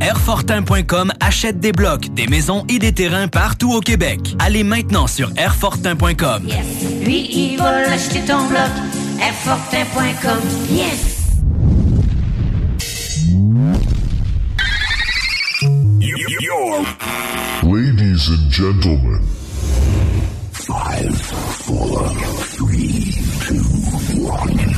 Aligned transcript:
Airfortin.com 0.00 1.12
achète 1.20 1.60
des 1.60 1.72
blocs, 1.72 2.12
des 2.14 2.26
maisons 2.26 2.64
et 2.68 2.78
des 2.78 2.92
terrains 2.92 3.28
partout 3.28 3.72
au 3.72 3.80
Québec. 3.80 4.36
Allez 4.38 4.64
maintenant 4.64 5.06
sur 5.06 5.30
Airfortin.com. 5.36 6.42
Yes. 6.46 6.66
Lui, 7.04 7.28
il 7.30 7.58
va 7.58 7.90
acheter 7.90 8.20
ton 8.20 8.46
bloc. 8.48 8.70
Airfortin.com. 9.20 10.40
Yes. 10.70 11.18
Ladies 17.62 18.30
and 18.30 18.50
gentlemen. 18.50 19.20
Five, 20.52 21.20
four, 21.20 22.08
three, 22.56 23.12
two, 23.40 23.62
one. 24.24 24.77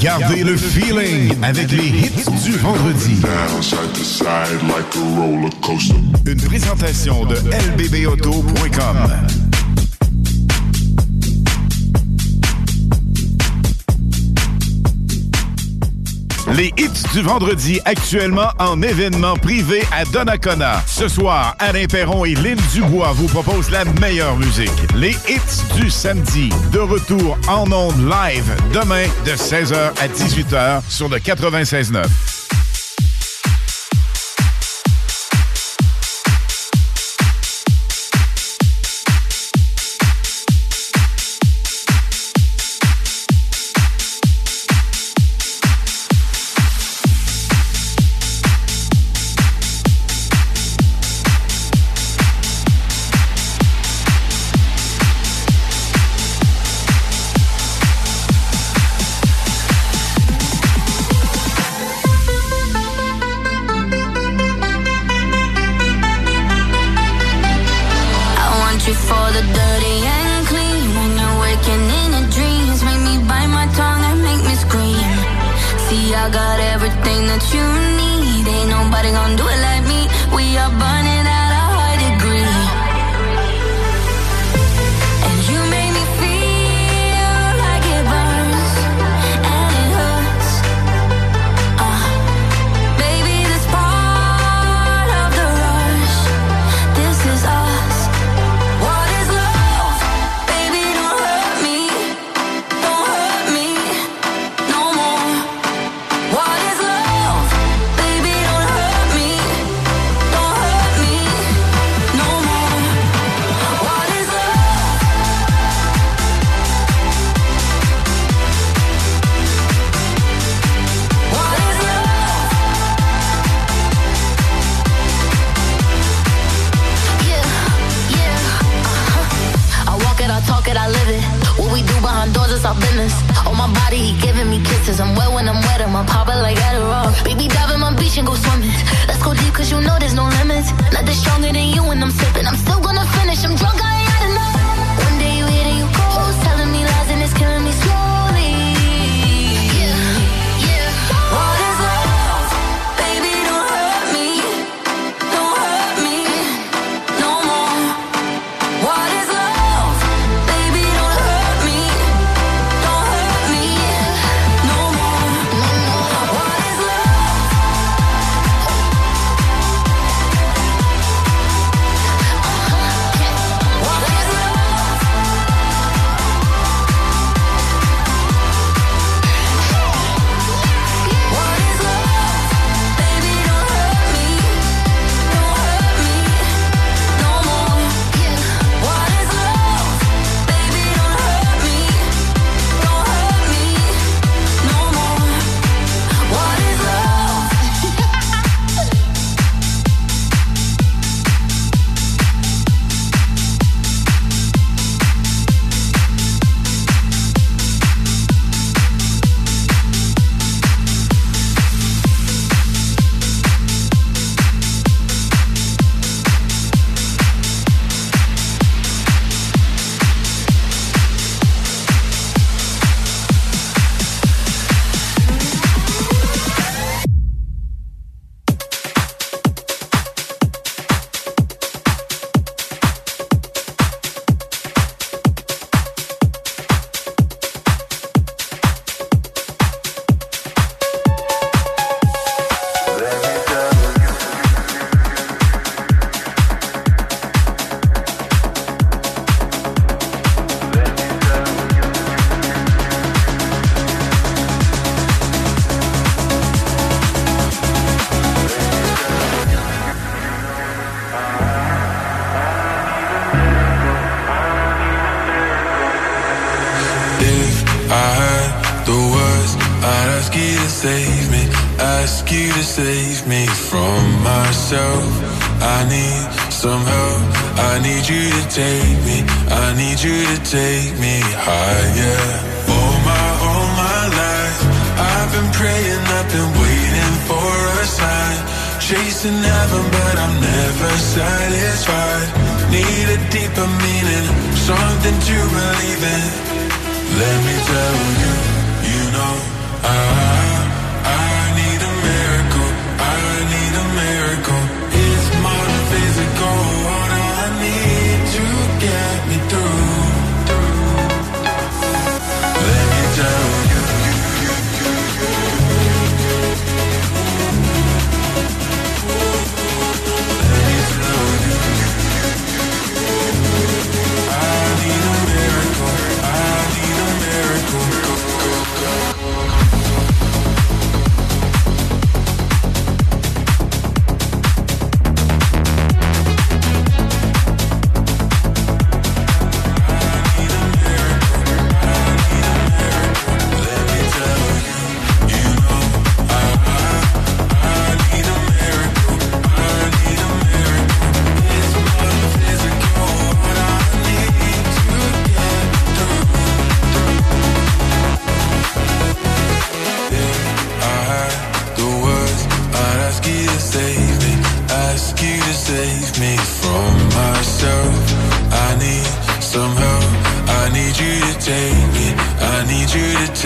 Gardez 0.00 0.44
le 0.44 0.56
feeling 0.56 1.32
avec 1.42 1.70
les 1.70 1.88
hits 1.88 2.30
du 2.44 2.52
vendredi. 2.52 3.16
Une 6.26 6.42
présentation 6.42 7.24
de 7.24 7.36
lbbauto.com. 7.36 9.45
Les 16.54 16.72
hits 16.78 17.02
du 17.12 17.22
vendredi 17.22 17.80
actuellement 17.84 18.50
en 18.58 18.80
événement 18.80 19.34
privé 19.36 19.82
à 19.92 20.04
Donnacona. 20.04 20.82
Ce 20.86 21.08
soir, 21.08 21.56
Alain 21.58 21.86
Perron 21.86 22.24
et 22.24 22.34
Lynn 22.34 22.58
Dubois 22.72 23.12
vous 23.12 23.26
proposent 23.26 23.70
la 23.70 23.84
meilleure 24.00 24.36
musique. 24.36 24.70
Les 24.94 25.16
hits 25.28 25.74
du 25.74 25.90
samedi. 25.90 26.50
De 26.72 26.78
retour 26.78 27.36
en 27.48 27.70
ondes 27.72 28.08
live 28.08 28.54
demain 28.72 29.06
de 29.24 29.32
16h 29.32 29.74
à 30.00 30.08
18h 30.08 30.82
sur 30.88 31.08
le 31.08 31.18
96.9. 31.18 32.35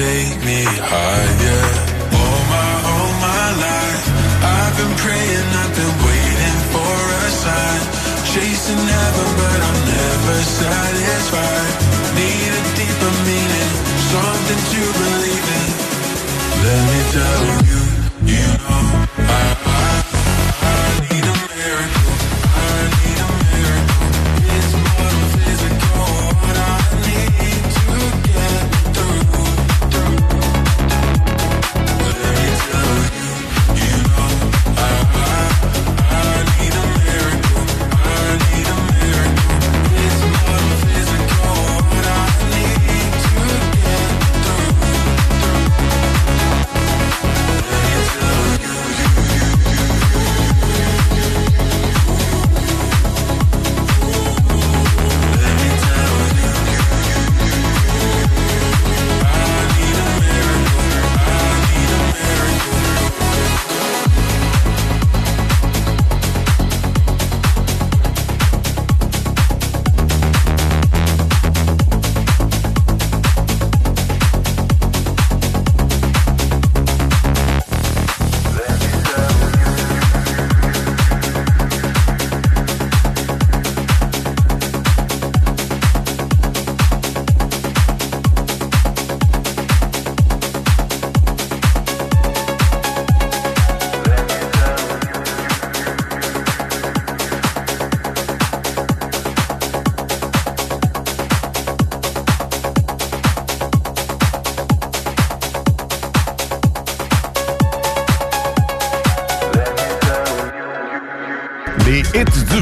take 0.01 0.41
me 0.49 0.61
higher. 0.65 1.65
All 2.21 2.41
my, 2.53 2.71
all 2.93 3.13
my 3.29 3.47
life, 3.67 4.05
I've 4.57 4.75
been 4.81 4.95
praying, 5.05 5.49
I've 5.61 5.75
been 5.81 5.97
waiting 6.09 6.59
for 6.73 6.97
a 7.21 7.31
sign. 7.45 7.83
Chasing 8.33 8.85
heaven, 8.97 9.29
but 9.41 9.59
I'm 9.69 9.79
never 9.99 10.37
satisfied. 10.61 11.73
Need 12.17 12.51
a 12.61 12.63
deeper 12.81 13.13
meaning, 13.29 13.73
something 14.13 14.63
to 14.73 14.83
believe 15.01 15.47
in. 15.61 15.69
Let 16.65 16.81
me 16.89 16.99
tell 17.15 17.41
you. 17.45 17.50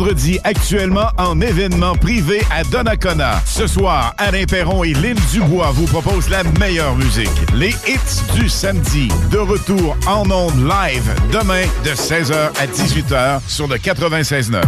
vendredi 0.00 0.38
actuellement 0.44 1.08
en 1.18 1.42
événement 1.42 1.94
privé 1.94 2.40
à 2.50 2.64
Donnacona. 2.64 3.42
Ce 3.44 3.66
soir, 3.66 4.14
Alain 4.16 4.44
Perron 4.44 4.82
et 4.82 4.94
Lille 4.94 5.18
Dubois 5.30 5.72
vous 5.72 5.84
proposent 5.84 6.30
la 6.30 6.42
meilleure 6.58 6.96
musique. 6.96 7.28
Les 7.54 7.74
hits 7.86 8.34
du 8.34 8.48
samedi. 8.48 9.08
De 9.30 9.36
retour 9.36 9.98
en 10.06 10.30
ondes 10.30 10.56
live 10.56 11.14
demain 11.30 11.64
de 11.84 11.90
16h 11.90 12.32
à 12.34 12.66
18h 12.66 13.40
sur 13.46 13.68
le 13.68 13.76
96.9. 13.76 14.62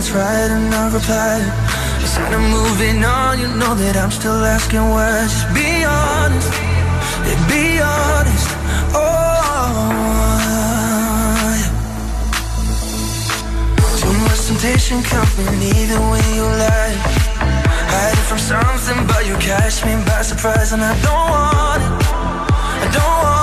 emails, 0.00 0.14
right, 0.14 0.50
and 0.50 0.74
I 0.74 0.92
replied 0.92 1.44
Instead 2.00 2.32
of 2.32 2.40
moving 2.40 3.04
on, 3.04 3.38
you 3.38 3.48
know 3.48 3.74
that 3.74 3.96
I'm 3.96 4.10
still 4.10 4.44
asking 4.44 4.88
why 4.88 5.22
Just 5.22 5.48
be 5.54 5.84
honest, 5.84 6.52
yeah, 7.26 7.48
be 7.48 7.80
honest, 7.80 8.48
oh 8.94 9.90
yeah. 11.60 11.72
Too 14.00 14.14
much 14.24 14.46
temptation 14.46 15.02
coming, 15.02 15.62
even 15.76 16.00
when 16.10 16.24
you 16.34 16.42
lie. 16.42 16.96
Hiding 17.92 18.24
from 18.24 18.38
something, 18.38 19.06
but 19.06 19.26
you 19.26 19.36
catch 19.36 19.84
me 19.84 19.94
by 20.06 20.22
surprise 20.22 20.72
And 20.72 20.82
I 20.82 20.94
don't 21.02 21.30
want 21.30 21.82
it, 21.82 21.92
I 22.82 22.90
don't 22.92 23.22
want 23.24 23.36
it 23.36 23.39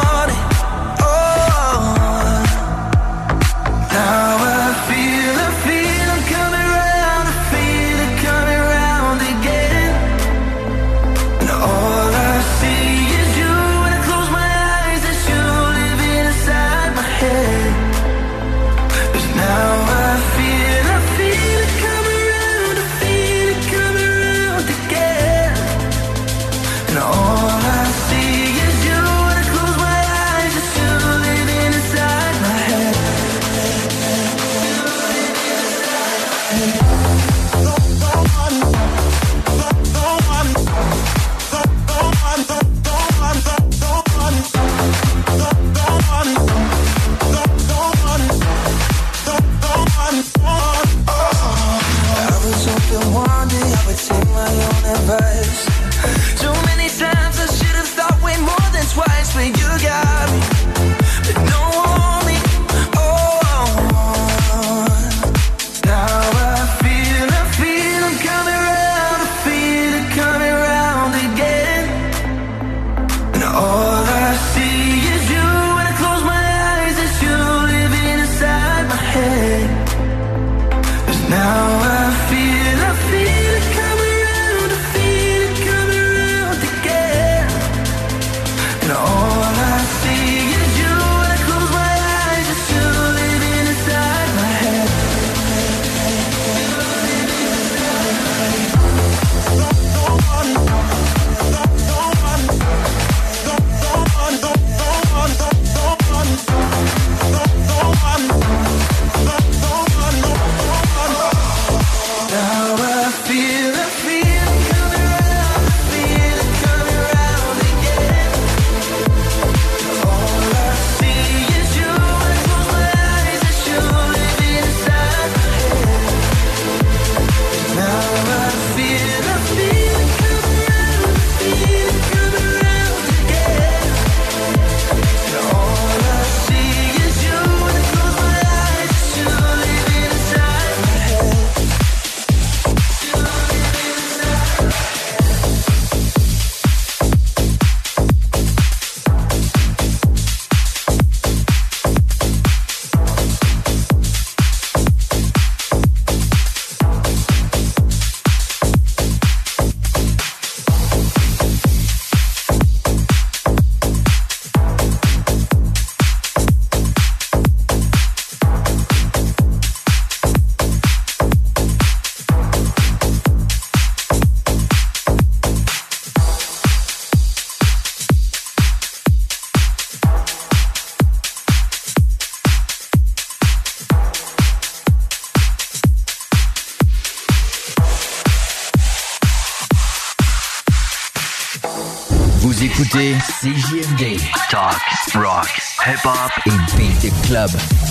Beat 196.75 196.99
the 197.01 197.10
club. 197.27 197.87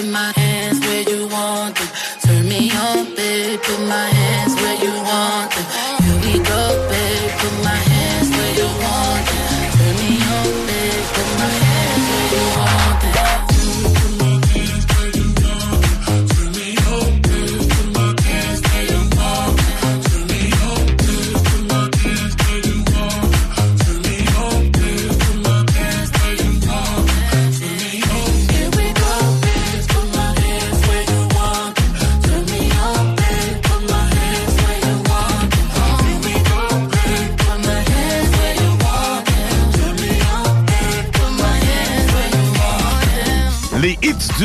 put 0.00 0.08
my 0.10 0.32
hands 0.36 0.80
where 0.80 1.02
you 1.02 1.28
want 1.28 1.76
them. 1.76 1.88
Turn 2.22 2.48
me 2.48 2.70
on, 2.70 3.14
babe, 3.14 3.60
put 3.60 3.80
my 3.80 4.08
hands 4.08 4.54
where 4.54 4.78
you 4.82 4.92
want 5.02 5.52
them. 5.52 5.99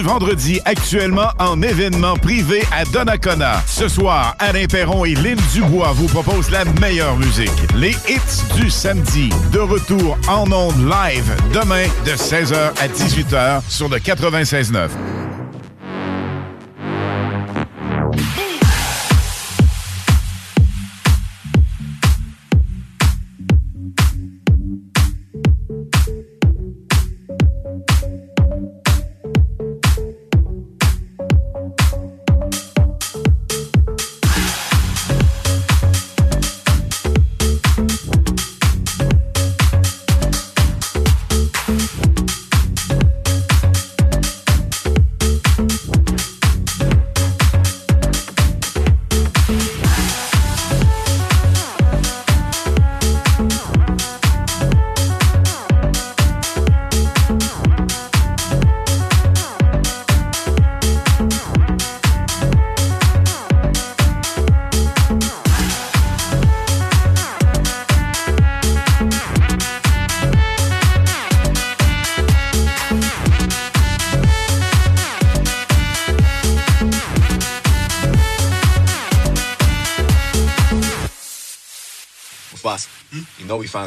vendredi 0.06 0.62
actuellement 0.66 1.30
en 1.40 1.62
événement 1.62 2.16
privé 2.16 2.64
à 2.72 2.86
Donnacona. 2.86 3.62
Ce 3.66 3.88
soir, 3.88 4.36
Alain 4.40 4.66
Perron 4.66 5.04
et 5.04 5.16
Lynn 5.16 5.40
Dubois 5.54 5.94
vous 5.94 6.08
proposent 6.08 6.52
la 6.52 6.64
meilleure 6.80 7.18
musique. 7.18 7.52
Les 7.76 7.96
hits 8.08 8.56
du 8.56 8.70
samedi. 8.70 9.30
De 9.52 9.60
retour 9.60 10.18
en 10.28 10.52
ondes 10.52 10.80
live 10.80 11.36
demain 11.54 11.86
de 12.06 12.12
16h 12.12 12.56
à 12.80 12.88
18h 12.88 13.62
sur 13.68 13.90
le 13.90 13.98
96.9. 13.98 14.90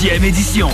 Deuxième 0.00 0.22
édition. 0.22 0.68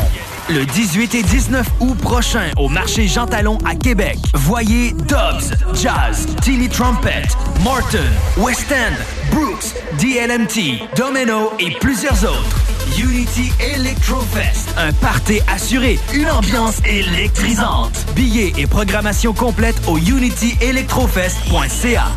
Le 0.50 0.66
18 0.66 1.14
et 1.14 1.22
19 1.22 1.66
août 1.80 1.96
prochain 1.96 2.50
au 2.58 2.68
marché 2.68 3.08
Jean 3.08 3.26
Talon 3.26 3.56
à 3.64 3.74
Québec. 3.74 4.18
Voyez 4.34 4.92
Dobbs, 4.92 5.54
Jazz, 5.72 6.26
Tilly 6.42 6.68
Trumpet, 6.68 7.22
Martin, 7.64 8.04
West 8.36 8.70
End, 8.70 8.92
Brooks, 9.34 9.76
DLMT, 9.98 10.86
Domino 10.94 11.54
et 11.58 11.70
plusieurs 11.80 12.22
autres. 12.22 12.60
Unity 12.98 13.50
Electro 13.74 14.20
Fest, 14.20 14.68
un 14.76 14.92
party 14.92 15.40
assuré, 15.50 15.98
une 16.12 16.30
ambiance 16.30 16.82
électrisante. 16.84 18.04
Billets 18.14 18.52
et 18.58 18.66
programmation 18.66 19.32
complète 19.32 19.76
au 19.88 19.96
unityelectrofest.ca. 19.96 22.08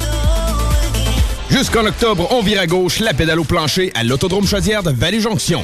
Jusqu'en 1.50 1.86
octobre, 1.86 2.28
on 2.32 2.42
vire 2.42 2.60
à 2.60 2.68
gauche 2.68 3.00
la 3.00 3.14
pédale 3.14 3.40
au 3.40 3.46
plancher 3.46 3.94
à 3.96 4.04
l'Autodrome 4.04 4.46
Chaudière 4.46 4.84
de 4.84 4.92
Vallée-Jonction. 4.92 5.64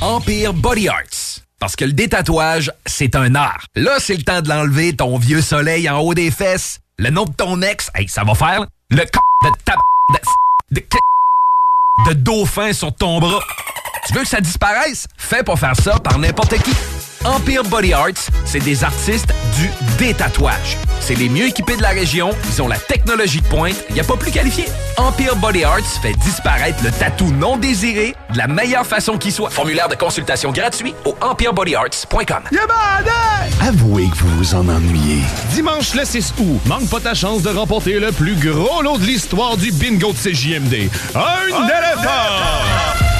Empire 0.00 0.52
Body 0.52 0.88
Arts. 0.88 1.40
Parce 1.58 1.74
que 1.74 1.84
le 1.84 1.92
détatouage, 1.92 2.70
c'est 2.86 3.16
un 3.16 3.34
art. 3.34 3.66
Là, 3.74 3.96
c'est 3.98 4.14
le 4.14 4.22
temps 4.22 4.40
de 4.42 4.48
l'enlever, 4.48 4.94
ton 4.94 5.18
vieux 5.18 5.42
soleil 5.42 5.90
en 5.90 5.98
haut 5.98 6.14
des 6.14 6.30
fesses. 6.30 6.78
Le 6.98 7.10
nom 7.10 7.24
de 7.24 7.32
ton 7.32 7.60
ex, 7.62 7.90
hey, 7.96 8.08
ça 8.08 8.22
va 8.22 8.34
faire. 8.34 8.64
Le 8.90 8.98
c 8.98 9.06
de 9.44 9.50
ta 9.64 9.74
de, 10.70 10.80
de, 10.80 10.82
de 12.08 12.12
dauphin 12.12 12.72
sur 12.72 12.94
ton 12.94 13.18
bras. 13.18 13.40
Tu 14.06 14.14
veux 14.14 14.22
que 14.22 14.28
ça 14.28 14.40
disparaisse? 14.40 15.08
Fais 15.16 15.42
pas 15.42 15.56
faire 15.56 15.74
ça 15.76 15.98
par 15.98 16.18
n'importe 16.18 16.56
qui. 16.62 16.72
Empire 17.24 17.64
Body 17.64 17.92
Arts, 17.92 18.30
c'est 18.44 18.60
des 18.60 18.84
artistes 18.84 19.34
du 19.56 19.68
détatouage. 19.98 20.76
C'est 21.00 21.14
les 21.14 21.28
mieux 21.28 21.46
équipés 21.46 21.76
de 21.76 21.82
la 21.82 21.88
région, 21.88 22.30
ils 22.50 22.62
ont 22.62 22.68
la 22.68 22.76
technologie 22.78 23.40
de 23.40 23.46
pointe, 23.46 23.76
il 23.88 23.94
n'y 23.94 24.00
a 24.00 24.04
pas 24.04 24.16
plus 24.16 24.30
qualifié. 24.30 24.66
Empire 24.96 25.36
Body 25.36 25.64
Arts 25.64 25.80
fait 26.02 26.12
disparaître 26.14 26.82
le 26.84 26.90
tatou 26.90 27.30
non 27.32 27.56
désiré 27.56 28.14
de 28.32 28.38
la 28.38 28.46
meilleure 28.46 28.86
façon 28.86 29.16
qui 29.16 29.30
soit. 29.32 29.50
Formulaire 29.50 29.88
de 29.88 29.94
consultation 29.94 30.52
gratuit 30.52 30.94
au 31.04 31.16
empirebodyarts.com. 31.20 32.42
Avouez 33.66 34.08
que 34.08 34.16
vous 34.16 34.36
vous 34.38 34.54
en 34.54 34.68
ennuyez. 34.68 35.22
Dimanche 35.52 35.94
le 35.94 36.04
6 36.04 36.34
août, 36.38 36.60
manque 36.66 36.88
pas 36.88 37.00
ta 37.00 37.14
chance 37.14 37.42
de 37.42 37.50
remporter 37.50 37.98
le 37.98 38.12
plus 38.12 38.34
gros 38.36 38.82
lot 38.82 38.98
de 38.98 39.04
l'histoire 39.04 39.56
du 39.56 39.72
bingo 39.72 40.12
de 40.12 40.18
CJMD. 40.18 40.90
Un 41.14 41.64
éléphant! 41.64 42.97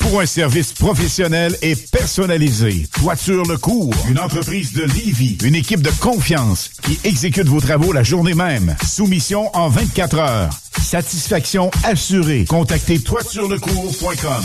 Pour 0.00 0.20
un 0.20 0.26
service 0.26 0.72
professionnel 0.72 1.56
et 1.62 1.74
personnalisé, 1.74 2.86
Toiture 2.92 3.42
Le 3.48 3.56
Cours, 3.56 3.94
une 4.08 4.20
entreprise 4.20 4.72
de 4.72 4.84
Livy, 4.84 5.38
une 5.42 5.54
équipe 5.54 5.80
de 5.82 5.90
confiance 6.00 6.70
qui 6.82 6.98
exécute 7.04 7.48
vos 7.48 7.60
travaux 7.60 7.92
la 7.92 8.02
journée 8.02 8.34
même. 8.34 8.76
Soumission 8.86 9.50
en 9.56 9.68
24 9.68 10.18
heures. 10.18 10.50
Satisfaction 10.80 11.70
assurée. 11.84 12.44
Contactez 12.44 13.00
toiturelecours.com. 13.00 14.44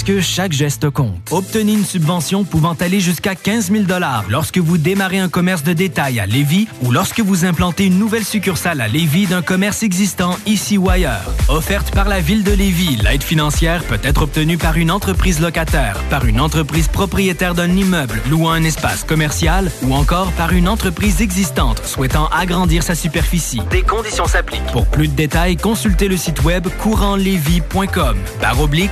que 0.03 0.21
chaque 0.21 0.51
geste 0.51 0.89
compte. 0.89 1.19
Obtenez 1.31 1.73
une 1.73 1.85
subvention 1.85 2.43
pouvant 2.43 2.73
aller 2.79 2.99
jusqu'à 2.99 3.35
15 3.35 3.71
000 3.71 3.83
lorsque 4.29 4.57
vous 4.57 4.77
démarrez 4.77 5.19
un 5.19 5.29
commerce 5.29 5.63
de 5.63 5.73
détail 5.73 6.19
à 6.19 6.25
Lévis 6.25 6.67
ou 6.81 6.91
lorsque 6.91 7.19
vous 7.19 7.45
implantez 7.45 7.85
une 7.85 7.99
nouvelle 7.99 8.23
succursale 8.23 8.81
à 8.81 8.87
Lévis 8.87 9.27
d'un 9.27 9.41
commerce 9.41 9.83
existant 9.83 10.37
ici 10.45 10.77
ou 10.77 10.89
ailleurs. 10.89 11.33
Offerte 11.49 11.91
par 11.93 12.07
la 12.07 12.19
Ville 12.19 12.43
de 12.43 12.51
Lévis, 12.51 12.97
l'aide 12.97 13.23
financière 13.23 13.83
peut 13.83 13.99
être 14.03 14.23
obtenue 14.23 14.57
par 14.57 14.77
une 14.77 14.91
entreprise 14.91 15.39
locataire, 15.39 16.01
par 16.09 16.25
une 16.25 16.39
entreprise 16.39 16.87
propriétaire 16.87 17.55
d'un 17.55 17.69
immeuble 17.69 18.21
louant 18.29 18.51
un 18.51 18.63
espace 18.63 19.03
commercial 19.03 19.71
ou 19.83 19.93
encore 19.93 20.31
par 20.33 20.53
une 20.53 20.67
entreprise 20.67 21.21
existante 21.21 21.81
souhaitant 21.85 22.27
agrandir 22.27 22.83
sa 22.83 22.95
superficie. 22.95 23.61
Des 23.69 23.81
conditions 23.81 24.25
s'appliquent. 24.25 24.65
Pour 24.71 24.85
plus 24.87 25.07
de 25.07 25.15
détails, 25.15 25.57
consultez 25.57 26.07
le 26.07 26.17
site 26.17 26.43
web 26.43 26.67
courantlévis.com. 26.79 28.17
Barre 28.41 28.61
oblique, 28.61 28.91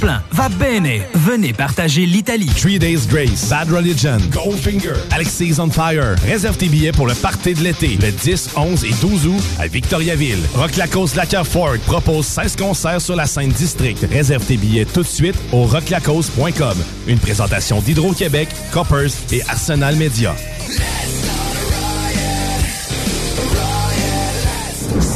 Va 0.00 0.48
bene. 0.48 1.02
Venez 1.14 1.52
partager 1.52 2.06
l'Italie. 2.06 2.50
Three 2.58 2.78
Days 2.78 3.06
Grace, 3.06 3.48
Bad 3.50 3.70
Religion, 3.70 4.18
Goldfinger, 4.30 4.94
Alexis 5.10 5.56
on 5.58 5.68
Fire. 5.70 6.16
Réserve 6.26 6.56
tes 6.56 6.68
billets 6.68 6.92
pour 6.92 7.06
le 7.06 7.14
party 7.14 7.52
de 7.52 7.60
l'été, 7.60 7.98
le 8.00 8.10
10, 8.10 8.50
11 8.56 8.84
et 8.84 8.94
12 9.00 9.26
août 9.26 9.42
à 9.58 9.66
Victoriaville. 9.66 10.38
Rock 10.54 10.76
Lacoste 10.76 11.16
Lacker 11.16 11.46
Ford 11.46 11.76
propose 11.86 12.24
16 12.26 12.56
concerts 12.56 13.00
sur 13.00 13.14
la 13.16 13.26
scène 13.26 13.50
district. 13.50 14.06
Réserve 14.10 14.44
tes 14.44 14.56
billets 14.56 14.86
tout 14.86 15.02
de 15.02 15.06
suite 15.06 15.36
au 15.52 15.64
rocklacoste.com. 15.64 16.78
Une 17.06 17.18
présentation 17.18 17.80
d'Hydro-Québec, 17.80 18.48
Coppers 18.72 19.10
et 19.32 19.42
Arsenal 19.48 19.96
Media. 19.96 20.34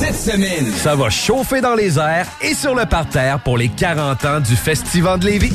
Cette 0.04 0.34
semaine, 0.34 0.70
ça 0.70 0.94
va 0.94 1.08
chauffer 1.08 1.62
dans 1.62 1.74
les 1.74 1.98
airs 1.98 2.26
et 2.42 2.52
sur 2.52 2.74
le 2.74 2.84
parterre 2.84 3.40
pour 3.40 3.56
les 3.56 3.70
40 3.70 4.24
ans 4.26 4.40
du 4.40 4.54
Festival 4.54 5.18
de 5.18 5.24
Lévis. 5.24 5.54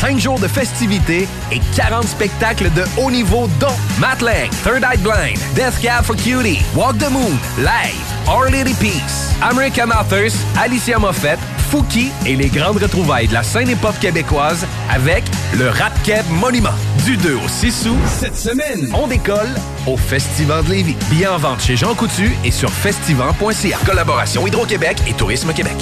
5 0.00 0.18
jours 0.18 0.38
de 0.38 0.48
festivités 0.48 1.28
et 1.52 1.60
40 1.76 2.04
spectacles 2.04 2.70
de 2.72 2.84
haut 2.96 3.10
niveau 3.10 3.46
dont 3.60 3.76
Matt 3.98 4.20
Third 4.64 4.82
Eye 4.82 4.96
Blind, 4.96 5.38
Death 5.54 5.78
Cab 5.82 6.04
for 6.04 6.16
Cutie, 6.16 6.62
Walk 6.74 6.96
the 6.96 7.10
Moon, 7.10 7.36
Live, 7.58 8.00
Our 8.26 8.50
Lady 8.50 8.72
Peace, 8.80 9.34
American 9.42 9.90
Authors, 9.90 10.32
Alicia 10.58 10.98
Moffett, 10.98 11.38
Fouki 11.70 12.10
et 12.24 12.36
les 12.36 12.48
grandes 12.48 12.82
retrouvailles 12.82 13.28
de 13.28 13.34
la 13.34 13.42
scène 13.42 13.68
hip-hop 13.68 13.98
québécoise 14.00 14.66
avec 14.90 15.24
le 15.56 15.68
Rap 15.68 15.92
Monument. 16.30 16.70
Du 17.04 17.16
2 17.16 17.34
au 17.34 17.48
6 17.48 17.86
août, 17.88 17.98
cette 18.06 18.36
semaine, 18.36 18.90
on 18.94 19.06
décolle 19.06 19.54
au 19.86 19.96
Festival 19.96 20.64
de 20.64 20.70
Lévis. 20.70 20.96
Billets 21.10 21.26
en 21.26 21.38
vente 21.38 21.60
chez 21.60 21.76
Jean 21.76 21.94
Coutu 21.94 22.32
et 22.44 22.50
sur 22.50 22.70
festival.ca. 22.70 23.78
Collaboration 23.84 24.46
Hydro-Québec 24.46 24.98
et 25.08 25.12
Tourisme 25.14 25.52
Québec. 25.52 25.76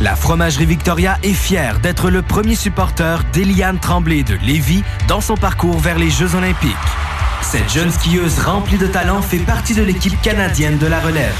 La 0.00 0.16
Fromagerie 0.16 0.66
Victoria 0.66 1.18
est 1.22 1.32
fière 1.32 1.78
d'être 1.80 2.10
le 2.10 2.22
premier 2.22 2.54
supporter 2.54 3.22
d'Eliane 3.32 3.78
Tremblay 3.78 4.22
de 4.22 4.34
Lévis 4.44 4.82
dans 5.08 5.20
son 5.20 5.36
parcours 5.36 5.78
vers 5.78 5.98
les 5.98 6.10
Jeux 6.10 6.34
olympiques. 6.34 6.76
Cette 7.42 7.70
jeune 7.70 7.90
skieuse 7.90 8.38
remplie 8.38 8.78
de 8.78 8.86
talent 8.86 9.20
fait 9.20 9.38
partie 9.38 9.74
de 9.74 9.82
l'équipe 9.82 10.20
canadienne 10.22 10.78
de 10.78 10.86
la 10.86 11.00
relève. 11.00 11.34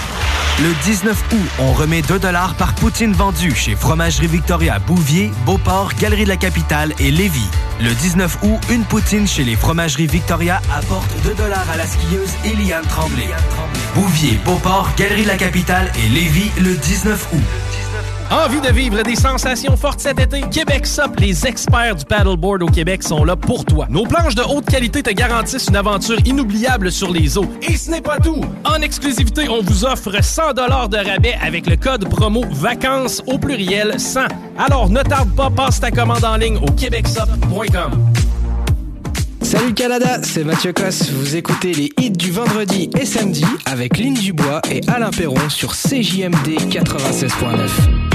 Le 0.61 0.71
19 0.85 1.25
août, 1.33 1.49
on 1.61 1.73
remet 1.73 2.03
2 2.03 2.19
dollars 2.19 2.55
par 2.55 2.75
poutine 2.75 3.13
vendue 3.13 3.55
chez 3.55 3.75
Fromagerie 3.75 4.27
Victoria 4.27 4.79
Bouvier, 4.79 5.31
Beauport, 5.47 5.93
Galerie 5.99 6.25
de 6.25 6.29
la 6.29 6.37
Capitale 6.37 6.93
et 6.99 7.11
Lévis. 7.11 7.49
Le 7.81 7.95
19 7.95 8.39
août, 8.43 8.61
une 8.69 8.85
poutine 8.85 9.27
chez 9.27 9.45
les 9.45 9.57
Fromageries 9.57 10.09
Victoria 10.09 10.61
apporte 10.77 11.11
2 11.25 11.35
dollars 11.35 11.67
à 11.73 11.77
la 11.77 11.87
skieuse 11.87 12.33
Eliane 12.45 12.85
Tremblay. 12.87 13.29
Bouvier, 13.95 14.39
Beauport, 14.45 14.91
Galerie 14.97 15.23
de 15.23 15.29
la 15.29 15.37
Capitale 15.37 15.91
et 16.05 16.09
Lévis 16.09 16.51
le 16.61 16.75
19 16.75 17.29
août. 17.33 17.91
Envie 18.33 18.62
de 18.62 18.68
vivre 18.72 19.03
des 19.03 19.14
sensations 19.14 19.76
fortes 19.76 20.01
cet 20.01 20.18
été? 20.18 20.41
Québec 20.51 20.87
Sup, 20.87 21.20
les 21.20 21.47
experts 21.47 21.97
du 21.97 22.07
paddleboard 22.07 22.62
au 22.62 22.66
Québec 22.66 23.03
sont 23.03 23.24
là 23.24 23.37
pour 23.37 23.66
toi. 23.66 23.87
Nos 23.91 24.07
planches 24.07 24.35
de 24.35 24.41
haute 24.41 24.64
qualité 24.64 25.03
te 25.03 25.11
garantissent 25.11 25.68
une 25.68 25.76
aventure 25.76 26.16
inoubliable 26.24 26.91
sur 26.91 27.12
les 27.12 27.37
eaux. 27.37 27.45
Et 27.61 27.76
ce 27.76 27.91
n'est 27.91 28.01
pas 28.01 28.18
tout! 28.18 28.41
En 28.64 28.80
exclusivité, 28.80 29.51
on 29.51 29.61
vous 29.61 29.85
offre 29.85 30.22
100 30.22 30.55
de 30.55 31.11
rabais 31.11 31.37
avec 31.43 31.66
le 31.66 31.76
code 31.76 32.09
promo 32.09 32.43
VACANCES 32.51 33.22
au 33.26 33.37
pluriel 33.37 34.01
100. 34.01 34.20
Alors 34.59 34.89
ne 34.89 35.03
tarde 35.03 35.37
pas, 35.37 35.51
passe 35.51 35.80
ta 35.80 35.91
commande 35.91 36.24
en 36.24 36.37
ligne 36.39 36.57
au 36.57 36.70
québecsup.com. 36.72 38.12
Salut 39.43 39.74
Canada, 39.74 40.20
c'est 40.22 40.45
Mathieu 40.45 40.72
Cosse. 40.72 41.11
Vous 41.11 41.37
écoutez 41.37 41.74
les 41.74 41.91
hits 41.99 42.11
du 42.11 42.30
vendredi 42.30 42.89
et 42.99 43.05
samedi 43.05 43.45
avec 43.66 43.99
Lynn 43.99 44.14
Dubois 44.14 44.62
et 44.70 44.80
Alain 44.89 45.11
Perron 45.11 45.51
sur 45.51 45.72
CJMD 45.72 46.70
96.9. 46.70 48.12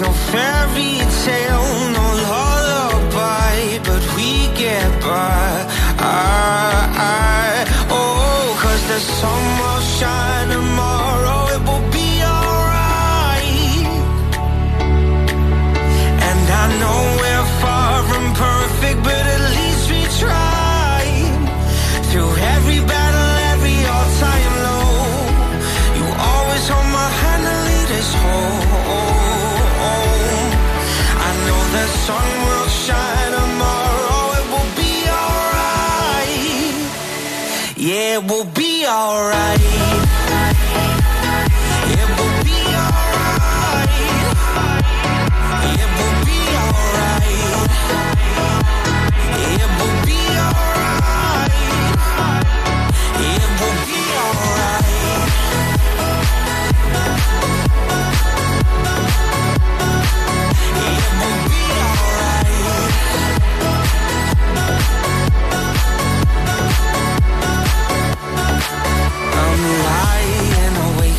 no 0.00 0.10
fairy 0.12 0.93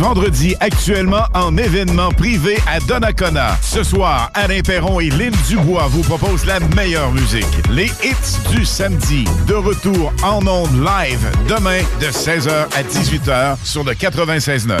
vendredi 0.00 0.56
actuellement 0.60 1.24
en 1.34 1.56
événement 1.56 2.10
privé 2.10 2.56
à 2.66 2.80
Donnacona. 2.80 3.56
Ce 3.62 3.82
soir, 3.82 4.30
Alain 4.34 4.60
Perron 4.60 4.98
et 4.98 5.10
Lynn 5.10 5.34
Dubois 5.48 5.86
vous 5.88 6.02
proposent 6.02 6.46
la 6.46 6.58
meilleure 6.74 7.12
musique. 7.12 7.46
Les 7.70 7.86
hits 8.02 8.50
du 8.50 8.64
samedi. 8.64 9.24
De 9.46 9.54
retour 9.54 10.12
en 10.22 10.46
ondes 10.46 10.74
live 10.74 11.30
demain 11.48 11.80
de 12.00 12.06
16h 12.06 12.50
à 12.50 12.82
18h 12.82 13.56
sur 13.64 13.84
le 13.84 13.92
96.9. 13.92 14.80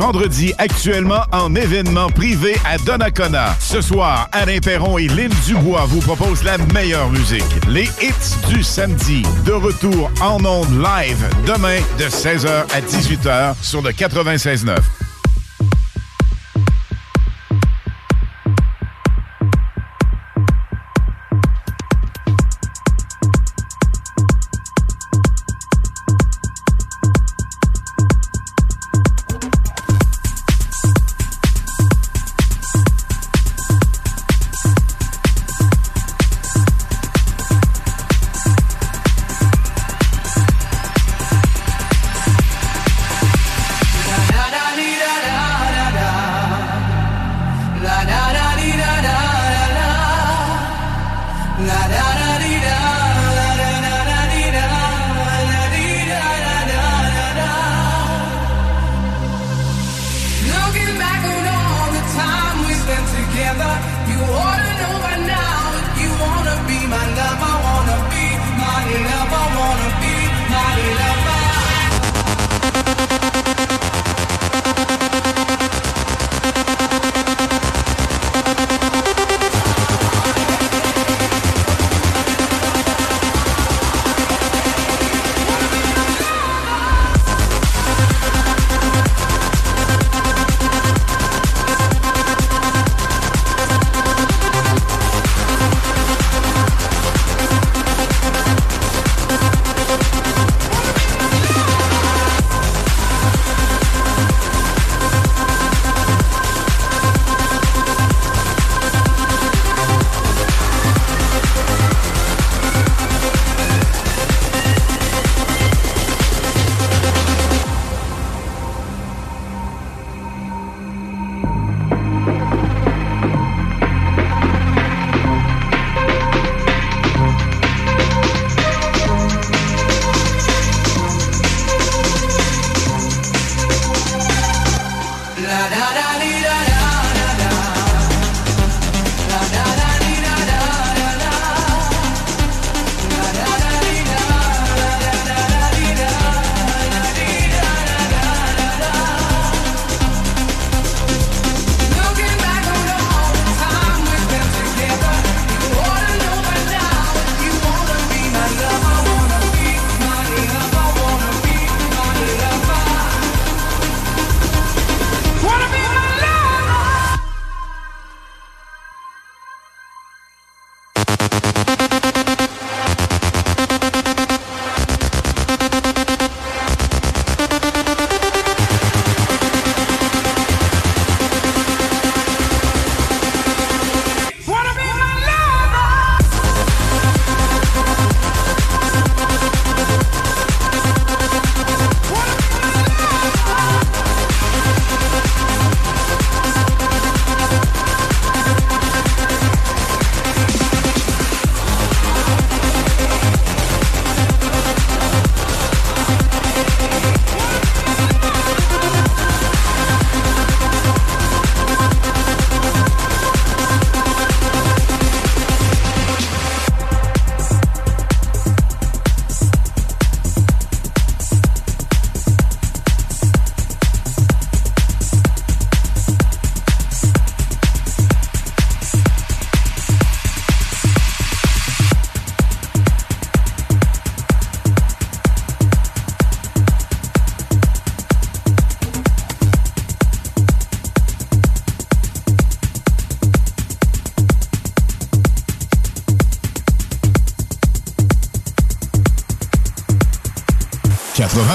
vendredi 0.00 0.54
actuellement 0.58 1.22
en 1.30 1.54
événement 1.54 2.08
privé 2.08 2.56
à 2.64 2.78
Donnacona. 2.78 3.54
Ce 3.60 3.80
soir, 3.80 4.28
Alain 4.32 4.58
Perron 4.58 4.96
et 4.98 5.08
Lynn 5.08 5.32
Dubois 5.46 5.84
vous 5.86 6.00
proposent 6.00 6.42
la 6.42 6.56
meilleure 6.72 7.10
musique. 7.10 7.44
Les 7.68 7.84
hits 8.00 8.48
du 8.48 8.62
samedi. 8.62 9.22
De 9.44 9.52
retour 9.52 10.10
en 10.22 10.44
ondes 10.44 10.72
live 10.72 11.28
demain 11.46 11.78
de 11.98 12.04
16h 12.04 12.64
à 12.72 12.80
18h 12.80 13.54
sur 13.62 13.82
le 13.82 13.90
96.9. 13.90 14.99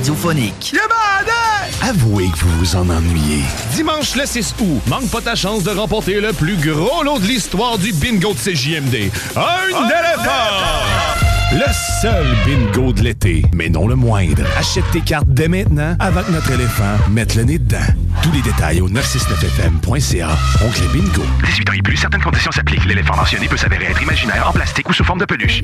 Radiophonique. 0.00 0.74
Avouez 1.82 2.30
que 2.30 2.38
vous 2.38 2.58
vous 2.60 2.76
en 2.76 2.88
ennuyez. 2.88 3.42
Dimanche 3.74 4.16
le 4.16 4.24
6 4.24 4.54
août, 4.58 4.80
manque 4.88 5.10
pas 5.10 5.20
ta 5.20 5.34
chance 5.34 5.62
de 5.62 5.70
remporter 5.70 6.22
le 6.22 6.32
plus 6.32 6.56
gros 6.56 7.02
lot 7.02 7.18
de 7.18 7.26
l'histoire 7.26 7.76
du 7.76 7.92
bingo 7.92 8.32
de 8.32 8.38
CJMD. 8.38 9.10
Un 9.36 9.88
éléphant! 9.88 11.10
Le 11.52 11.66
seul 12.00 12.26
bingo 12.46 12.94
de 12.94 13.02
l'été, 13.02 13.42
mais 13.52 13.68
non 13.68 13.86
le 13.86 13.94
moindre. 13.94 14.44
Achète 14.56 14.84
tes 14.90 15.02
cartes 15.02 15.28
dès 15.28 15.48
maintenant 15.48 15.96
avant 15.98 16.22
que 16.22 16.30
notre 16.30 16.50
éléphant 16.52 16.96
mette 17.10 17.34
le 17.34 17.42
nez 17.42 17.58
dedans. 17.58 17.78
Tous 18.22 18.32
les 18.32 18.40
détails 18.40 18.80
au 18.80 18.88
969fm.ca. 18.88 20.28
Oncle 20.64 20.88
Bingo. 20.94 21.24
18 21.44 21.68
ans 21.68 21.72
et 21.72 21.82
plus, 21.82 21.96
certaines 21.96 22.22
conditions 22.22 22.52
s'appliquent. 22.52 22.86
L'éléphant 22.86 23.16
mentionné 23.16 23.48
peut 23.48 23.56
s'avérer 23.58 23.86
être 23.86 24.00
imaginaire, 24.00 24.48
en 24.48 24.52
plastique 24.52 24.88
ou 24.88 24.94
sous 24.94 25.04
forme 25.04 25.18
de 25.18 25.26
peluche. 25.26 25.62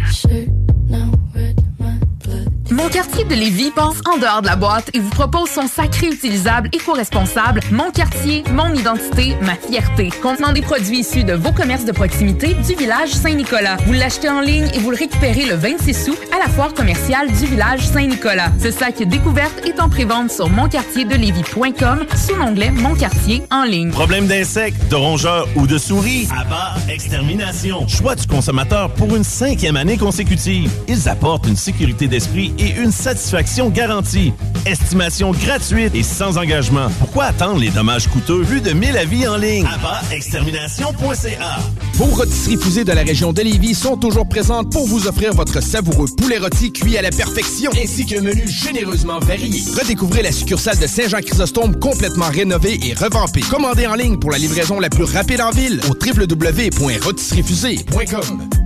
Mon 2.71 2.89
quartier 2.89 3.23
de 3.25 3.35
Lévis 3.35 3.71
pense 3.71 3.99
en 4.12 4.19
dehors 4.19 4.43
de 4.43 4.47
la 4.49 4.57
boîte 4.57 4.91
et 4.93 4.99
vous 4.99 5.11
propose 5.11 5.49
son 5.49 5.69
sacré 5.69 6.09
utilisable 6.09 6.69
éco-responsable 6.73 7.61
Mon 7.71 7.93
quartier, 7.93 8.43
mon 8.53 8.75
identité, 8.75 9.37
ma 9.43 9.55
fierté. 9.55 10.11
Contenant 10.21 10.53
des 10.53 10.62
produits 10.62 10.99
issus 11.01 11.23
de 11.23 11.35
vos 11.35 11.53
commerces 11.53 11.85
de 11.85 11.93
proximité 11.93 12.55
du 12.55 12.75
village 12.75 13.11
Saint-Nicolas. 13.11 13.77
Vous 13.87 13.93
l'achetez 13.93 14.29
en 14.29 14.41
ligne 14.41 14.69
et 14.75 14.81
vous 14.81 14.91
le 14.91 14.97
récupérez 14.97 15.47
le 15.47 15.55
26 15.55 16.09
août 16.09 16.19
à 16.35 16.41
la 16.41 16.49
foire 16.49 16.75
commerciale 16.75 17.29
du 17.29 17.47
village 17.47 17.87
Saint-Nicolas. 17.87 18.51
Ce 18.61 18.73
sac 18.73 19.01
découverte 19.01 19.64
est 19.64 19.79
en 19.79 19.89
prévente 19.89 20.33
sur 20.33 20.49
monquartierdelévis.com 20.49 22.05
sous 22.17 22.35
l'onglet 22.35 22.73
Mon 22.73 22.97
quartier 22.97 23.45
en 23.53 23.62
ligne. 23.62 23.93
Problème 23.93 24.27
d'insectes, 24.27 24.89
de 24.91 24.97
rongeurs 24.97 25.47
ou 25.55 25.69
de 25.69 25.79
souris? 25.79 26.29
Abat 26.37 26.75
Extermination. 26.93 27.87
Choix 27.87 28.17
du 28.17 28.27
consommateur 28.27 28.91
pour 28.91 29.14
une 29.14 29.25
cinquième 29.25 29.77
année 29.77 29.99
consécutive. 29.99 30.69
Ils 30.89 31.09
apportent 31.09 31.47
une 31.47 31.57
sécurité 31.57 32.09
d'esprit 32.09 32.55
et 32.59 32.81
une 32.81 32.93
satisfaction 32.93 33.71
garantie. 33.71 34.33
Estimation 34.65 35.31
gratuite 35.31 35.95
et 35.95 36.03
sans 36.03 36.39
engagement. 36.39 36.89
Pourquoi 36.99 37.25
attendre 37.25 37.61
les 37.61 37.71
dommages 37.71 38.09
coûteux 38.09 38.43
vu 38.43 38.61
de 38.61 38.73
1000 38.73 38.97
avis 38.97 39.29
en 39.29 39.37
ligne? 39.37 39.67
extermination.ca 40.11 41.59
Vos 41.95 42.05
rôtisseries 42.07 42.57
fusées 42.57 42.85
de 42.85 42.93
la 42.93 43.03
région 43.03 43.33
de 43.33 43.43
Lévis 43.43 43.75
sont 43.75 43.97
toujours 43.97 44.29
présentes 44.29 44.73
pour 44.73 44.87
vous 44.87 45.07
offrir 45.07 45.33
votre 45.33 45.63
savoureux 45.63 46.09
poulet 46.17 46.39
rôti 46.39 46.73
cuit 46.73 46.99
à 46.99 47.03
la 47.03 47.11
perfection 47.11 47.71
ainsi 47.81 48.07
qu'un 48.07 48.23
menu 48.23 48.49
généreusement 48.49 49.21
varié. 49.21 49.63
Redécouvrez 49.79 50.23
la 50.23 50.33
succursale 50.33 50.79
de 50.79 50.87
Saint-Jean-Chrysostome 50.87 51.79
complètement 51.79 52.29
rénovée 52.29 52.79
et 52.83 52.95
revampée. 52.95 53.43
Commandez 53.51 53.87
en 53.87 53.95
ligne 53.95 54.19
pour 54.19 54.31
la 54.31 54.39
livraison 54.39 54.81
la 54.81 54.91
plus 54.91 55.05
rapide 55.05 55.41
en 55.41 55.51
ville 55.51 55.81
au 55.89 55.95
www.rôtisseriefusée.com. 55.95 58.66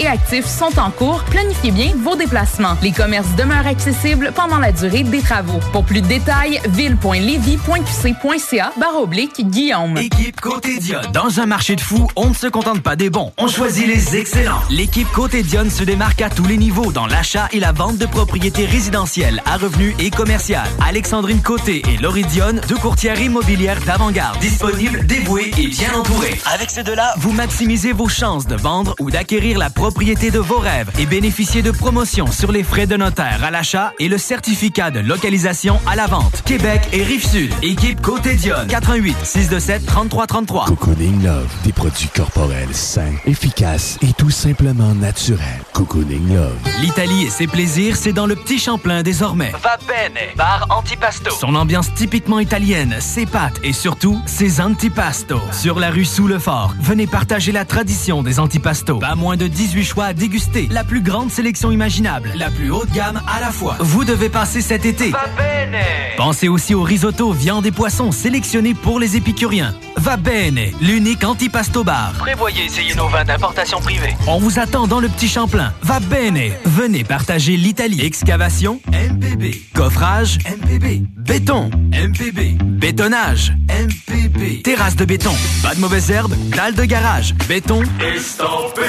et 0.00 0.08
actif 0.08 0.46
sont 0.46 0.80
en 0.80 0.90
cours. 0.90 1.22
Planifiez 1.30 1.70
bien 1.70 1.92
vos 2.02 2.16
déplacements. 2.16 2.76
Les 2.82 2.90
commerces 2.90 3.36
demeurent 3.36 3.68
accessibles 3.68 4.32
pendant 4.34 4.58
la 4.58 4.72
durée 4.72 5.04
des 5.04 5.20
travaux. 5.20 5.60
Pour 5.72 5.84
plus 5.84 6.02
de 6.02 6.08
détails, 6.08 6.60
ville.levy.qc.ca 6.70 8.72
barre 8.80 9.00
oblique 9.00 9.48
Guillaume. 9.48 9.96
Équipe 9.98 10.40
Côté 10.40 10.78
Dionne. 10.78 11.12
Dans 11.12 11.38
un 11.38 11.46
marché 11.46 11.76
de 11.76 11.80
fous, 11.80 12.08
on 12.16 12.30
ne 12.30 12.34
se 12.34 12.48
contente 12.48 12.82
pas 12.82 12.96
des 12.96 13.10
bons. 13.10 13.32
On 13.38 13.46
choisit 13.46 13.86
les 13.86 14.16
excellents. 14.16 14.60
L'équipe 14.70 15.06
Côté 15.12 15.44
Dionne 15.44 15.70
se 15.70 15.84
démarque 15.84 16.20
à 16.22 16.30
tous 16.30 16.46
les 16.46 16.56
niveaux 16.56 16.90
dans 16.90 17.06
l'achat 17.06 17.48
et 17.52 17.60
la 17.60 17.70
vente 17.70 17.98
de 17.98 18.06
propriétés 18.06 18.66
résidentielles 18.66 19.40
à 19.46 19.56
revenus 19.56 19.94
et 20.00 20.10
commerciales. 20.10 20.66
Alexandrine 20.84 21.42
Côté 21.42 21.80
et 21.88 21.96
Laurie 21.98 22.24
Dionne, 22.24 22.60
deux 22.68 22.78
courtières 22.78 23.20
immobilières 23.20 23.80
d'avant-garde. 23.82 24.40
Disponibles, 24.40 25.06
dévouées 25.06 25.52
et 25.56 25.68
bien 25.68 25.94
entourées. 25.94 26.40
Avec 26.52 26.70
ces 26.70 26.82
deux-là, 26.82 27.14
vous 27.18 27.30
maximisez 27.30 27.92
vos 27.92 28.08
chances 28.08 28.48
de 28.48 28.56
vendre 28.56 28.96
ou 28.98 29.12
d'acquérir 29.12 29.43
la 29.52 29.68
propriété 29.68 30.30
de 30.30 30.38
vos 30.38 30.58
rêves 30.58 30.90
et 30.98 31.04
bénéficiez 31.04 31.60
de 31.60 31.70
promotions 31.70 32.32
sur 32.32 32.50
les 32.50 32.62
frais 32.62 32.86
de 32.86 32.96
notaire 32.96 33.44
à 33.44 33.50
l'achat 33.50 33.92
et 33.98 34.08
le 34.08 34.16
certificat 34.16 34.90
de 34.90 35.00
localisation 35.00 35.78
à 35.86 35.96
la 35.96 36.06
vente. 36.06 36.42
Québec 36.46 36.80
et 36.92 37.02
Rive-Sud. 37.02 37.52
Équipe 37.62 38.00
Côté 38.00 38.34
Dionne. 38.34 38.66
88 38.68 39.16
627 39.22 39.84
3333. 39.84 40.66
Cocooning 40.66 41.22
Love, 41.22 41.52
des 41.64 41.72
produits 41.72 42.08
corporels 42.08 42.74
sains, 42.74 43.12
efficaces 43.26 43.98
et 44.00 44.12
tout 44.14 44.30
simplement 44.30 44.94
naturels. 44.94 45.40
Cocooning 45.74 46.34
Love. 46.34 46.56
L'Italie 46.80 47.24
et 47.24 47.30
ses 47.30 47.46
plaisirs, 47.46 47.96
c'est 47.96 48.12
dans 48.14 48.26
le 48.26 48.36
petit 48.36 48.58
Champlain 48.58 49.02
désormais. 49.02 49.52
Va 49.62 49.76
bene, 49.86 50.34
bar 50.36 50.66
antipasto. 50.70 51.30
Son 51.32 51.54
ambiance 51.54 51.92
typiquement 51.94 52.38
italienne, 52.38 52.96
ses 53.00 53.26
pâtes 53.26 53.60
et 53.62 53.72
surtout 53.72 54.18
ses 54.26 54.60
antipasto. 54.60 55.40
Sur 55.52 55.78
la 55.78 55.90
rue 55.90 56.04
sous 56.04 56.28
le 56.28 56.38
fort, 56.38 56.74
venez 56.80 57.06
partager 57.06 57.52
la 57.52 57.64
tradition 57.64 58.22
des 58.22 58.38
antipasto. 58.38 58.98
Pas 58.98 59.16
moins 59.16 59.33
de 59.36 59.46
18 59.48 59.84
choix 59.84 60.04
à 60.06 60.12
déguster, 60.12 60.68
la 60.70 60.84
plus 60.84 61.00
grande 61.00 61.30
sélection 61.30 61.70
imaginable, 61.70 62.30
la 62.36 62.50
plus 62.50 62.70
haute 62.70 62.90
gamme 62.92 63.20
à 63.26 63.40
la 63.40 63.50
fois. 63.50 63.76
Vous 63.80 64.04
devez 64.04 64.28
passer 64.28 64.60
cet 64.60 64.84
été. 64.84 65.10
Va 65.10 65.26
bene. 65.36 65.80
Pensez 66.16 66.48
aussi 66.48 66.74
au 66.74 66.82
risotto, 66.82 67.32
viande 67.32 67.66
et 67.66 67.72
poissons 67.72 68.12
sélectionnés 68.12 68.74
pour 68.74 69.00
les 69.00 69.16
épicuriens. 69.16 69.74
Va 69.96 70.16
bene, 70.16 70.70
l'unique 70.80 71.24
antipasto 71.24 71.84
bar. 71.84 72.12
Prévoyez 72.18 72.64
essayer 72.64 72.94
nos 72.94 73.08
vins 73.08 73.24
d'importation 73.24 73.80
privée. 73.80 74.14
On 74.26 74.38
vous 74.38 74.58
attend 74.58 74.86
dans 74.86 75.00
le 75.00 75.08
petit 75.08 75.28
Champlain. 75.28 75.72
Va 75.82 76.00
bene. 76.00 76.52
Venez 76.64 77.04
partager 77.04 77.56
l'Italie. 77.56 78.00
Excavation, 78.04 78.80
MPB. 78.88 79.62
Coffrage, 79.74 80.38
MPB. 80.44 81.02
Béton, 81.16 81.70
MPB. 81.92 82.58
Bétonnage, 82.62 83.54
MPB. 83.68 84.62
Terrasse 84.62 84.96
de 84.96 85.04
béton. 85.04 85.34
Pas 85.62 85.74
de 85.74 85.80
mauvaises 85.80 86.10
herbes, 86.10 86.34
dalle 86.54 86.74
de 86.74 86.84
garage. 86.84 87.34
Béton. 87.48 87.82
Estampé. 88.00 88.82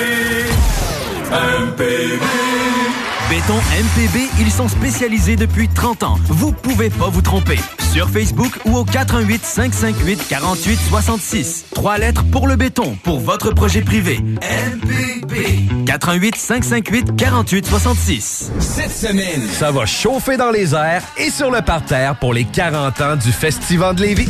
MPB. 1.31 2.21
Béton 3.29 3.55
MPB, 3.55 4.29
ils 4.39 4.51
sont 4.51 4.67
spécialisés 4.67 5.35
depuis 5.35 5.67
30 5.67 6.03
ans. 6.03 6.17
Vous 6.27 6.51
pouvez 6.51 6.89
pas 6.89 7.09
vous 7.09 7.21
tromper. 7.21 7.59
Sur 7.91 8.09
Facebook 8.09 8.51
ou 8.65 8.77
au 8.77 8.85
418 8.85 9.43
558 9.43 10.27
48 10.27 10.79
66. 10.89 11.65
Trois 11.73 11.97
lettres 11.97 12.23
pour 12.31 12.47
le 12.47 12.55
béton, 12.55 12.95
pour 13.03 13.19
votre 13.19 13.51
projet 13.51 13.81
privé. 13.81 14.19
MPB. 14.19 15.85
418 15.85 16.35
558 16.35 17.15
48 17.15 17.65
66. 17.65 18.51
Cette 18.59 18.91
semaine, 18.91 19.47
ça 19.51 19.71
va 19.71 19.85
chauffer 19.85 20.37
dans 20.37 20.51
les 20.51 20.75
airs 20.75 21.03
et 21.17 21.29
sur 21.29 21.51
le 21.51 21.61
parterre 21.61 22.15
pour 22.17 22.33
les 22.33 22.45
40 22.45 23.01
ans 23.01 23.15
du 23.15 23.31
Festival 23.31 23.95
de 23.95 24.01
Lévis. 24.03 24.29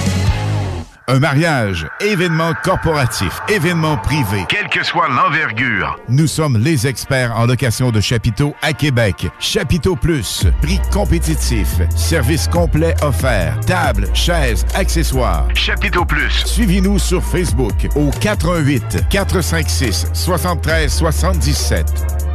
Un 1.11 1.19
mariage, 1.19 1.85
événement 1.99 2.53
corporatif, 2.63 3.41
événement 3.49 3.97
privé. 3.97 4.45
Quelle 4.47 4.69
que 4.69 4.81
soit 4.81 5.09
l'envergure. 5.09 5.99
Nous 6.07 6.25
sommes 6.25 6.57
les 6.57 6.87
experts 6.87 7.37
en 7.37 7.45
location 7.45 7.91
de 7.91 7.99
chapiteaux 7.99 8.55
à 8.61 8.71
Québec. 8.71 9.27
Chapiteau 9.37 9.97
Plus, 9.97 10.45
prix 10.61 10.79
compétitif, 10.89 11.67
service 11.97 12.47
complet 12.47 12.95
offert, 13.01 13.59
table, 13.67 14.07
chaises, 14.13 14.65
accessoires. 14.73 15.49
Chapiteau 15.53 16.05
Plus. 16.05 16.45
Suivez-nous 16.45 16.97
sur 16.97 17.21
Facebook 17.21 17.89
au 17.97 18.09
418 18.11 19.09
456 19.09 20.11
73 20.13 20.93
77. 20.93 22.30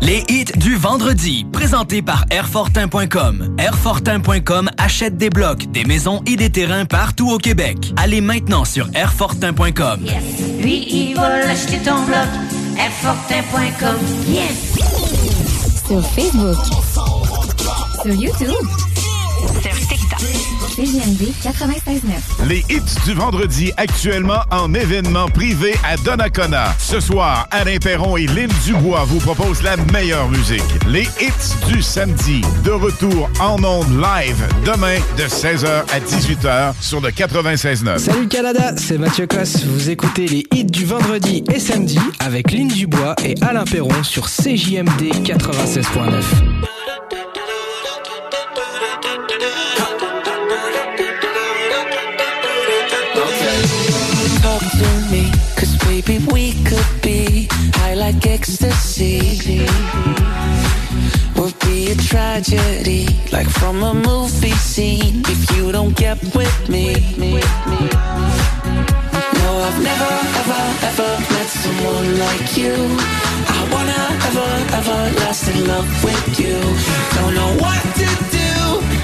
Les 0.00 0.24
hits 0.28 0.44
du 0.56 0.76
vendredi, 0.76 1.44
présentés 1.52 2.02
par 2.02 2.24
Airfortin.com. 2.30 3.56
Airfortin.com 3.58 4.70
achète 4.78 5.16
des 5.16 5.28
blocs, 5.28 5.70
des 5.72 5.84
maisons 5.84 6.22
et 6.26 6.36
des 6.36 6.50
terrains 6.50 6.84
partout 6.84 7.30
au 7.30 7.38
Québec. 7.38 7.92
Allez 7.96 8.20
maintenant 8.20 8.64
sur 8.64 8.88
Airfortin.com. 8.94 10.06
Lui, 10.60 10.86
il 10.88 11.14
va 11.16 11.48
acheter 11.48 11.78
ton 11.78 12.02
bloc. 12.04 12.28
Airfortin.com. 12.78 13.96
Yes! 14.28 14.74
Sur 15.86 16.02
Facebook. 16.10 16.56
Sur 18.02 18.14
YouTube. 18.14 18.66
Sur 19.62 19.74
TikTok. 20.78 20.88
CGMD 20.88 21.32
96.9. 21.42 22.46
Les 22.48 22.64
hits 22.70 22.80
du 23.04 23.14
vendredi 23.14 23.72
actuellement 23.76 24.40
en 24.50 24.72
événement 24.74 25.28
privé 25.28 25.74
à 25.84 25.96
Donnacona. 25.96 26.74
Ce 26.78 27.00
soir, 27.00 27.48
Alain 27.50 27.78
Perron 27.78 28.16
et 28.16 28.26
Lynn 28.26 28.50
Dubois 28.64 29.04
vous 29.04 29.18
proposent 29.18 29.62
la 29.62 29.76
meilleure 29.92 30.28
musique. 30.28 30.62
Les 30.86 31.08
hits 31.20 31.66
du 31.66 31.82
samedi. 31.82 32.42
De 32.64 32.70
retour 32.70 33.28
en 33.40 33.62
ondes 33.64 34.00
live 34.00 34.46
demain 34.64 34.98
de 35.16 35.24
16h 35.24 35.66
à 35.66 36.00
18h 36.00 36.74
sur 36.80 37.00
le 37.00 37.10
96.9. 37.10 37.98
Salut 37.98 38.28
Canada, 38.28 38.74
c'est 38.76 38.98
Mathieu 38.98 39.26
Cosse. 39.26 39.64
Vous 39.64 39.90
écoutez 39.90 40.26
les 40.26 40.46
hits 40.52 40.64
du 40.64 40.84
vendredi 40.84 41.44
et 41.52 41.58
samedi 41.58 41.98
avec 42.20 42.52
Lynn 42.52 42.68
Dubois 42.68 43.14
et 43.24 43.34
Alain 43.42 43.64
Perron 43.64 44.02
sur 44.02 44.26
CJMD 44.26 45.12
96.9. 45.24 46.77
Maybe 56.08 56.24
we 56.32 56.52
could 56.64 57.02
be 57.02 57.48
high 57.74 57.92
like 57.92 58.26
ecstasy. 58.26 59.20
Would 61.36 61.58
be 61.60 61.90
a 61.90 61.96
tragedy, 61.96 63.08
like 63.30 63.46
from 63.46 63.82
a 63.82 63.92
movie 63.92 64.56
scene. 64.56 65.20
If 65.26 65.54
you 65.54 65.70
don't 65.70 65.94
get 65.94 66.18
with 66.34 66.68
me, 66.70 66.94
no, 69.36 69.48
I've 69.68 69.80
never, 69.84 70.14
ever, 70.40 70.64
ever 70.88 71.10
met 71.34 71.48
someone 71.62 72.18
like 72.24 72.56
you. 72.56 72.74
I 73.56 73.60
wanna 73.70 74.02
ever, 74.28 74.50
ever 74.78 75.00
last 75.20 75.46
in 75.48 75.66
love 75.66 75.90
with 76.02 76.40
you. 76.40 76.56
Don't 77.16 77.34
know 77.34 77.52
what 77.64 77.82
to 78.00 78.08
do 78.32 78.50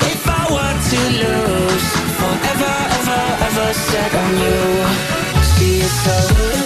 if 0.08 0.22
I 0.26 0.42
were 0.54 0.76
to 0.90 1.00
lose. 1.20 1.86
Forever, 2.18 2.74
ever, 2.98 3.22
ever 3.48 3.68
set 3.74 4.14
on 4.22 4.32
you. 4.44 4.58
See 5.52 5.80
you 5.82 5.88
so 6.04 6.63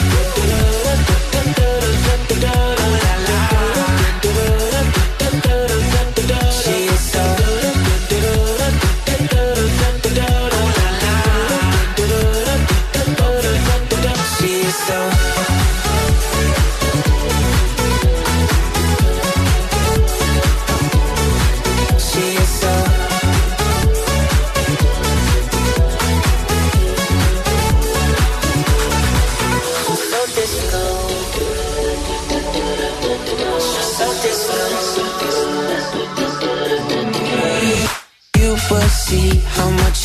down. 2.40 2.77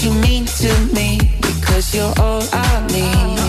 you 0.03 0.13
mean 0.15 0.43
to 0.45 0.71
me 0.93 1.17
because 1.39 1.95
you're 1.95 2.13
all 2.19 2.43
I 2.51 2.87
need. 2.91 3.39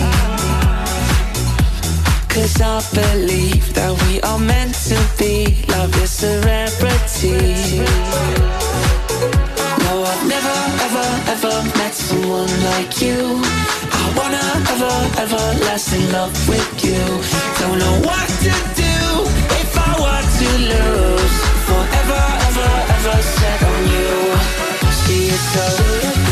Cause 2.29 2.61
I 2.61 2.79
believe 2.95 3.73
that 3.73 3.91
we 4.07 4.21
are 4.21 4.39
meant 4.39 4.73
to 4.87 4.97
be. 5.19 5.57
Love 5.67 5.91
is 6.01 6.11
celebrity. 6.11 7.83
No, 9.83 9.93
I've 10.07 10.23
never, 10.31 10.57
ever, 10.85 11.07
ever 11.35 11.55
met 11.77 11.93
someone 11.93 12.53
like 12.71 13.01
you. 13.01 13.41
I 13.91 14.05
wanna 14.15 14.45
ever, 14.73 14.95
ever 15.23 15.43
last 15.65 15.91
in 15.93 16.09
love 16.13 16.35
with 16.47 16.71
you. 16.85 17.03
Don't 17.59 17.79
know 17.79 17.95
what 18.07 18.29
to 18.47 18.55
do 18.79 18.95
if 19.59 19.71
I 19.75 19.91
want 19.99 20.27
to 20.39 20.49
lose. 20.71 21.35
Forever, 21.67 22.23
ever, 22.47 22.71
ever 22.95 23.17
set 23.35 23.59
on 23.71 23.81
you. 23.95 24.11
See 25.03 25.25
you 25.27 25.39
so. 25.51 26.24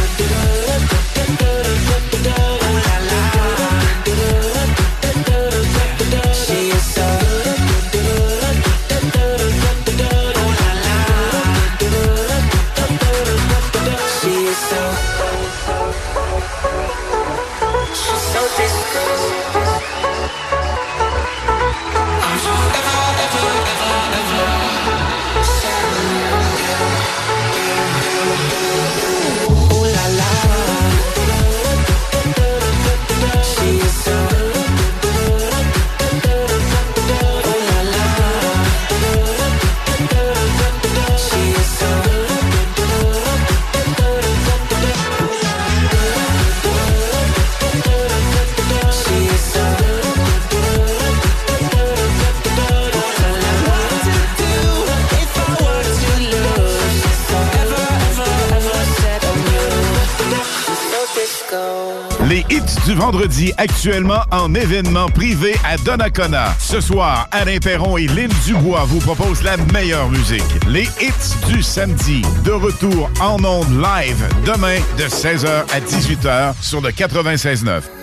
actuellement 63.58 64.22
en 64.32 64.54
événement 64.54 65.08
privé 65.08 65.56
à 65.64 65.78
Donnacona. 65.78 66.54
Ce 66.60 66.82
soir, 66.82 67.28
Alain 67.32 67.58
Perron 67.58 67.98
et 67.98 68.08
Lynn 68.08 68.32
Dubois 68.46 68.84
vous 68.86 69.00
proposent 69.00 69.44
la 69.44 69.56
meilleure 69.72 70.10
musique. 70.10 70.44
Les 70.68 70.88
hits 71.02 71.48
du 71.48 71.64
samedi. 71.64 72.22
De 72.44 72.52
retour 72.52 73.10
en 73.22 73.44
ondes 73.46 73.82
live 73.82 74.28
demain 74.46 74.78
de 74.98 75.04
16h 75.04 75.64
à 75.74 75.80
18h 75.80 76.54
sur 76.62 76.82
le 76.82 76.90
96.9. 76.90 78.03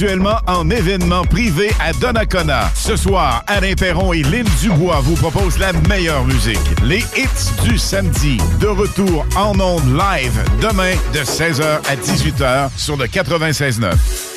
actuellement 0.00 0.38
en 0.46 0.70
événement 0.70 1.24
privé 1.24 1.72
à 1.80 1.92
Donnacona. 1.92 2.70
Ce 2.76 2.94
soir, 2.94 3.42
Alain 3.48 3.74
Perron 3.74 4.12
et 4.12 4.22
Lynn 4.22 4.46
Dubois 4.60 5.00
vous 5.00 5.16
proposent 5.16 5.58
la 5.58 5.72
meilleure 5.88 6.24
musique. 6.24 6.60
Les 6.84 7.00
hits 7.16 7.64
du 7.64 7.78
samedi. 7.78 8.38
De 8.60 8.68
retour 8.68 9.26
en 9.36 9.58
ondes 9.58 9.98
live 9.98 10.44
demain 10.62 10.94
de 11.12 11.18
16h 11.18 11.80
à 11.88 11.96
18h 11.96 12.70
sur 12.76 12.96
le 12.96 13.06
96.9. 13.06 14.27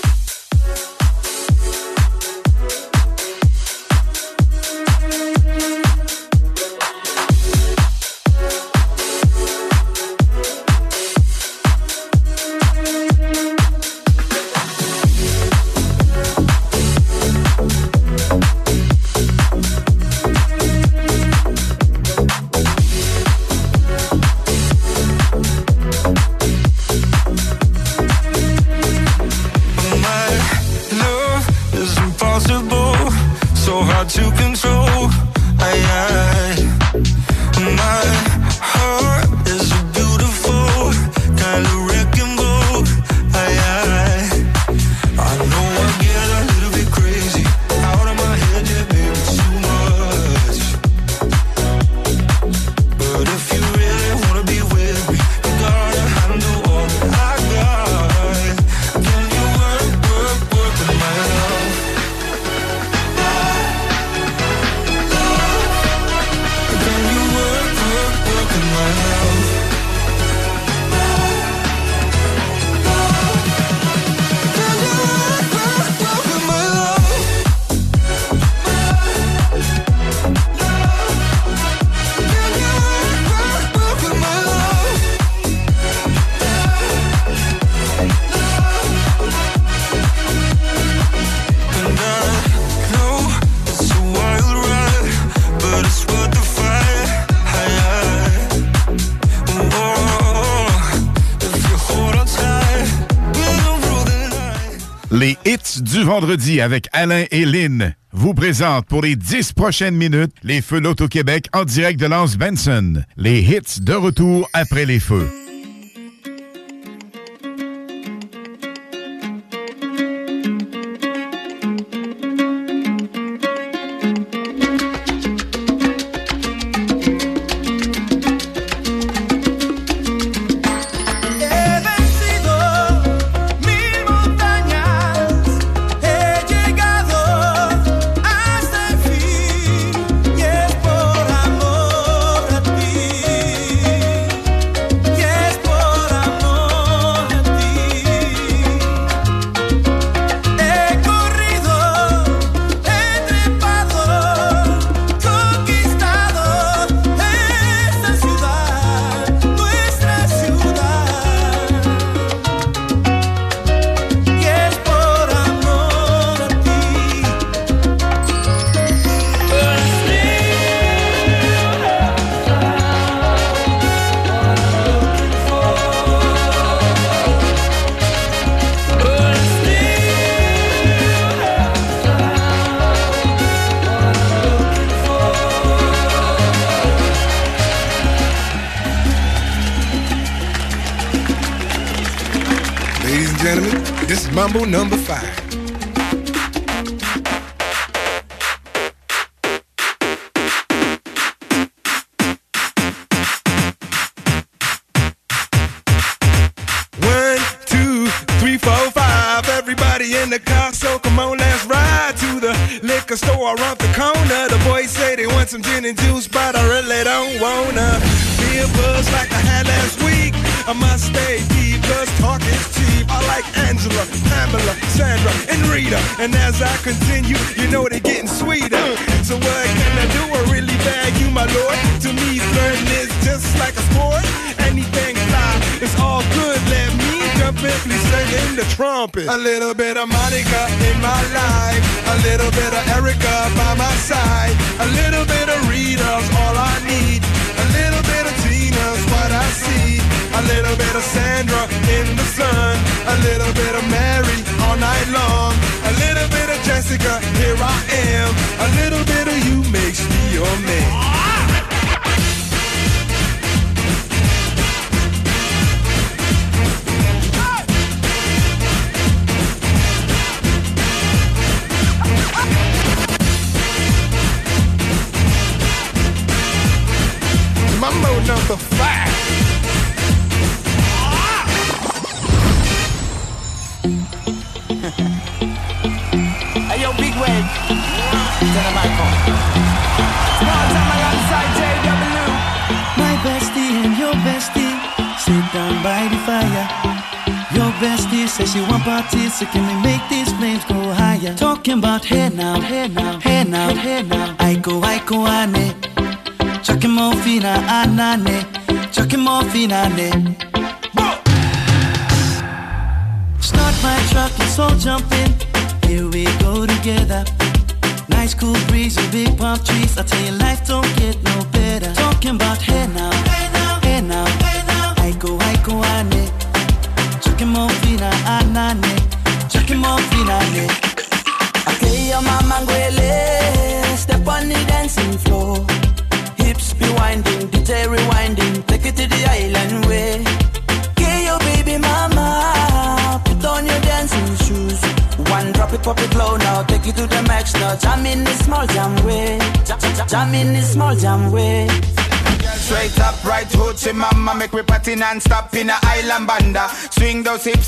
avec 106.31 106.87
Alain 106.93 107.25
et 107.29 107.43
Lynn 107.43 107.93
vous 108.13 108.33
présente 108.33 108.85
pour 108.85 109.01
les 109.01 109.17
10 109.17 109.51
prochaines 109.51 109.95
minutes 109.95 110.31
les 110.43 110.61
feux 110.61 110.79
Loto-Québec 110.79 111.47
en 111.53 111.65
direct 111.65 111.99
de 111.99 112.05
Lance 112.05 112.37
Benson. 112.37 113.03
Les 113.17 113.41
hits 113.41 113.81
de 113.81 113.93
retour 113.93 114.49
après 114.53 114.85
les 114.85 114.99
feux. 114.99 115.27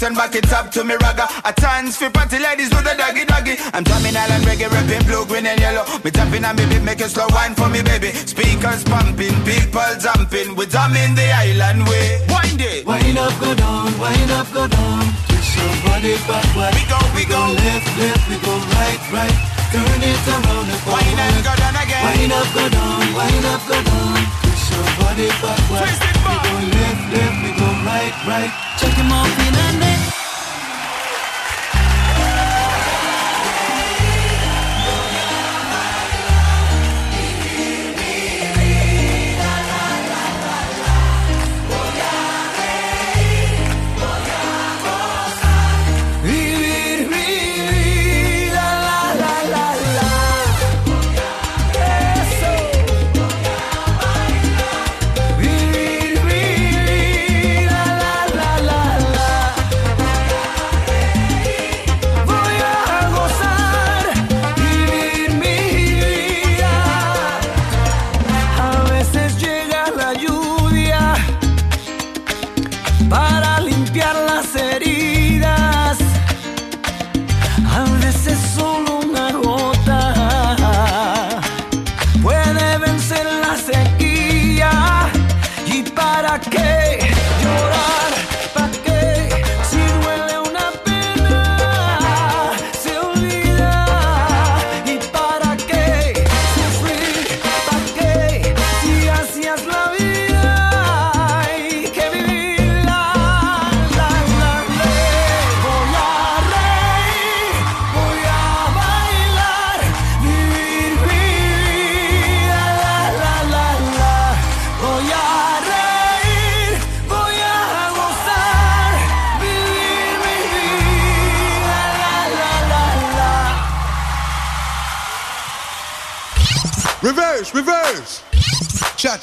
send 0.03 0.17
back 0.17 0.35
it 0.35 0.51
up 0.51 0.69
to 0.69 0.83
me 0.83 0.95
ragga. 0.95 1.25
A 1.47 1.53
tons 1.53 1.95
for 1.95 2.09
party 2.09 2.37
ladies 2.37 2.69
do 2.69 2.75
the 2.83 2.93
doggy 2.97 3.23
doggy. 3.23 3.55
I'm 3.73 3.83
drumming 3.87 4.17
island 4.17 4.43
reggae, 4.43 4.67
rapping 4.67 5.05
blue, 5.07 5.25
green 5.25 5.47
and 5.47 5.59
yellow. 5.59 5.85
Me 6.03 6.11
tapping 6.11 6.43
and 6.43 6.59
me 6.59 6.65
be 6.67 6.77
making 6.83 7.07
slow 7.07 7.27
wine 7.29 7.55
for 7.55 7.69
me 7.69 7.81
baby. 7.81 8.11
Speakers 8.11 8.83
pumping, 8.83 9.35
people 9.47 9.91
jumping, 10.03 10.55
we 10.57 10.65
drumming 10.65 11.15
the 11.15 11.22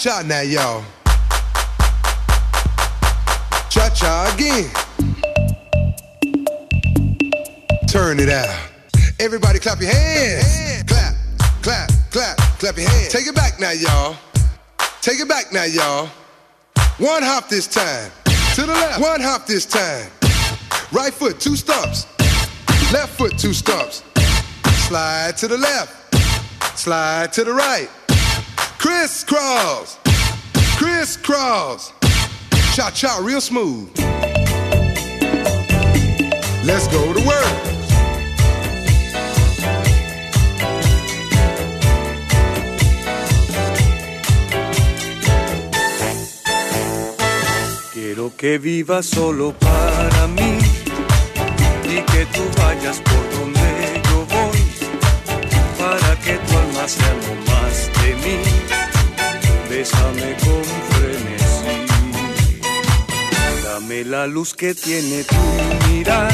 Cha 0.00 0.22
now, 0.22 0.40
y'all. 0.40 0.82
Cha 3.68 3.90
cha 3.90 4.32
again. 4.34 4.70
Turn 7.86 8.18
it 8.18 8.30
out. 8.30 8.48
Everybody 9.20 9.58
clap 9.58 9.78
your 9.78 9.92
hands. 9.92 10.84
Clap, 10.84 11.14
clap, 11.60 11.90
clap, 12.10 12.38
clap 12.58 12.78
your 12.78 12.88
hands. 12.88 13.12
Take 13.12 13.26
it 13.26 13.34
back 13.34 13.60
now, 13.60 13.72
y'all. 13.72 14.16
Take 15.02 15.20
it 15.20 15.28
back 15.28 15.52
now, 15.52 15.64
y'all. 15.64 16.06
One 16.96 17.22
hop 17.22 17.50
this 17.50 17.66
time. 17.66 18.10
To 18.54 18.62
the 18.62 18.72
left. 18.72 19.02
One 19.02 19.20
hop 19.20 19.46
this 19.46 19.66
time. 19.66 20.10
Right 20.92 21.12
foot, 21.12 21.38
two 21.38 21.56
stumps. 21.56 22.06
Left 22.90 23.18
foot, 23.18 23.36
two 23.36 23.52
stumps. 23.52 24.02
Slide 24.88 25.36
to 25.36 25.46
the 25.46 25.58
left. 25.58 26.78
Slide 26.78 27.34
to 27.34 27.44
the 27.44 27.52
right. 27.52 27.90
Crisscross. 28.80 29.98
Crisscross. 30.78 31.92
Cha 32.74 32.90
cha, 32.90 33.18
real 33.22 33.42
smooth. 33.42 33.90
Let's 36.64 36.88
go 36.88 37.12
to 37.12 37.20
work. 37.20 37.56
Quiero 47.92 48.32
que 48.34 48.56
vivas 48.56 49.04
solo 49.04 49.52
para 49.58 50.26
mí 50.28 50.58
y 51.84 52.00
que 52.00 52.24
tú 52.32 52.42
vayas 52.56 52.98
por 53.00 53.40
donde 53.40 54.00
yo 54.08 54.24
voy 54.24 54.58
para 55.78 56.18
que 56.20 56.38
tu 56.38 56.56
alma 56.56 56.88
sea 56.88 57.39
la 64.04 64.26
luz 64.26 64.54
que 64.54 64.74
tiene 64.74 65.24
tu 65.24 65.36
mirar 65.88 66.32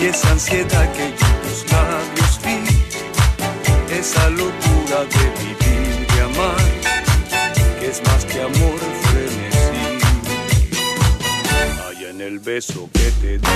y 0.00 0.06
esa 0.06 0.30
ansiedad 0.30 0.92
que 0.92 1.14
yo 1.18 1.26
en 1.26 1.40
tus 1.42 1.72
labios 1.72 2.40
vi, 2.44 3.94
esa 3.94 4.30
locura 4.30 5.04
de 5.14 5.24
vivir, 5.40 6.06
de 6.06 6.20
amar, 6.22 6.64
que 7.80 7.86
es 7.88 8.02
más 8.04 8.24
que 8.26 8.40
amor, 8.42 8.78
frenesí 9.02 9.98
allá 11.88 12.10
en 12.10 12.20
el 12.20 12.38
beso 12.38 12.88
que 12.92 13.10
te 13.20 13.38
di. 13.38 13.46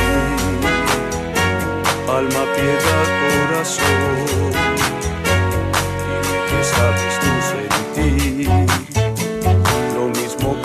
Alma, 2.09 2.45
piedad, 2.57 3.07
corazón, 3.47 4.53
dime 6.07 6.39
que 6.49 6.61
sabes 6.65 7.15
tú 7.21 7.31
sentir 7.51 8.90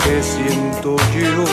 que 0.06 0.22
siento 0.22 0.96
yo. 1.14 1.44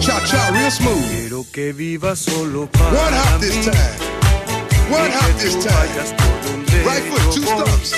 Cha 0.00 0.24
cha, 0.24 0.50
real 0.50 0.70
smooth. 0.70 1.08
Quiero 1.10 1.44
que 1.52 1.72
vivas 1.72 2.18
solo 2.18 2.66
para 2.66 2.88
One 2.88 3.16
hop 3.16 3.40
this 3.40 3.64
time. 3.64 3.98
One 4.90 5.12
hop 5.12 5.38
this 5.38 5.54
time. 5.54 5.74
vayas 5.74 6.12
por 6.16 6.34
donde 6.44 6.72
Right 6.84 7.04
foot, 7.10 7.34
two 7.34 7.44
stumps. 7.44 7.92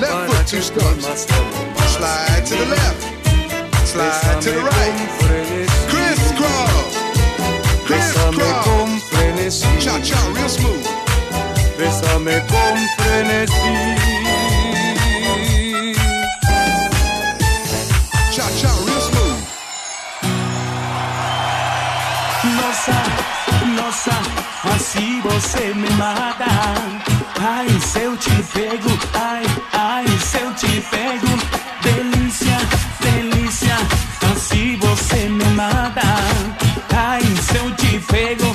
Left 0.00 0.20
foot, 0.28 0.46
two 0.46 0.62
stumps. 0.62 1.04
sea 1.04 1.36
lo 1.36 1.48
más 1.76 1.90
Slide 1.96 2.44
to 2.44 2.54
the 2.56 2.66
left. 2.66 3.02
Slide 3.84 4.40
to 4.40 4.50
the 4.50 4.62
right. 4.62 4.94
Crisscross. 5.90 6.90
Crisscross. 7.86 8.60
Cha 9.80 10.00
cha, 10.00 10.20
real 10.34 10.48
smooth. 10.48 10.86
Bésame 11.78 12.40
con 12.48 12.76
frenesí. 12.98 14.19
Nossa, 23.90 24.12
assim 24.72 25.20
você 25.20 25.74
me 25.74 25.90
mata. 25.90 26.44
Ai, 27.40 27.68
se 27.80 28.02
eu 28.02 28.16
te 28.16 28.30
pego, 28.52 28.90
ai, 29.14 29.42
ai, 29.72 30.06
se 30.06 30.38
eu 30.38 30.54
te 30.54 30.80
pego. 30.82 31.26
Delícia, 31.82 32.56
delícia, 33.00 33.76
assim 34.32 34.76
você 34.76 35.28
me 35.28 35.44
mata. 35.56 36.02
Ai, 36.96 37.22
se 37.42 37.56
eu 37.56 37.74
te 37.74 37.98
pego, 38.06 38.54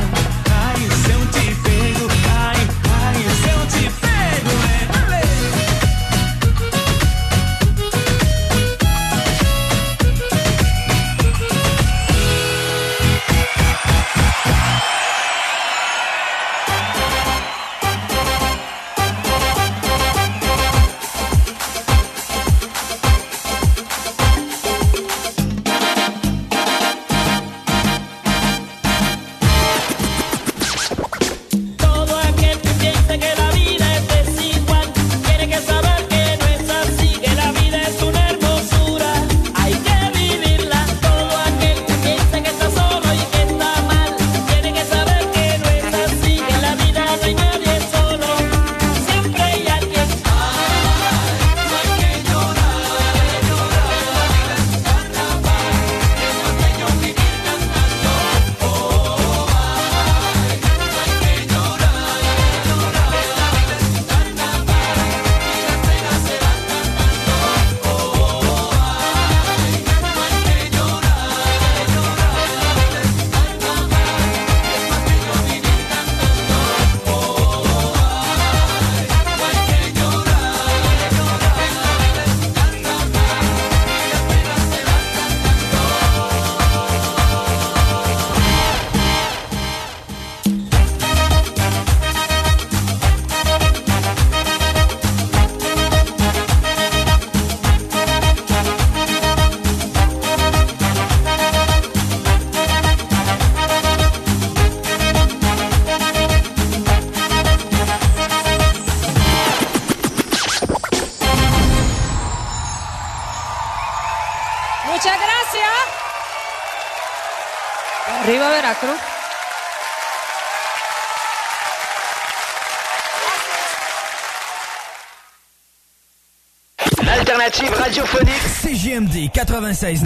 96. 129.81 130.03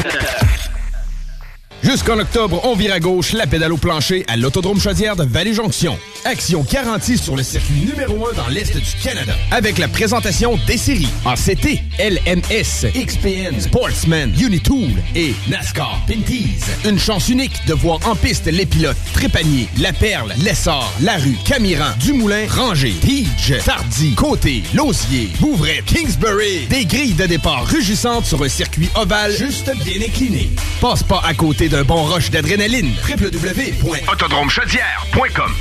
Jusqu'en 1.83 2.17
octobre, 2.17 2.61
on 2.63 2.75
vire 2.75 2.93
à 2.93 2.99
gauche 2.99 3.33
la 3.33 3.45
pédale 3.45 3.73
au 3.73 3.77
plancher 3.77 4.25
à 4.27 4.37
l'Autodrome 4.37 4.79
Chaudière 4.79 5.15
de 5.15 5.23
Vallée-Jonction. 5.23 5.99
Action 6.23 6.65
garantie 6.71 7.17
sur 7.17 7.35
le 7.35 7.43
circuit 7.43 7.85
numéro 7.85 8.27
1 8.29 8.33
dans 8.33 8.47
l'Est 8.47 8.75
du 8.75 9.03
Canada. 9.03 9.33
Avec 9.51 9.77
la 9.77 9.87
présentation 9.87 10.57
des 10.65 10.77
séries 10.77 11.09
ACT, 11.25 11.79
LMS, 11.99 12.87
XPN, 12.95 13.59
Sportsman, 13.59 14.33
Unitool 14.41 14.93
et 15.13 15.35
NASCAR 15.47 16.01
Pinties. 16.07 16.61
Une 16.85 16.97
chance 16.97 17.29
unique 17.29 17.63
de 17.67 17.73
voir 17.73 17.99
en 18.07 18.15
piste 18.15 18.47
les 18.47 18.65
pilotes 18.65 18.97
Trépanier, 19.15 19.67
La 19.79 19.93
Perle, 19.93 20.33
Lessard, 20.43 20.91
Larue, 20.99 21.37
Camiran, 21.45 21.91
Dumoulin, 22.01 22.47
Ranger, 22.49 22.93
Tige, 22.99 23.55
Tardy, 23.63 24.13
Côté, 24.13 24.61
Lausier, 24.73 25.29
Bouvray, 25.39 25.81
Kingsbury. 25.85 26.67
Des 26.69 26.83
grilles 26.83 27.13
de 27.13 27.25
départ 27.25 27.65
rugissantes 27.65 28.25
sur 28.25 28.43
un 28.43 28.49
circuit 28.49 28.89
ovale 28.95 29.31
juste 29.31 29.71
bien 29.85 30.01
incliné. 30.05 30.51
Passe 30.81 31.03
pas 31.03 31.21
à 31.25 31.33
côté 31.33 31.69
d'un 31.69 31.85
bon 31.85 32.03
rush 32.03 32.29
d'adrénaline. 32.29 32.91
www.autodromechaudière.com 33.07 35.53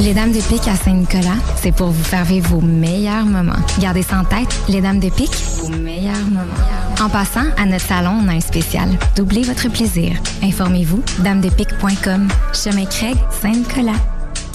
Les 0.00 0.14
Dames 0.14 0.32
de 0.32 0.40
Pique 0.40 0.68
à 0.68 0.76
Saint-Nicolas, 0.76 1.36
c'est 1.60 1.72
pour 1.72 1.90
vous 1.90 2.04
faire 2.04 2.24
vivre 2.24 2.48
vos 2.48 2.62
meilleurs 2.62 3.26
moments. 3.26 3.60
Gardez 3.78 4.02
ça 4.02 4.20
en 4.20 4.24
tête, 4.24 4.48
les 4.70 4.80
Dames 4.80 5.00
de 5.00 5.10
Pique. 5.10 5.36
En 7.00 7.08
passant, 7.08 7.46
à 7.56 7.64
notre 7.64 7.86
salon, 7.86 8.18
on 8.22 8.28
a 8.28 8.32
un 8.32 8.40
spécial. 8.40 8.90
Doublez 9.16 9.42
votre 9.42 9.70
plaisir. 9.70 10.12
Informez-vous, 10.42 11.02
damedepique.com. 11.20 12.28
Chemin 12.52 12.84
Craig, 12.84 13.16
Saint-Nicolas. 13.40 13.96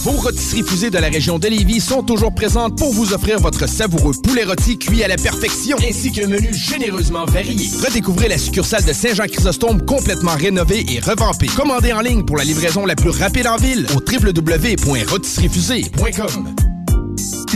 Vos 0.00 0.10
rôtisseries 0.12 0.62
fusées 0.62 0.90
de 0.90 0.98
la 0.98 1.08
région 1.08 1.40
de 1.40 1.48
Lévis 1.48 1.80
sont 1.80 2.04
toujours 2.04 2.32
présentes 2.32 2.78
pour 2.78 2.92
vous 2.92 3.12
offrir 3.12 3.40
votre 3.40 3.68
savoureux 3.68 4.14
poulet 4.22 4.44
rôti 4.44 4.78
cuit 4.78 5.02
à 5.02 5.08
la 5.08 5.16
perfection, 5.16 5.76
ainsi 5.78 6.12
qu'un 6.12 6.28
menu 6.28 6.54
généreusement 6.54 7.24
varié. 7.24 7.68
Redécouvrez 7.84 8.28
la 8.28 8.38
succursale 8.38 8.84
de 8.84 8.92
Saint-Jean-Chrysostome 8.92 9.84
complètement 9.84 10.36
rénovée 10.36 10.86
et 10.88 11.00
revampée. 11.00 11.48
Commandez 11.48 11.92
en 11.92 12.00
ligne 12.00 12.24
pour 12.24 12.36
la 12.36 12.44
livraison 12.44 12.86
la 12.86 12.94
plus 12.94 13.10
rapide 13.10 13.48
en 13.48 13.56
ville 13.56 13.88
au 13.96 13.98
www.rôtisseriefusée.com. 13.98 16.55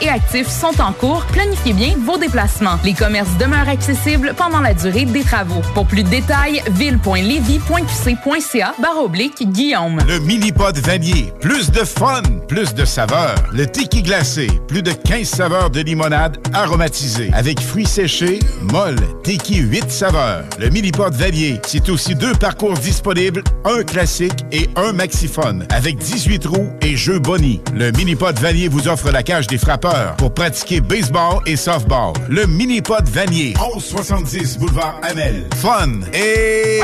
et 0.00 0.08
actif 0.08 0.48
sont 0.48 0.80
en 0.80 0.92
cours. 0.92 1.26
Planifiez 1.32 1.74
bien 1.74 1.94
vos 2.04 2.16
déplacements. 2.16 2.78
Les 2.82 2.94
commerces 2.94 3.36
demeurent 3.38 3.68
accessibles 3.68 4.32
pendant 4.36 4.60
la 4.60 4.72
durée 4.72 5.04
des 5.04 5.22
travaux. 5.22 5.60
Pour 5.74 5.86
plus 5.86 6.02
de 6.02 6.08
détails, 6.08 6.62
ville.levy.qc.ca 6.70 8.74
barre 8.80 9.04
oblique 9.04 9.46
Guillaume. 9.52 9.98
Le 10.08 10.18
mini-pod 10.20 10.78
vanier. 10.78 11.30
Plus 11.40 11.70
de 11.70 11.84
fun, 11.84 12.22
plus 12.48 12.72
de 12.74 12.86
saveurs. 12.86 13.34
Le 13.52 13.66
tiki 13.66 14.02
glacé. 14.02 14.46
Plus 14.66 14.82
de 14.82 14.92
15 14.92 15.28
saveurs 15.28 15.68
de 15.68 15.80
limonade 15.80 16.38
aromatisée. 16.54 17.28
Avec 17.34 17.60
fruits 17.60 17.84
séchés, 17.86 18.38
molle, 18.62 18.96
tiki 19.22 19.56
8 19.56 19.90
saveurs. 19.90 20.44
Le 20.58 20.70
mini-pod 20.70 21.14
vanier. 21.14 21.60
C'est 21.66 21.90
aussi 21.90 22.14
deux 22.14 22.34
parcours 22.34 22.78
disponibles, 22.78 23.42
un 23.64 23.82
classique 23.82 24.46
et 24.52 24.70
un 24.76 24.92
maxiphone. 24.92 25.66
Avec 25.68 25.98
18 25.98 26.46
roues 26.46 26.70
et 26.80 26.96
jeux 26.96 27.18
boni. 27.18 27.60
Le 27.74 27.90
mini-pod 27.92 28.38
vanier 28.38 28.68
vous 28.68 28.88
offre 28.88 29.10
la 29.10 29.22
cage 29.22 29.48
frappeurs 29.58 30.16
pour 30.16 30.32
pratiquer 30.32 30.80
baseball 30.80 31.40
et 31.46 31.56
softball. 31.56 32.12
Le 32.28 32.46
mini-pod 32.46 33.08
vanier. 33.08 33.54
1170 33.58 34.58
boulevard 34.58 35.00
Amel. 35.02 35.46
Fun 35.56 36.00
et... 36.12 36.80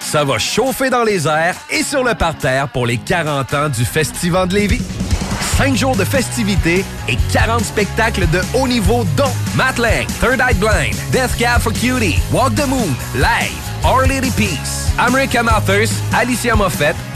Ça 0.00 0.24
va 0.24 0.38
chauffer 0.38 0.90
dans 0.90 1.04
les 1.04 1.26
airs 1.26 1.56
et 1.70 1.82
sur 1.82 2.04
le 2.04 2.14
parterre 2.14 2.68
pour 2.68 2.86
les 2.86 2.98
40 2.98 3.54
ans 3.54 3.68
du 3.70 3.84
Festival 3.84 4.46
de 4.48 4.54
Lévis. 4.56 4.82
5 5.56 5.76
jours 5.76 5.96
de 5.96 6.04
festivités 6.04 6.84
et 7.08 7.16
40 7.32 7.64
spectacles 7.64 8.28
de 8.30 8.40
haut 8.54 8.68
niveau 8.68 9.04
dont 9.16 9.32
Matt 9.54 9.76
Third 9.76 10.40
Eye 10.40 10.54
Blind, 10.54 10.94
Death 11.12 11.36
Cab 11.38 11.60
for 11.60 11.72
Cutie, 11.72 12.18
Walk 12.30 12.54
the 12.56 12.66
Moon, 12.66 12.94
Live, 13.14 13.56
Our 13.84 14.06
Lady 14.06 14.30
Peace, 14.32 14.90
American 14.98 15.46
Authors, 15.46 15.90
Alicia 16.12 16.56
Moffett, 16.56 16.96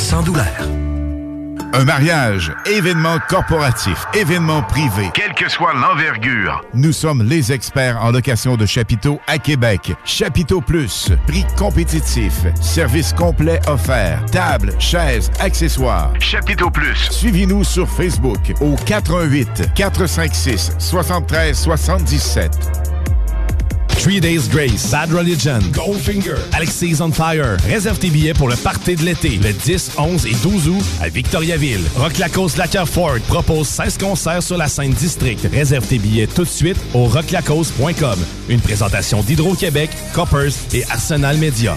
sans 0.00 0.22
douleur. 0.22 0.46
Un 1.72 1.84
mariage, 1.84 2.52
événement 2.66 3.18
corporatif, 3.28 4.06
événement 4.12 4.62
privé. 4.62 5.10
Quelle 5.14 5.34
que 5.34 5.48
soit 5.48 5.72
l'envergure. 5.74 6.64
Nous 6.74 6.92
sommes 6.92 7.22
les 7.22 7.52
experts 7.52 8.02
en 8.02 8.10
location 8.10 8.56
de 8.56 8.66
chapiteaux 8.66 9.20
à 9.28 9.38
Québec. 9.38 9.92
Chapiteau 10.04 10.60
Plus, 10.60 11.12
prix 11.28 11.44
compétitif, 11.56 12.32
service 12.60 13.12
complet 13.12 13.60
offert, 13.68 14.24
table, 14.32 14.72
chaises, 14.80 15.30
accessoires. 15.38 16.12
Chapiteau 16.18 16.70
Plus. 16.70 17.08
Suivez-nous 17.10 17.62
sur 17.62 17.88
Facebook 17.88 18.52
au 18.60 18.74
418 18.74 19.74
456 19.74 20.72
73 20.78 21.56
77. 21.56 22.99
Three 24.02 24.18
Days 24.18 24.48
Grace, 24.48 24.90
Bad 24.90 25.12
Religion, 25.12 25.58
Goldfinger, 25.72 26.36
Alexis 26.52 27.02
on 27.02 27.12
Fire. 27.12 27.58
Réserve 27.68 27.98
tes 27.98 28.08
billets 28.08 28.32
pour 28.32 28.48
le 28.48 28.56
party 28.56 28.96
de 28.96 29.02
l'été, 29.02 29.36
le 29.36 29.52
10, 29.52 29.92
11 29.98 30.24
et 30.24 30.34
12 30.42 30.68
août 30.70 30.82
à 31.02 31.10
Victoriaville. 31.10 31.82
Rock 31.96 32.16
Lacoste 32.16 32.56
Lacker 32.56 32.88
Ford 32.88 33.20
propose 33.28 33.68
16 33.68 33.98
concerts 33.98 34.42
sur 34.42 34.56
la 34.56 34.68
scène 34.68 34.92
district. 34.92 35.46
Réserve 35.52 35.86
tes 35.86 35.98
billets 35.98 36.26
tout 36.26 36.44
de 36.44 36.48
suite 36.48 36.78
au 36.94 37.04
rocklacoste.com. 37.04 38.18
Une 38.48 38.60
présentation 38.60 39.22
d'Hydro-Québec, 39.22 39.90
Coppers 40.14 40.54
et 40.72 40.82
Arsenal 40.88 41.36
Media. 41.36 41.76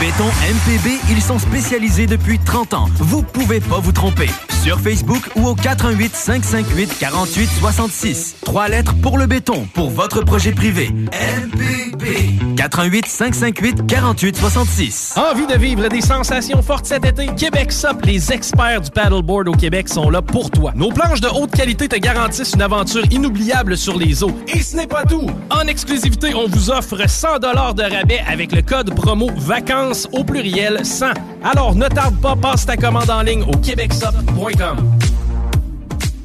Béton 0.00 0.26
MPB, 0.26 1.00
ils 1.10 1.20
sont 1.20 1.40
spécialisés 1.40 2.06
depuis 2.06 2.38
30 2.38 2.72
ans. 2.74 2.86
Vous 2.98 3.24
pouvez 3.24 3.58
pas 3.58 3.80
vous 3.80 3.90
tromper. 3.90 4.30
Sur 4.62 4.78
Facebook 4.78 5.22
ou 5.34 5.48
au 5.48 5.54
418 5.56 6.14
558 6.14 6.98
48 7.00 7.48
66. 7.58 8.36
Trois 8.44 8.68
lettres 8.68 8.94
pour 9.02 9.18
le 9.18 9.26
béton, 9.26 9.66
pour 9.74 9.90
votre 9.90 10.22
projet 10.22 10.52
privé. 10.52 10.90
MPB. 10.90 12.56
418 12.56 13.06
558 13.06 13.86
48 13.86 14.36
66. 14.36 15.14
Envie 15.16 15.46
de 15.46 15.54
vivre 15.54 15.88
des 15.88 16.00
sensations 16.00 16.62
fortes 16.62 16.86
cet 16.86 17.04
été? 17.04 17.26
Québec 17.36 17.72
Sup, 17.72 18.04
les 18.04 18.32
experts 18.32 18.82
du 18.82 18.90
paddleboard 18.90 19.48
au 19.48 19.52
Québec 19.52 19.88
sont 19.88 20.10
là 20.10 20.22
pour 20.22 20.50
toi. 20.50 20.72
Nos 20.76 20.92
planches 20.92 21.20
de 21.20 21.28
haute 21.28 21.50
qualité 21.50 21.88
te 21.88 21.96
garantissent 21.96 22.54
une 22.54 22.62
aventure 22.62 23.04
inoubliable 23.10 23.76
sur 23.76 23.98
les 23.98 24.22
eaux. 24.22 24.36
Et 24.46 24.62
ce 24.62 24.76
n'est 24.76 24.86
pas 24.86 25.04
tout! 25.04 25.26
En 25.50 25.66
exclusivité, 25.66 26.34
on 26.34 26.46
vous 26.46 26.70
offre 26.70 27.08
100 27.08 27.38
de 27.38 27.96
rabais 27.96 28.22
avec 28.28 28.52
le 28.52 28.62
code 28.62 28.94
promo 28.94 29.28
vacances 29.36 29.87
au 30.12 30.24
pluriel 30.24 30.84
100. 30.84 31.06
Alors 31.44 31.74
ne 31.74 31.88
tarde 31.88 32.20
pas, 32.20 32.36
passe 32.36 32.66
ta 32.66 32.76
commande 32.76 33.10
en 33.10 33.22
ligne 33.22 33.42
au 33.42 33.56
québecsup.com. 33.56 34.98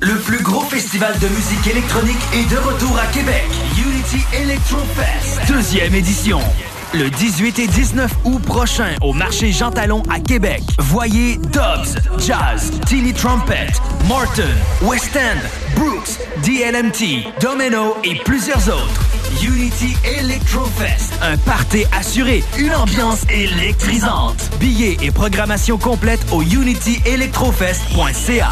Le 0.02 0.16
plus 0.16 0.44
gros 0.44 0.62
festival 0.62 1.14
de 1.20 1.28
musique 1.30 1.66
électronique 1.68 2.18
est 2.34 2.52
de 2.52 2.58
retour 2.58 2.98
à 3.00 3.06
Québec. 3.14 3.46
Unity 3.78 4.26
Electro 4.34 4.80
Fest, 4.96 5.40
deuxième 5.48 5.96
édition. 5.96 6.40
Le 6.94 7.10
18 7.10 7.60
et 7.60 7.68
19 7.68 8.12
août 8.26 8.42
prochain 8.44 8.96
au 9.02 9.14
marché 9.14 9.52
Jean 9.52 9.72
Talon 9.72 10.04
à 10.10 10.20
Québec. 10.20 10.62
Voyez 10.78 11.38
Dobbs, 11.38 11.98
Jazz, 12.20 12.72
Tilly 12.86 13.14
Trumpet, 13.14 13.68
Morton, 14.08 14.44
West 14.82 15.16
End, 15.16 15.40
Brooks, 15.76 16.20
DLMT, 16.44 17.24
Domino 17.42 17.96
et 18.04 18.16
plusieurs 18.26 18.68
autres. 18.68 19.23
Unity 19.44 19.96
Electrofest, 20.06 21.14
un 21.22 21.36
party 21.38 21.86
assuré, 21.92 22.44
une 22.58 22.74
ambiance 22.74 23.24
électrisante. 23.30 24.50
Billets 24.60 24.98
et 25.02 25.12
programmation 25.12 25.78
complète 25.78 26.22
au 26.32 26.42
unityelectrofest.ca. 26.42 28.52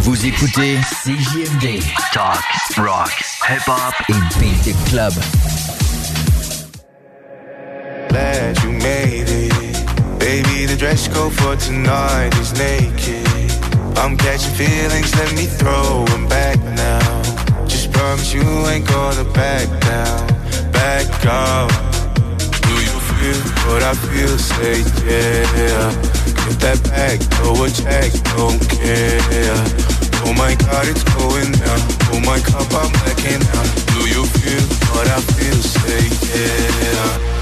Vous 0.00 0.26
écoutez 0.26 0.76
CJMD. 1.02 1.80
Talk, 2.12 2.44
rock, 2.76 3.10
hip-hop 3.48 3.94
et 4.10 4.12
beat 4.38 4.62
the 4.64 4.74
club. 4.90 5.14
Glad 8.10 8.58
you 8.62 8.72
made 8.72 9.30
it. 9.30 9.54
Baby, 10.18 10.66
the 10.66 10.76
dress 10.76 11.08
code 11.08 11.32
for 11.32 11.56
tonight 11.56 12.34
is 12.38 12.52
naked. 12.52 13.24
I'm 13.96 14.14
catching 14.18 14.52
feelings, 14.54 15.14
let 15.16 15.32
me 15.34 15.46
throw 15.46 16.04
'em 16.12 16.26
back 16.28 16.58
now. 16.76 17.15
Promise 17.96 18.34
you 18.34 18.42
ain't 18.68 18.86
gonna 18.86 19.24
back 19.32 19.66
down, 19.80 20.26
back 20.70 21.08
up. 21.24 21.70
Do 22.68 22.74
you 22.88 22.96
feel 23.08 23.40
what 23.66 23.82
I 23.82 23.94
feel? 23.94 24.36
Say 24.36 24.84
yeah. 25.08 25.90
Get 26.44 26.60
that 26.60 26.78
back, 26.92 27.18
a 27.40 27.68
check, 27.72 28.12
don't 28.36 28.60
care. 28.68 29.56
Oh 30.28 30.34
my 30.36 30.54
God, 30.66 30.84
it's 30.92 31.04
going 31.16 31.52
down. 31.52 31.80
Oh 32.12 32.20
my 32.20 32.38
cup, 32.40 32.68
I'm 32.80 32.92
blacking 33.00 33.42
out. 33.56 33.68
Do 33.96 34.00
you 34.12 34.24
feel 34.26 34.64
what 34.92 35.08
I 35.08 35.20
feel? 35.32 35.60
Say 35.62 36.04
yeah. 36.36 37.35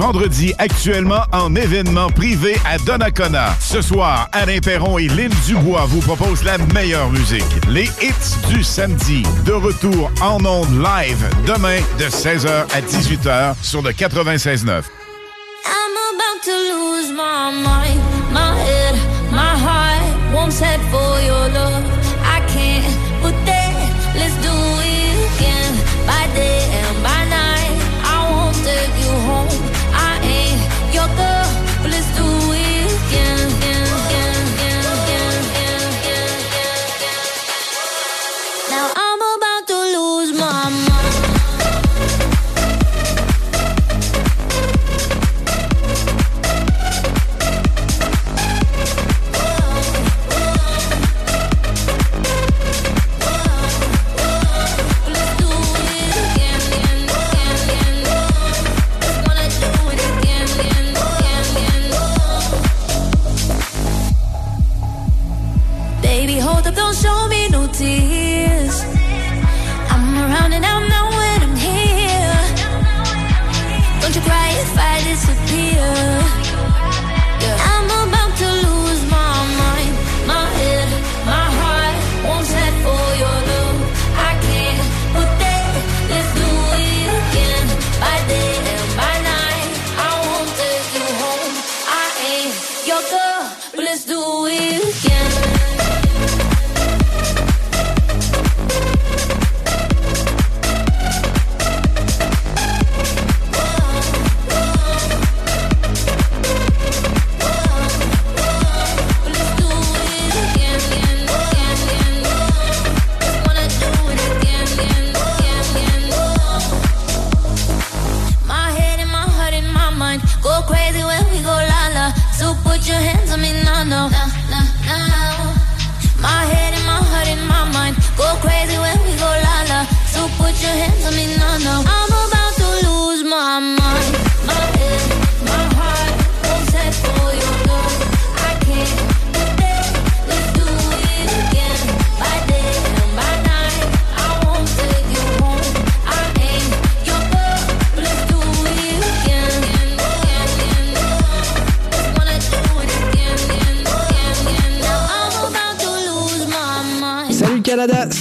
vendredi 0.00 0.54
actuellement 0.58 1.22
en 1.32 1.54
événement 1.54 2.08
privé 2.08 2.56
à 2.64 2.78
Donnacona. 2.78 3.54
Ce 3.60 3.82
soir, 3.82 4.28
Alain 4.32 4.58
Perron 4.58 4.98
et 4.98 5.08
Lynn 5.08 5.32
Dubois 5.46 5.84
vous 5.86 6.00
proposent 6.00 6.42
la 6.42 6.58
meilleure 6.58 7.10
musique. 7.10 7.44
Les 7.68 7.84
hits 8.00 8.48
du 8.48 8.64
samedi. 8.64 9.22
De 9.44 9.52
retour 9.52 10.10
en 10.22 10.44
ondes 10.44 10.72
live 10.72 11.28
demain 11.46 11.78
de 11.98 12.04
16h 12.04 12.48
à 12.48 12.80
18h 12.80 13.54
sur 13.62 13.82
le 13.82 13.90
96.9. 13.90 14.99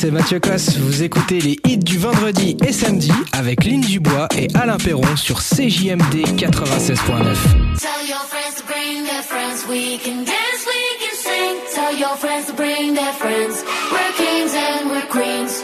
c'est 0.09 0.15
Mathieu 0.15 0.39
Cosse. 0.39 0.77
Vous 0.77 1.03
écoutez 1.03 1.39
les 1.39 1.59
hits 1.67 1.77
du 1.77 1.99
vendredi 1.99 2.57
et 2.65 2.73
samedi 2.73 3.11
avec 3.31 3.63
Lynn 3.63 3.81
Dubois 3.81 4.27
et 4.35 4.47
Alain 4.55 4.77
Perron 4.77 5.15
sur 5.15 5.39
CJMD 5.39 6.25
96.9. 6.35 6.97
Tell 7.77 8.07
your 8.07 8.23
friends 8.25 8.55
to 8.57 8.63
bring 8.65 9.03
their 9.03 9.21
friends, 9.21 9.67
we 9.69 9.99
can 10.03 10.23
dance, 10.25 10.65
we 10.65 10.81
can 10.99 11.15
sing. 11.15 11.55
Tell 11.75 11.95
your 11.95 12.15
friends 12.17 12.47
to 12.47 12.53
bring 12.53 12.95
their 12.95 13.13
friends, 13.13 13.63
we're 13.91 14.13
kings 14.17 14.53
and 14.55 14.89
we're 14.89 15.07
queens. 15.09 15.63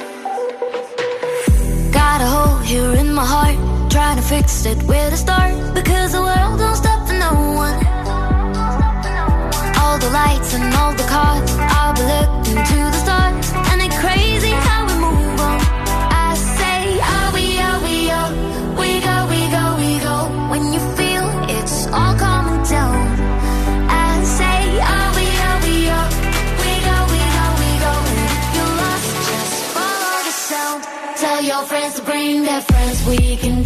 Got 1.92 2.22
a 2.22 2.28
hole 2.28 2.60
here 2.60 2.94
in 3.00 3.14
my 3.14 3.26
heart, 3.26 3.58
trying 3.90 4.18
to 4.18 4.24
fix 4.24 4.66
it 4.66 4.78
where 4.84 5.10
to 5.10 5.18
start. 5.18 5.54
Because 5.74 6.12
the 6.12 6.22
world 6.22 6.60
don't 6.60 6.76
stop 6.76 7.08
for 7.08 7.14
no 7.14 7.34
one. 7.56 7.78
All 9.80 9.98
the 9.98 10.12
lights 10.12 10.54
and 10.54 10.74
all 10.76 10.94
the 10.94 11.08
cars, 11.10 11.58
I'll 11.58 11.94
be 11.94 12.04
looking 12.04 12.64
to 12.64 12.76
the 12.76 12.92
stars. 12.92 13.15
that 32.46 32.64
friends 32.68 33.08
we 33.08 33.38
can 33.38 33.65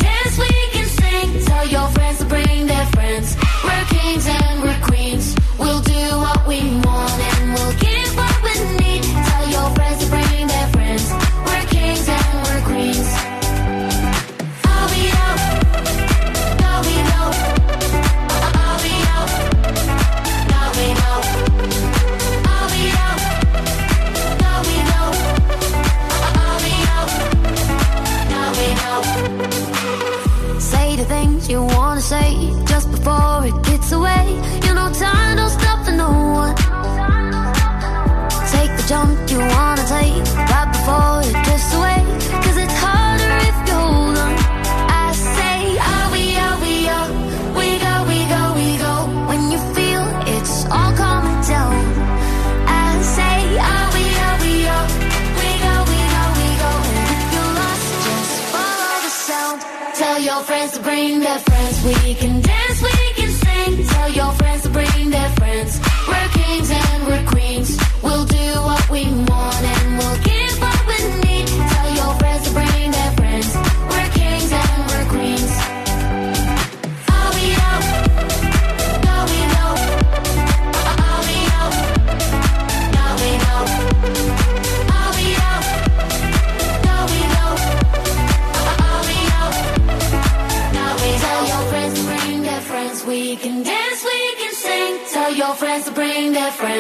that 96.34 96.54
friend. 96.54 96.79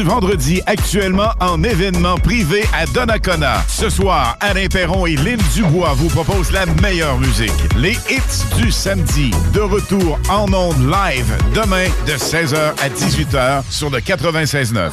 du 0.00 0.06
vendredi 0.06 0.62
actuellement 0.64 1.30
en 1.40 1.62
événement 1.62 2.16
privé 2.16 2.64
à 2.72 2.86
Donnacona. 2.86 3.62
Ce 3.68 3.90
soir, 3.90 4.36
Alain 4.40 4.66
Perron 4.66 5.04
et 5.04 5.16
Lynn 5.16 5.40
Dubois 5.54 5.92
vous 5.94 6.08
proposent 6.08 6.52
la 6.52 6.64
meilleure 6.80 7.18
musique. 7.18 7.52
Les 7.76 7.92
hits 8.08 8.56
du 8.56 8.70
samedi. 8.70 9.30
De 9.52 9.60
retour 9.60 10.18
en 10.30 10.50
ondes 10.54 10.80
live 10.80 11.36
demain 11.54 11.86
de 12.06 12.12
16h 12.12 12.72
à 12.80 12.88
18h 12.88 13.62
sur 13.70 13.90
le 13.90 13.98
96.9. 13.98 14.90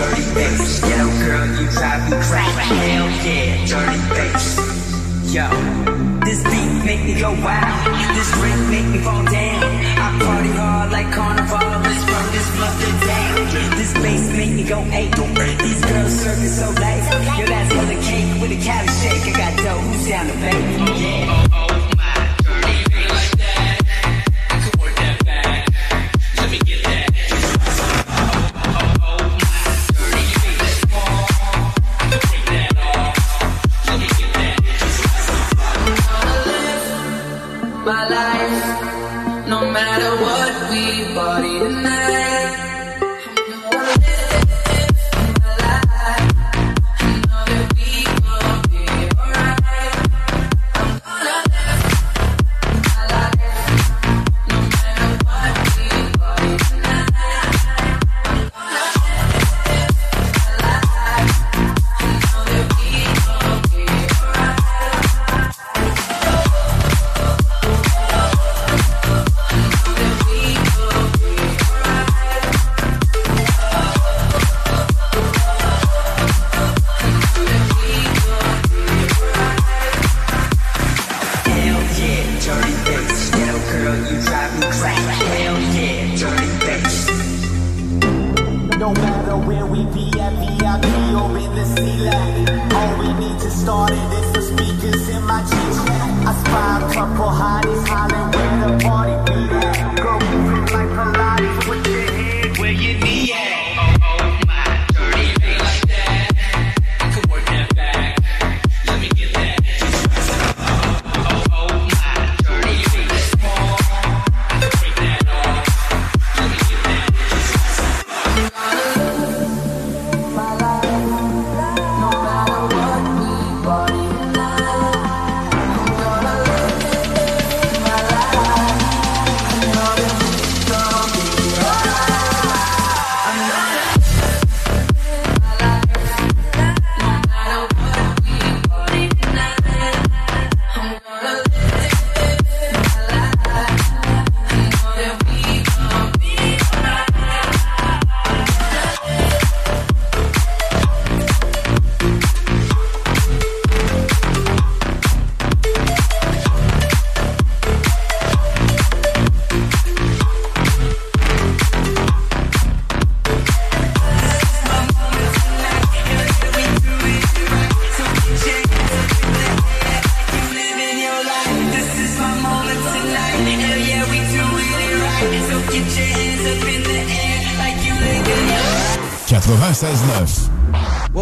dirty 0.00 0.24
bass. 0.34 0.80
Yo, 0.80 1.00
girl, 1.20 1.46
you 1.60 1.66
drive 1.76 2.02
me 2.08 2.16
crazy. 2.24 2.64
Hell 2.72 3.08
yeah, 3.26 3.66
dirty 3.68 4.00
bass. 4.16 4.46
Yo, 5.34 5.46
this 6.24 6.40
beat 6.42 6.72
make 6.88 7.02
me 7.04 7.14
go 7.20 7.30
wild. 7.44 7.84
This 8.16 8.30
drink 8.32 8.60
make 8.72 8.88
me 8.94 8.98
fall 9.04 9.24
down. 9.24 9.62
I 10.04 10.08
party 10.24 10.52
hard 10.60 10.88
like 10.92 11.10
carnival. 11.12 11.68
Let's 11.84 12.02
run 12.12 12.26
this 12.32 12.48
mother 12.60 12.92
down. 13.12 13.36
This 13.78 13.92
bass 13.94 14.24
make 14.36 14.52
me 14.58 14.64
go 14.64 14.78
ape. 14.90 15.14
These 15.60 15.82
girls 15.84 16.12
serving 16.22 16.54
so 16.60 16.68
late. 16.80 17.04
Yo, 17.38 17.44
that's 17.46 17.70
for 17.76 17.86
the 17.92 17.98
cake 18.08 18.30
with 18.40 18.56
a 18.56 18.60
cali 18.64 18.88
shake. 19.00 19.24
I 19.28 19.32
got 19.36 19.52
dough. 19.62 19.80
Who's 19.84 20.08
down 20.08 20.26
to 20.26 20.32
pay? 20.32 20.60
Yeah. 21.00 21.49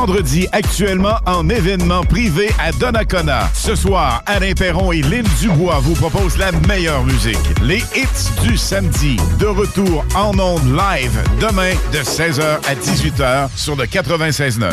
vendredi 0.00 0.48
actuellement 0.52 1.18
en 1.26 1.50
événement 1.50 2.02
privé 2.04 2.48
à 2.58 2.72
Donnacona. 2.72 3.50
Ce 3.52 3.74
soir, 3.74 4.22
Alain 4.24 4.54
Perron 4.54 4.92
et 4.92 5.02
Lille 5.02 5.28
Dubois 5.38 5.78
vous 5.80 5.92
proposent 5.92 6.38
la 6.38 6.52
meilleure 6.66 7.04
musique. 7.04 7.36
Les 7.62 7.82
hits 7.94 8.42
du 8.42 8.56
samedi. 8.56 9.18
De 9.38 9.44
retour 9.44 10.02
en 10.14 10.38
ondes 10.38 10.64
live 10.64 11.22
demain 11.38 11.74
de 11.92 11.98
16h 11.98 12.60
à 12.66 12.74
18h 12.74 13.50
sur 13.54 13.76
le 13.76 13.84
96.9. 13.84 14.72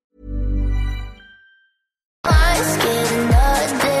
My 2.23 2.55
skin 2.61 3.29
does 3.31 4.00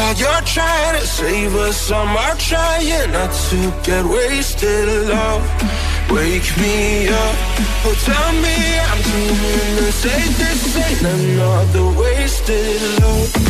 while 0.00 0.16
you're 0.16 0.44
trying 0.56 0.98
to 0.98 1.06
save 1.06 1.54
us. 1.54 1.90
I'm 1.92 2.16
trying 2.38 3.12
not 3.12 3.32
to 3.50 3.58
get 3.84 4.04
wasted. 4.04 4.88
Love, 5.08 5.44
wake 6.10 6.50
me 6.62 7.08
up. 7.08 7.36
Oh, 7.84 7.94
tell 8.08 8.32
me 8.44 8.56
I'm 8.88 9.00
the 9.76 9.92
same. 10.02 10.32
This 10.40 10.76
ain't 10.86 11.02
another 11.02 11.86
wasted 12.00 12.80
love. 13.00 13.49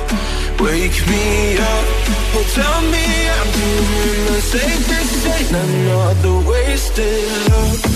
wake 0.61 1.07
me 1.07 1.57
up. 1.57 1.85
Oh, 2.33 2.45
tell 2.53 2.81
me 2.93 3.05
I'm 3.37 3.49
doing 3.59 4.25
the 4.27 4.41
same. 4.41 4.81
This 4.91 5.25
ain't 5.25 5.51
another 5.51 6.49
wasted 6.49 7.49
love. 7.49 7.90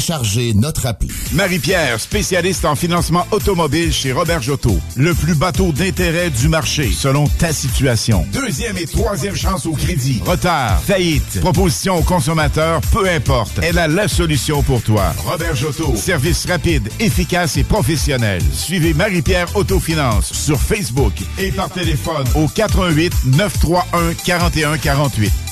Téléchargez 0.00 0.54
notre 0.54 0.86
appli. 0.86 1.10
Marie-Pierre, 1.32 2.00
spécialiste 2.00 2.64
en 2.64 2.74
financement 2.74 3.26
automobile 3.32 3.92
chez 3.92 4.12
Robert 4.12 4.40
Jotto. 4.40 4.80
Le 4.96 5.12
plus 5.12 5.34
bateau 5.34 5.72
d'intérêt 5.72 6.30
du 6.30 6.48
marché, 6.48 6.90
selon 6.90 7.28
ta 7.28 7.52
situation. 7.52 8.24
Deuxième 8.32 8.78
et 8.78 8.86
troisième 8.86 9.36
chance 9.36 9.66
au 9.66 9.72
crédit. 9.72 10.22
Retard, 10.24 10.80
faillite, 10.80 11.42
proposition 11.42 11.98
au 11.98 12.02
consommateur, 12.02 12.80
peu 12.92 13.06
importe. 13.10 13.60
Elle 13.62 13.78
a 13.78 13.88
la 13.88 14.08
solution 14.08 14.62
pour 14.62 14.80
toi. 14.80 15.12
Robert 15.18 15.54
Jotto. 15.54 15.94
Service 15.94 16.46
rapide, 16.46 16.88
efficace 16.98 17.58
et 17.58 17.64
professionnel. 17.64 18.40
Suivez 18.54 18.94
Marie-Pierre 18.94 19.54
Autofinance 19.54 20.32
sur 20.32 20.58
Facebook 20.58 21.12
et 21.36 21.52
par 21.52 21.68
téléphone 21.68 22.24
au 22.36 22.48
88 22.48 23.12
931 23.26 24.14
4148. 24.24 25.49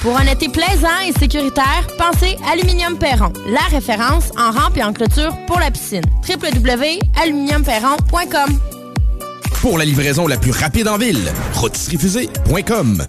Pour 0.00 0.18
un 0.18 0.24
été 0.24 0.48
plaisant 0.48 0.98
et 1.06 1.12
sécuritaire, 1.18 1.86
pensez 1.98 2.38
Aluminium 2.50 2.96
Perron, 2.96 3.30
la 3.46 3.60
référence 3.70 4.30
en 4.38 4.50
rampe 4.50 4.78
et 4.78 4.82
en 4.82 4.94
clôture 4.94 5.36
pour 5.46 5.60
la 5.60 5.70
piscine. 5.70 6.00
www.aluminiumperron.com 6.26 8.58
Pour 9.60 9.76
la 9.76 9.84
livraison 9.84 10.26
la 10.26 10.38
plus 10.38 10.52
rapide 10.52 10.88
en 10.88 10.96
ville, 10.96 11.30
rotisseriefusée.com. 11.52 13.06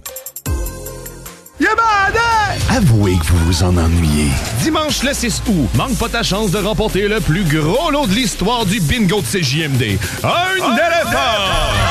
Avouez 2.70 3.18
que 3.18 3.26
vous 3.26 3.46
vous 3.46 3.64
en 3.64 3.78
ennuyez. 3.78 4.30
Dimanche 4.62 5.04
le 5.04 5.14
6 5.14 5.44
août, 5.48 5.70
manque 5.76 5.98
pas 5.98 6.10
ta 6.10 6.24
chance 6.24 6.52
de 6.52 6.58
remporter 6.58 7.08
le 7.08 7.22
plus 7.22 7.44
gros 7.44 7.92
lot 7.92 8.08
de 8.08 8.14
l'histoire 8.14 8.66
du 8.66 8.82
bingo 8.82 9.22
de 9.22 9.26
CJMD. 9.26 9.98
Un 10.24 10.74
éléphant! 10.74 11.91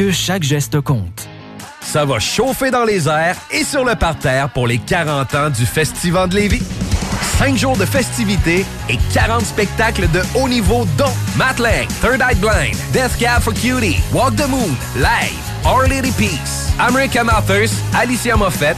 chaque 0.09 0.43
geste 0.43 0.81
compte. 0.81 1.27
Ça 1.81 2.05
va 2.05 2.19
chauffer 2.19 2.71
dans 2.71 2.85
les 2.85 3.07
airs 3.07 3.35
et 3.51 3.63
sur 3.63 3.83
le 3.83 3.95
parterre 3.95 4.49
pour 4.49 4.65
les 4.65 4.77
40 4.77 5.35
ans 5.35 5.49
du 5.49 5.65
Festival 5.65 6.29
de 6.29 6.35
Lévis. 6.35 6.63
5 7.37 7.57
jours 7.57 7.77
de 7.77 7.85
festivités 7.85 8.65
et 8.89 8.97
40 9.13 9.45
spectacles 9.45 10.09
de 10.11 10.21
haut 10.35 10.47
niveau 10.47 10.85
dont 10.97 11.13
Matt 11.35 11.57
Third 11.57 12.21
Eye 12.21 12.35
Blind, 12.35 12.77
Death 12.93 13.17
Cab 13.19 13.41
for 13.41 13.53
Cutie, 13.53 13.97
Walk 14.13 14.35
the 14.35 14.47
Moon, 14.47 14.75
Live, 14.95 15.41
Our 15.65 15.87
Lady 15.87 16.11
Peace, 16.11 16.71
American 16.79 17.27
Authors, 17.27 17.71
Alicia 17.93 18.37
Moffett, 18.37 18.77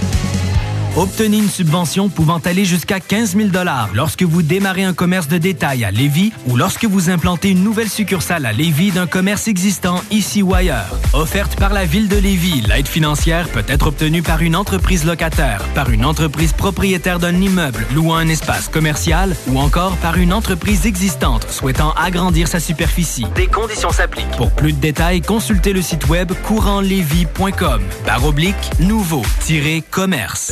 Obtenez 0.97 1.37
une 1.37 1.49
subvention 1.49 2.09
pouvant 2.09 2.39
aller 2.39 2.65
jusqu'à 2.65 2.99
15 2.99 3.37
000 3.37 3.49
lorsque 3.93 4.23
vous 4.23 4.41
démarrez 4.41 4.83
un 4.83 4.93
commerce 4.93 5.29
de 5.29 5.37
détail 5.37 5.85
à 5.85 5.91
Lévis 5.91 6.33
ou 6.47 6.57
lorsque 6.57 6.83
vous 6.83 7.09
implantez 7.09 7.51
une 7.51 7.63
nouvelle 7.63 7.87
succursale 7.89 8.45
à 8.45 8.51
Lévis 8.51 8.91
d'un 8.91 9.07
commerce 9.07 9.47
existant 9.47 10.01
ici 10.11 10.41
ou 10.41 10.53
ailleurs. 10.53 10.89
Offerte 11.13 11.55
par 11.55 11.71
la 11.71 11.85
Ville 11.85 12.09
de 12.09 12.17
Lévis, 12.17 12.61
l'aide 12.67 12.89
financière 12.89 13.47
peut 13.47 13.63
être 13.69 13.87
obtenue 13.87 14.21
par 14.21 14.41
une 14.41 14.53
entreprise 14.53 15.05
locataire, 15.05 15.63
par 15.73 15.91
une 15.91 16.03
entreprise 16.03 16.51
propriétaire 16.51 17.19
d'un 17.19 17.39
immeuble 17.39 17.85
louant 17.95 18.17
un 18.17 18.27
espace 18.27 18.67
commercial 18.67 19.33
ou 19.47 19.59
encore 19.59 19.95
par 19.97 20.17
une 20.17 20.33
entreprise 20.33 20.85
existante 20.85 21.49
souhaitant 21.49 21.93
agrandir 21.93 22.49
sa 22.49 22.59
superficie. 22.59 23.25
Des 23.35 23.47
conditions 23.47 23.91
s'appliquent. 23.91 24.35
Pour 24.35 24.51
plus 24.51 24.73
de 24.73 24.79
détails, 24.79 25.21
consultez 25.21 25.71
le 25.71 25.81
site 25.81 26.09
web 26.09 26.33
courantlévis.com. 26.43 27.81
Barre 28.05 28.25
oblique, 28.25 28.55
nouveau-commerce. 28.81 30.51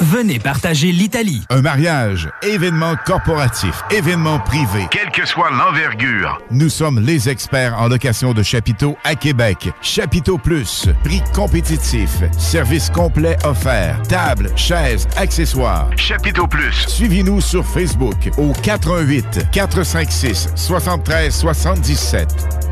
venez 0.00 0.38
partager 0.38 0.92
l'Italie. 0.92 1.42
Un 1.50 1.62
mariage, 1.62 2.28
événement 2.42 2.94
corporatif, 3.04 3.82
événement 3.90 4.38
privé. 4.40 4.86
Quelle 4.90 5.10
que 5.10 5.26
soit 5.26 5.50
l'envergure. 5.50 6.40
Nous 6.50 6.68
sommes 6.68 7.00
les 7.00 7.28
experts 7.28 7.78
en 7.78 7.88
location 7.88 8.32
de 8.32 8.42
chapiteaux 8.42 8.96
à 9.04 9.14
Québec. 9.14 9.70
Chapiteau 9.82 10.38
Plus, 10.38 10.88
prix 11.04 11.22
compétitif, 11.34 12.10
service 12.36 12.90
complet 12.90 13.36
offert, 13.44 14.00
table, 14.08 14.50
chaises, 14.56 15.06
accessoires. 15.16 15.90
Chapiteau 15.96 16.46
Plus. 16.46 16.86
Suivez-nous 16.88 17.40
sur 17.40 17.66
Facebook 17.66 18.30
au 18.36 18.52
418 18.52 19.50
456 19.52 20.48
73 20.54 21.34
77. 21.34 22.67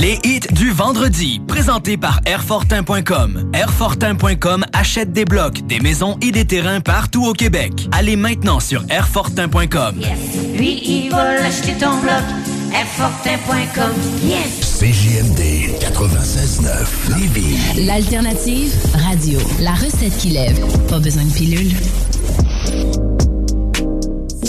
Les 0.00 0.16
hits 0.22 0.46
du 0.52 0.70
vendredi, 0.70 1.40
présentés 1.48 1.96
par 1.96 2.20
Airfortin.com. 2.24 3.50
Airfortin.com 3.52 4.64
achète 4.72 5.12
des 5.12 5.24
blocs, 5.24 5.66
des 5.66 5.80
maisons 5.80 6.16
et 6.22 6.30
des 6.30 6.44
terrains 6.44 6.80
partout 6.80 7.26
au 7.26 7.32
Québec. 7.32 7.88
Allez 7.90 8.14
maintenant 8.14 8.60
sur 8.60 8.84
Airfortin.com. 8.90 9.96
Lui, 10.56 10.80
il 10.84 11.10
va 11.10 11.34
l'acheter 11.40 11.72
ton 11.72 11.96
bloc. 11.98 12.22
Airfortin.com. 12.72 13.92
Yes! 14.22 14.78
CJMD 14.78 15.80
96.9 15.80 17.18
Lévis. 17.18 17.84
L'alternative 17.84 18.72
radio. 19.08 19.40
La 19.58 19.72
recette 19.72 20.16
qui 20.18 20.28
lève. 20.28 20.60
Pas 20.88 21.00
besoin 21.00 21.24
de 21.24 21.32
pilule. 21.32 21.72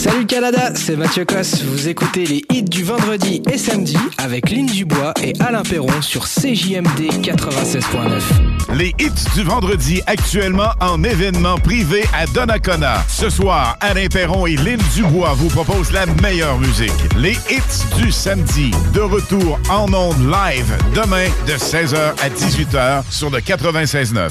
Salut 0.10 0.26
Canada, 0.26 0.72
c'est 0.74 0.96
Mathieu 0.96 1.24
Cosse. 1.24 1.62
Vous 1.62 1.88
écoutez 1.88 2.26
les 2.26 2.44
hits 2.52 2.64
du 2.64 2.84
vendredi 2.84 3.44
et 3.52 3.60
samedi 3.60 3.96
avec 4.18 4.50
Lynn 4.50 4.66
Dubois 4.66 5.14
et 5.22 5.34
Alain 5.40 5.62
Perron 5.62 6.02
sur 6.02 6.24
CJMD 6.24 7.12
96.9. 7.22 8.74
Les 8.74 8.96
hits 9.00 9.30
du 9.36 9.44
vendredi 9.44 10.02
actuellement 10.08 10.72
en 10.82 11.04
événement 11.04 11.60
privé 11.60 12.06
à 12.12 12.26
Donnacona. 12.26 13.04
Ce 13.08 13.30
soir, 13.30 13.78
Alain 13.82 14.08
Perron 14.08 14.48
et 14.48 14.56
Lynn 14.56 14.82
Dubois 14.96 15.36
vous 15.36 15.50
proposent 15.50 15.92
la 15.92 16.08
meilleure 16.08 16.58
musique. 16.58 16.92
Les 17.16 17.38
hits 17.48 17.98
du 18.02 18.12
samedi, 18.12 18.72
de 18.96 19.02
retour 19.02 19.60
en 19.70 19.94
ondes 19.94 20.24
live 20.24 20.76
demain 20.96 21.28
de 21.46 21.54
16h 21.54 22.16
à 22.20 22.30
18h 22.30 23.04
sur 23.12 23.30
le 23.30 23.38
96.9. 23.38 24.30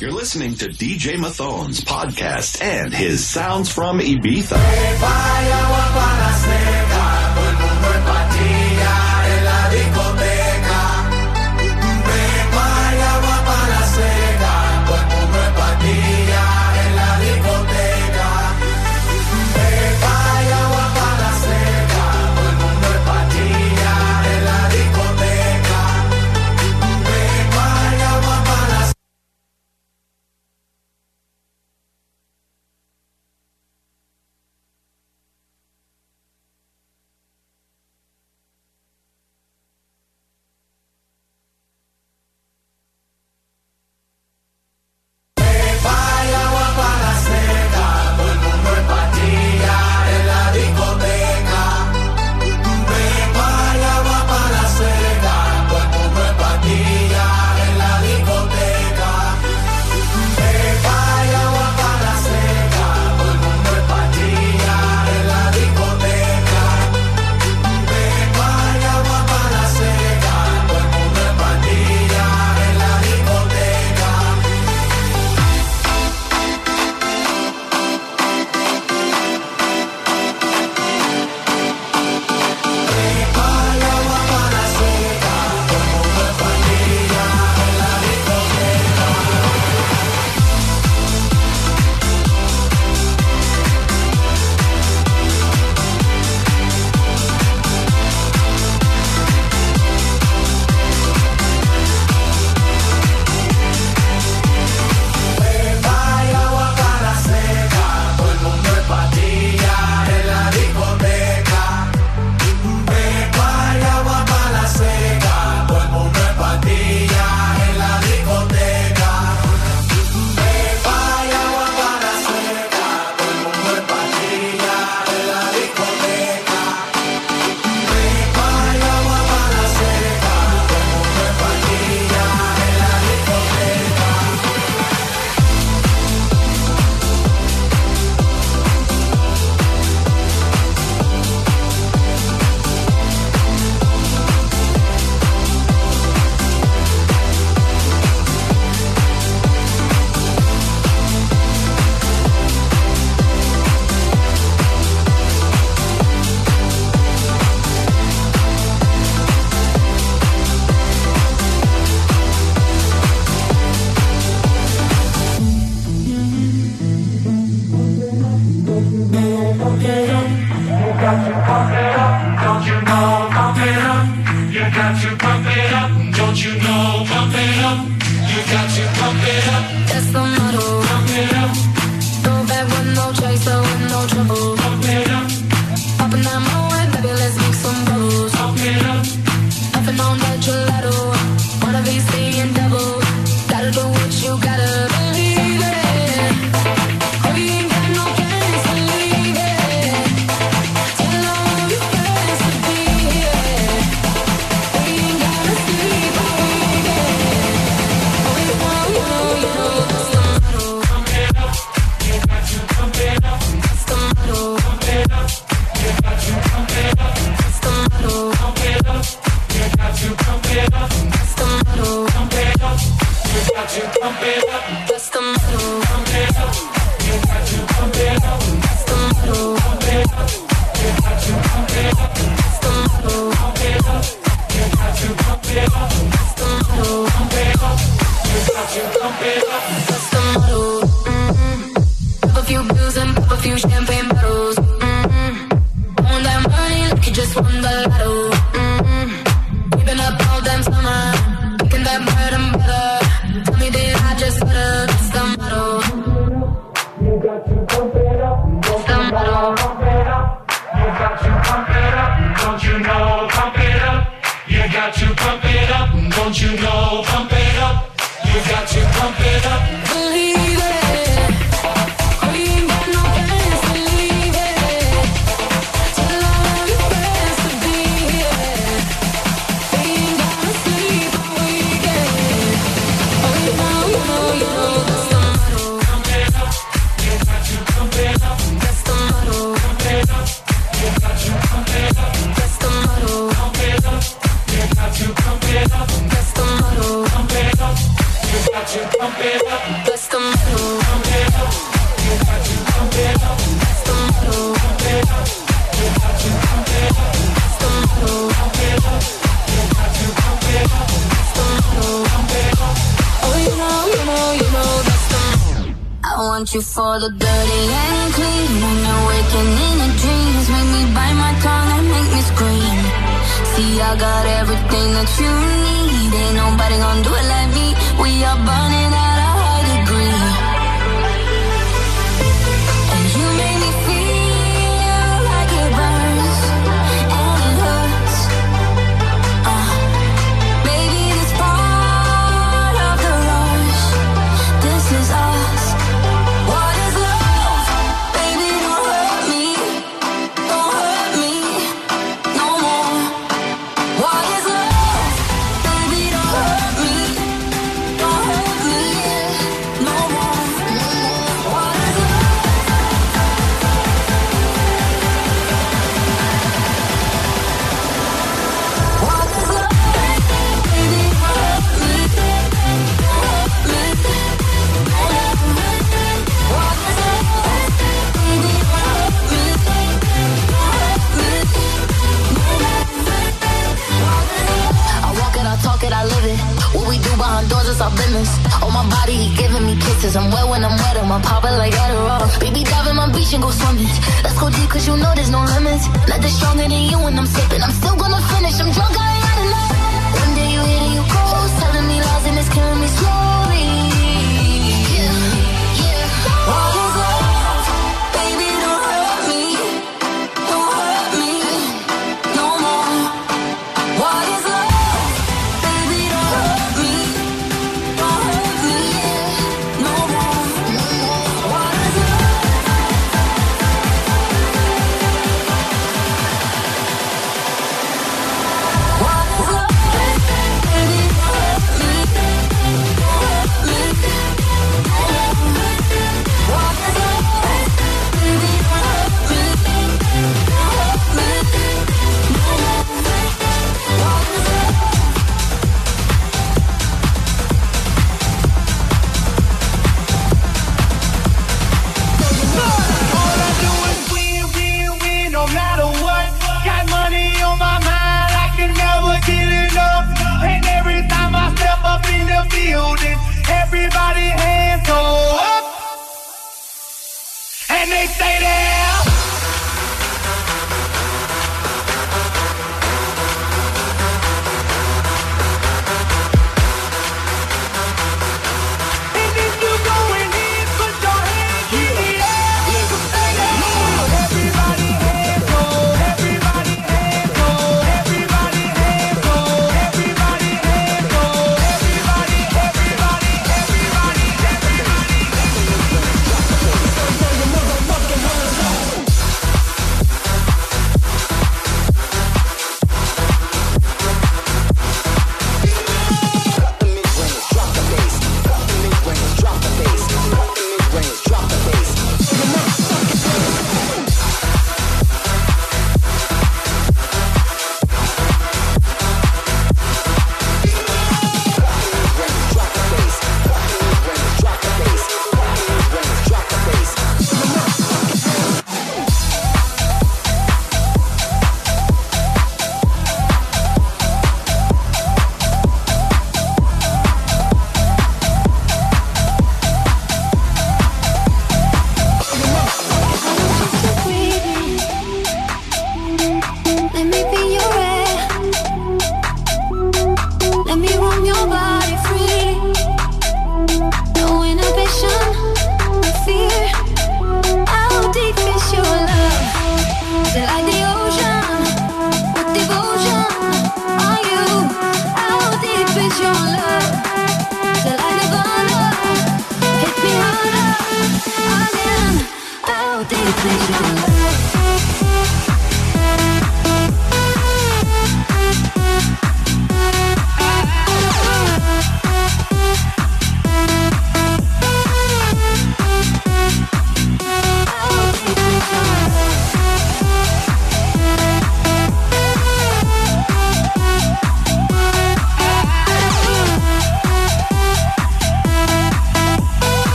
You're 0.00 0.12
listening 0.12 0.54
to 0.54 0.68
DJ 0.70 1.16
Mathon's 1.16 1.84
podcast 1.84 2.62
and 2.62 2.94
his 2.94 3.28
sounds 3.28 3.70
from 3.70 3.98
Ibiza. 4.00 4.56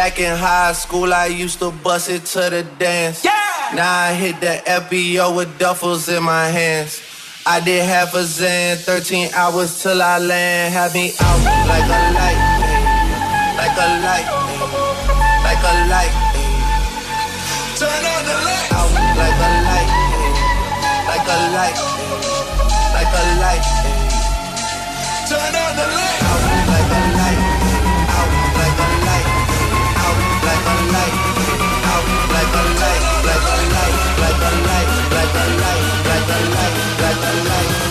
Back 0.00 0.18
in 0.18 0.34
high 0.34 0.72
school, 0.72 1.12
I 1.12 1.26
used 1.26 1.58
to 1.58 1.70
bust 1.70 2.08
it 2.08 2.24
to 2.32 2.48
the 2.48 2.62
dance. 2.78 3.22
Yeah! 3.22 3.36
Now 3.74 4.08
I 4.08 4.14
hit 4.14 4.40
the 4.40 4.56
FBO 4.64 5.36
with 5.36 5.58
duffels 5.58 6.08
in 6.08 6.22
my 6.22 6.46
hands. 6.46 7.02
I 7.44 7.60
did 7.60 7.84
half 7.84 8.14
a 8.14 8.24
zan, 8.24 8.78
13 8.78 9.28
hours 9.34 9.82
till 9.82 10.00
I 10.00 10.16
land. 10.16 10.72
Had 10.72 10.94
me 10.94 11.12
out 11.20 11.44
like 11.68 11.84
a 11.84 12.00
light, 12.16 12.40
like 13.60 13.76
a 13.76 13.88
light, 14.00 14.28
like 15.44 15.64
a 15.68 15.72
light. 15.92 16.14
Turn 17.76 17.92
on 17.92 18.24
the 18.24 18.36
lights. 18.40 18.72
Out 18.72 18.88
like 19.20 19.36
a 19.36 19.50
light, 19.68 19.90
like 21.12 21.28
a 21.28 21.38
light, 21.52 21.76
like 22.96 23.12
a 23.20 23.24
light. 23.36 23.64
Turn 25.28 25.54
on 25.60 25.76
the 25.76 25.86
lights. 25.92 26.29
light, 32.80 33.04
black 33.24 33.44
and 33.54 33.66
light, 33.74 33.96
black 34.16 34.42
and 34.48 34.60
light, 34.68 34.88
black 35.10 35.34
and 35.42 35.54
light, 35.60 35.84
black 36.04 36.28
and 36.36 36.48
light, 36.54 36.76
black 36.98 37.20
and 37.30 37.48
light. 37.48 37.89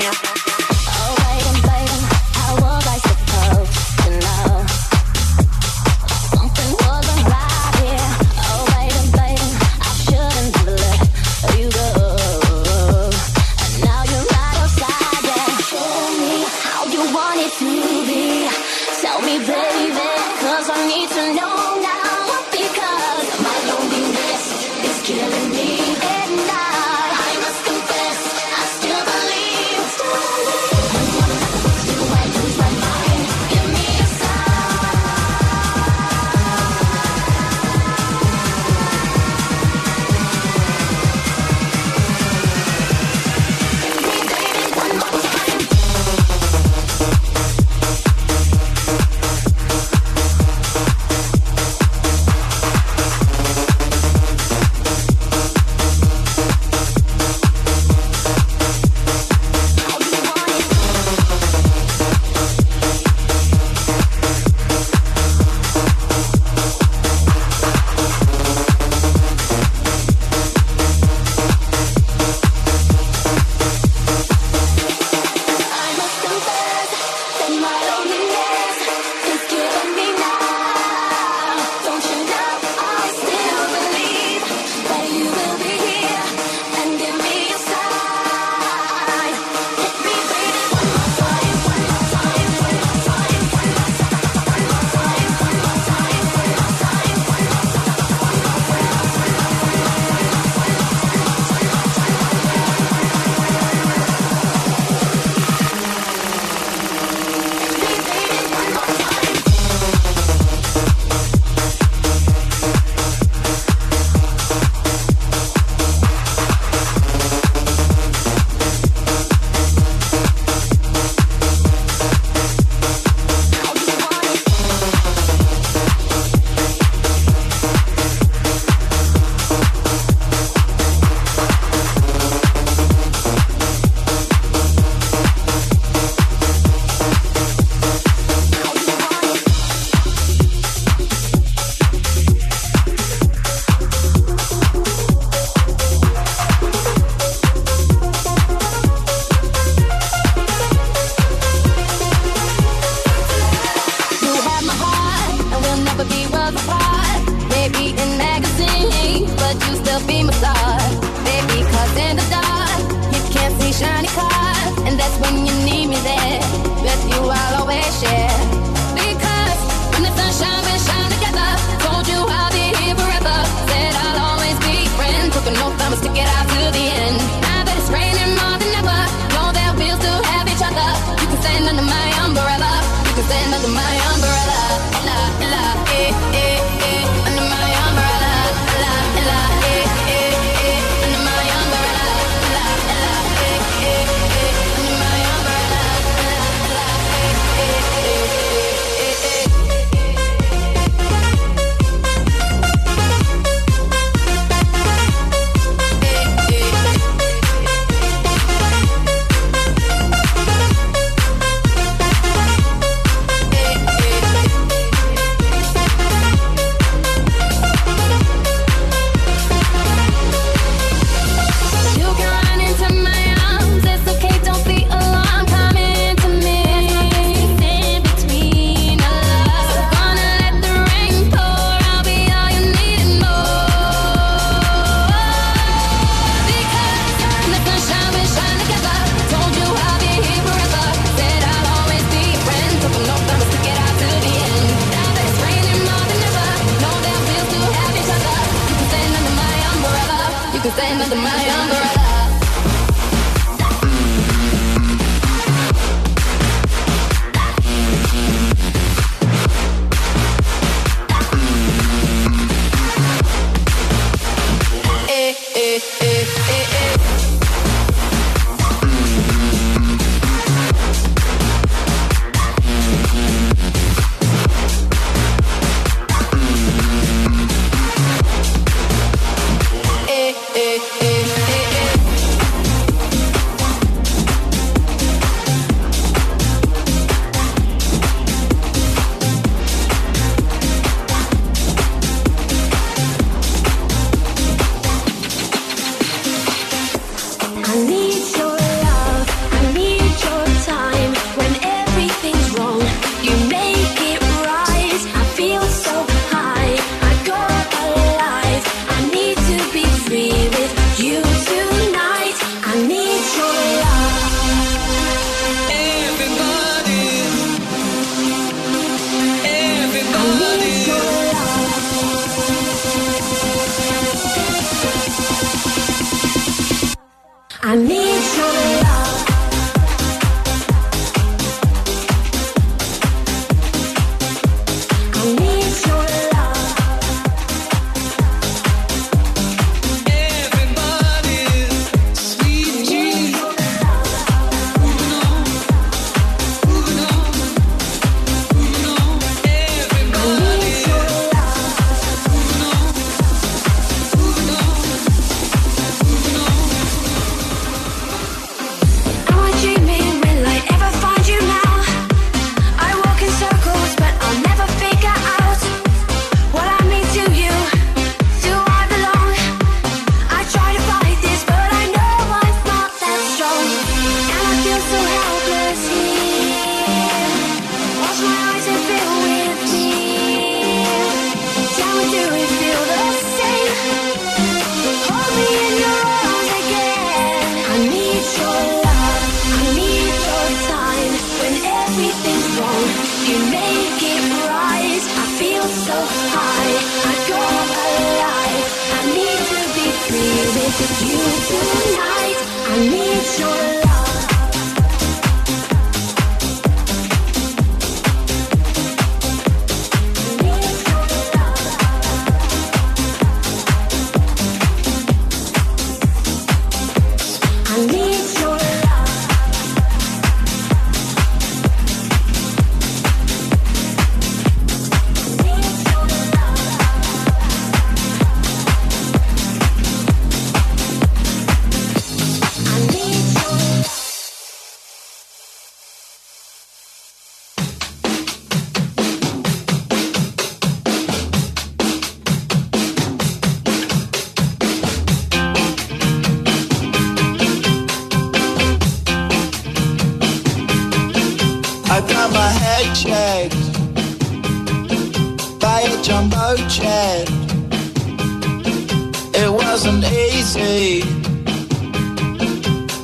Here. 0.00 0.39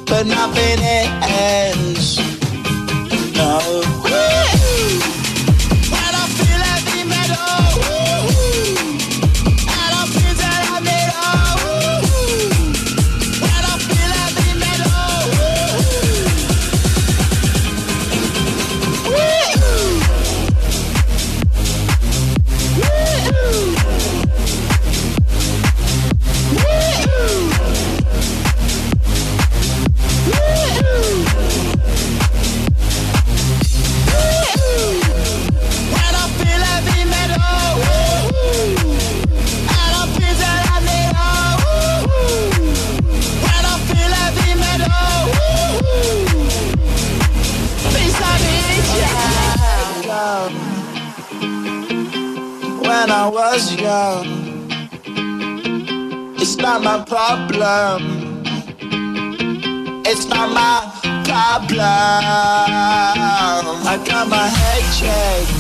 but 0.06 0.26
nothing 0.26 0.81
else. 0.82 1.95
problem. 57.16 58.42
It's 60.04 60.26
not 60.26 60.50
my 60.52 60.76
problem. 61.24 61.80
I 63.92 63.96
got 64.06 64.28
my 64.28 64.48
head 64.58 64.82
checked 64.98 65.50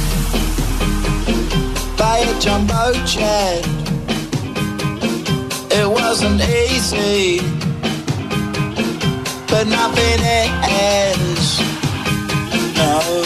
by 1.96 2.16
a 2.18 2.32
jumbo 2.40 2.92
jet. 3.06 3.64
It 5.78 5.88
wasn't 5.88 6.42
easy, 6.42 7.40
but 9.48 9.66
nothing 9.66 10.20
is. 11.00 11.60
No. 12.76 13.25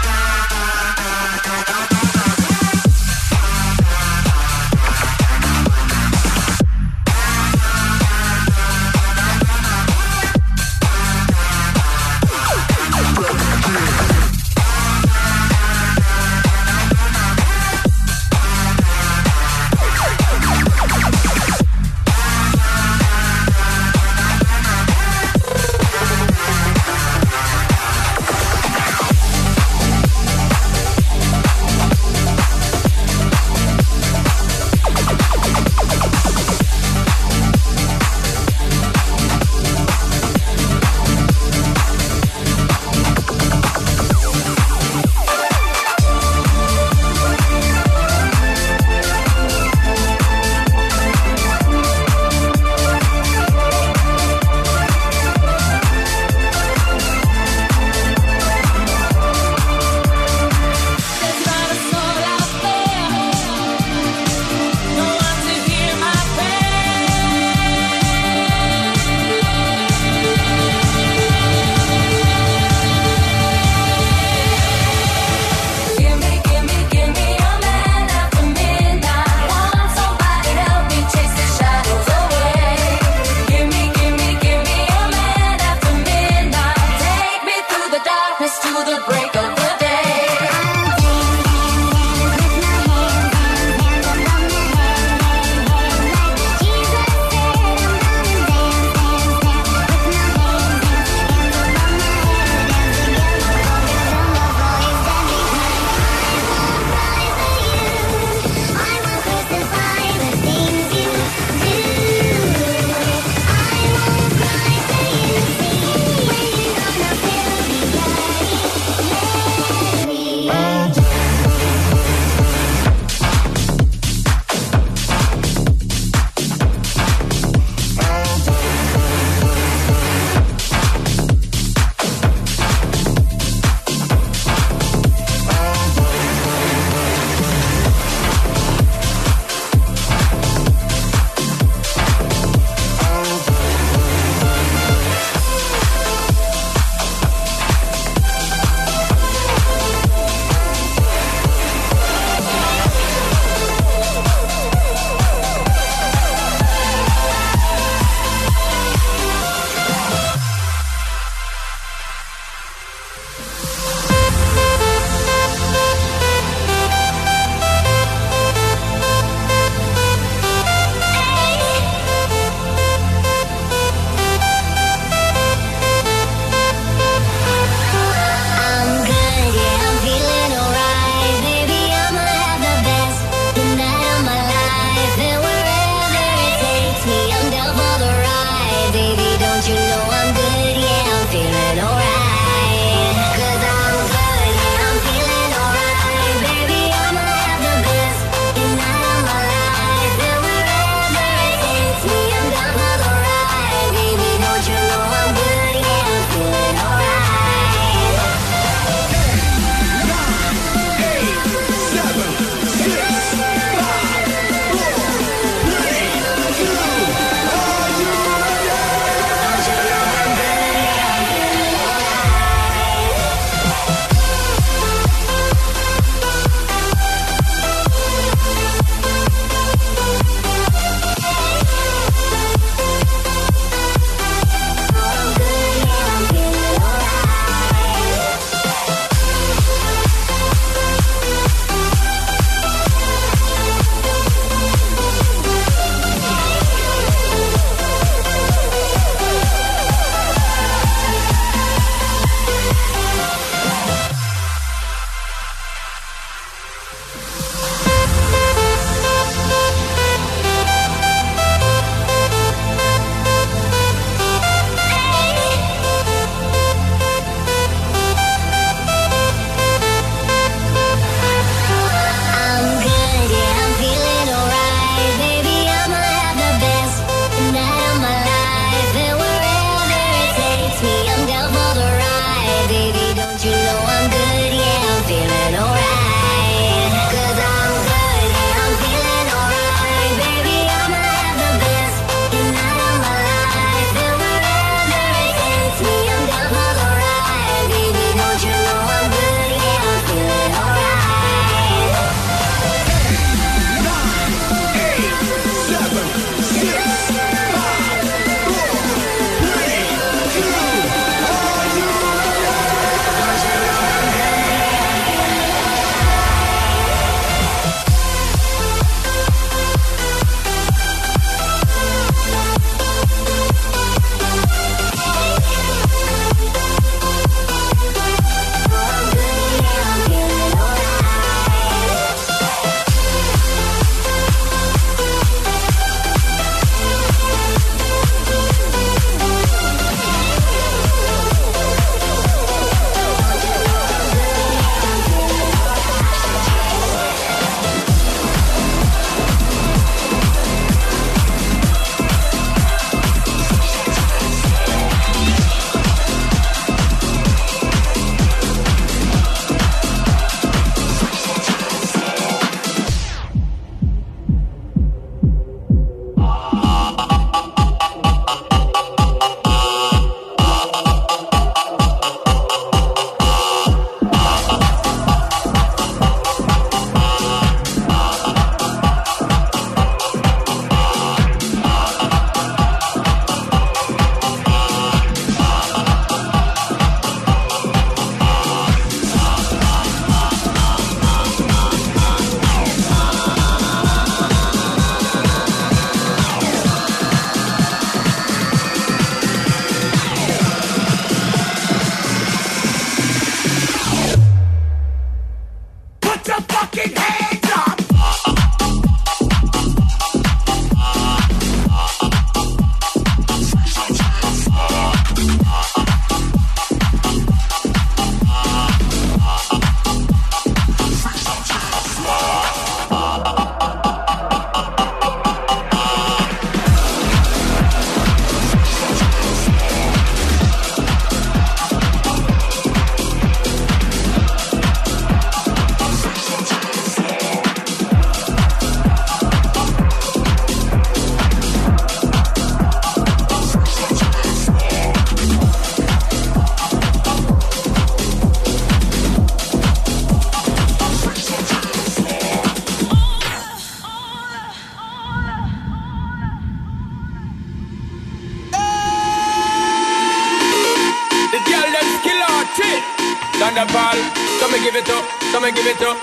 Petro 465.71 466.00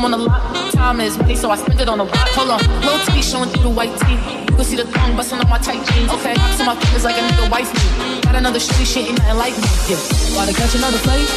them 0.00 0.12
on 0.12 0.18
the 0.18 0.24
lot. 0.24 0.72
Time 0.72 1.00
is 1.00 1.18
money, 1.18 1.36
so 1.36 1.50
I 1.50 1.56
spend 1.56 1.80
it 1.80 1.88
on 1.88 2.00
a 2.00 2.04
watch. 2.04 2.32
Hold 2.32 2.50
on, 2.50 2.60
little 2.80 3.00
T 3.12 3.20
showing 3.20 3.48
through 3.50 3.68
the 3.68 3.74
white 3.74 3.92
tee. 4.00 4.16
You 4.48 4.56
can 4.56 4.64
see 4.64 4.76
the 4.76 4.86
thong 4.88 5.16
busting 5.16 5.38
on 5.38 5.48
my 5.48 5.58
tight 5.58 5.84
jeans. 5.92 6.10
Okay, 6.16 6.32
on 6.32 6.66
my 6.66 6.76
fingers 6.80 7.04
like 7.04 7.16
a 7.16 7.22
nigga 7.24 7.50
wife 7.50 7.68
me. 7.74 8.20
Got 8.22 8.34
another 8.36 8.58
shitty 8.58 8.86
shit, 8.86 9.08
ain't 9.08 9.18
nothing 9.18 9.36
like 9.36 9.54
me. 9.56 9.68
Yeah, 9.88 10.00
about 10.32 10.48
to 10.48 10.54
catch 10.56 10.74
another 10.74 11.00
fight. 11.04 11.28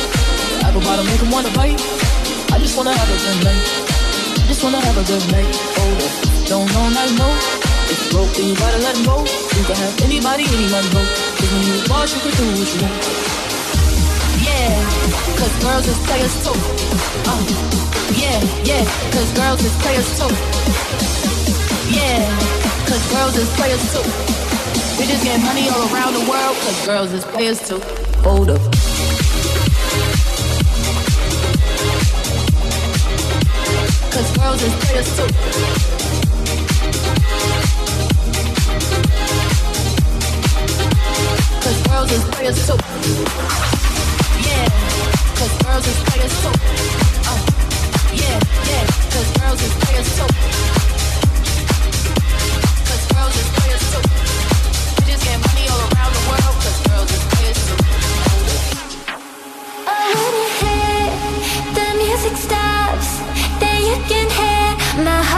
Apple 0.64 0.82
bottom, 0.82 1.06
make 1.06 1.20
him 1.20 1.32
wanna 1.32 1.52
bite. 1.52 1.80
I 2.56 2.58
just 2.60 2.78
wanna 2.78 2.96
have 2.96 3.10
a 3.12 3.18
good 3.20 3.40
night. 3.44 3.64
Just 4.48 4.64
wanna 4.64 4.80
have 4.80 4.98
a 4.98 5.04
good 5.04 5.26
night. 5.32 5.52
Oh, 5.84 6.48
don't 6.48 6.68
know, 6.72 6.88
not 6.96 7.10
know. 7.20 7.34
If 7.92 8.00
you 8.00 8.08
broke, 8.16 8.32
then 8.36 8.48
you 8.48 8.56
gotta 8.56 8.80
let 8.80 8.96
him 8.96 9.04
go. 9.04 9.28
You 9.28 9.64
can 9.68 9.76
have 9.76 9.96
anybody, 10.08 10.48
any 10.48 10.68
money, 10.72 10.88
go. 10.96 11.04
Cause 11.36 11.52
when 11.52 11.64
you 11.68 11.84
boss, 11.92 12.16
you 12.16 12.22
can 12.24 12.32
do 12.32 12.46
what 12.56 12.70
you 12.72 12.80
want. 12.80 13.33
Cause 15.44 15.60
girls 15.62 15.88
is 15.88 15.98
players 16.08 16.36
too. 16.42 16.56
Uh, 17.28 17.44
yeah, 18.16 18.40
yeah, 18.64 18.86
cause 19.12 19.30
girls 19.34 19.62
is 19.62 19.76
players 19.82 20.08
too. 20.18 20.32
Yeah, 21.92 22.24
cause 22.88 23.04
girls 23.12 23.36
is 23.36 23.50
players 23.58 23.84
too. 23.92 24.00
Bitches 24.96 25.22
get 25.22 25.42
money 25.44 25.68
all 25.68 25.94
around 25.94 26.14
the 26.14 26.22
world, 26.32 26.56
cause 26.64 26.86
girls 26.86 27.12
is 27.12 27.26
players 27.26 27.60
too. 27.68 27.82
Hold 28.24 28.52
up. 28.52 28.62
Cause 34.14 34.38
girls 34.38 34.64
is 34.64 34.74
players 34.86 35.10
too. 35.18 35.28
Cause 41.60 41.88
girls 41.90 42.12
is 42.14 42.24
players 42.32 42.66
too. 42.66 43.73
Cause 45.44 45.58
girls. 45.62 45.86
Uh, 45.86 47.36
yeah, 48.14 48.40
yeah, 48.70 48.86
cause 49.12 49.30
girls. 49.36 49.60
Cause 52.88 53.04
girls 53.12 53.36
get 55.20 55.40
money 55.44 55.66
all 55.68 55.82
around 55.92 56.12
the 56.16 56.24
world, 56.30 56.56
cause 56.64 56.80
girls. 56.88 57.12
Oh, 59.86 60.32
when 60.64 61.08
the 61.76 61.88
music 62.02 62.36
stops, 62.38 63.10
then 63.60 63.80
you 63.84 63.98
can 64.08 64.28
hear 64.40 65.04
my 65.04 65.22
heart 65.24 65.33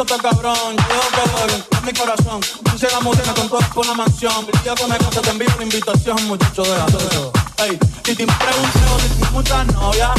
bicho 0.00 0.14
está 0.14 0.30
cabrón. 0.30 0.76
Yo 0.76 0.84
que 1.14 1.24
doy 1.30 1.64
en 1.78 1.84
mi 1.84 1.92
corazón. 1.92 2.40
Dice 2.72 2.88
la 2.90 3.00
música 3.00 3.34
con 3.34 3.48
todo 3.48 3.60
por 3.74 3.86
la 3.86 3.94
mansión. 3.94 4.46
El 4.52 4.62
día 4.62 4.74
que 4.74 4.86
me 4.86 4.96
casa 4.96 5.20
te 5.20 5.30
envío 5.30 5.48
la 5.56 5.62
invitación, 5.62 6.28
muchacho, 6.28 6.62
deja 6.62 6.86
eso. 6.86 7.32
Ey, 7.58 7.78
y 8.06 8.14
te 8.14 8.26
pregunto 8.26 8.98
si 9.00 9.08
tienes 9.08 9.32
muchas 9.32 9.66
novias. 9.66 10.10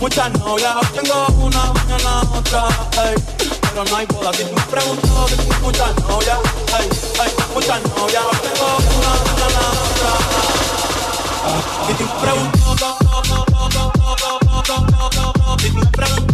Muchas 0.00 0.32
novias, 0.38 0.76
tengo 0.92 1.26
una, 1.40 1.72
mañana 1.72 2.22
otra, 2.32 2.68
ey. 3.04 3.14
Pero 3.60 3.84
no 3.84 3.96
hay 3.96 4.06
boda, 4.06 4.32
si 4.32 4.44
me 4.44 4.62
pregunto 4.70 5.28
si 5.28 5.34
tienes 5.34 5.60
muchas 5.60 5.96
novias, 5.96 6.38
ey, 6.78 6.88
ey, 7.24 7.32
muchas 7.52 7.82
novias, 7.82 8.24
tengo 8.42 8.76
una, 8.96 9.10
mañana 9.26 9.62
otra. 9.90 10.12
Si 11.86 11.92
te 11.94 12.04
pregunto, 12.20 12.96
si 15.58 15.70
me 15.72 15.86
pregunto, 15.86 16.27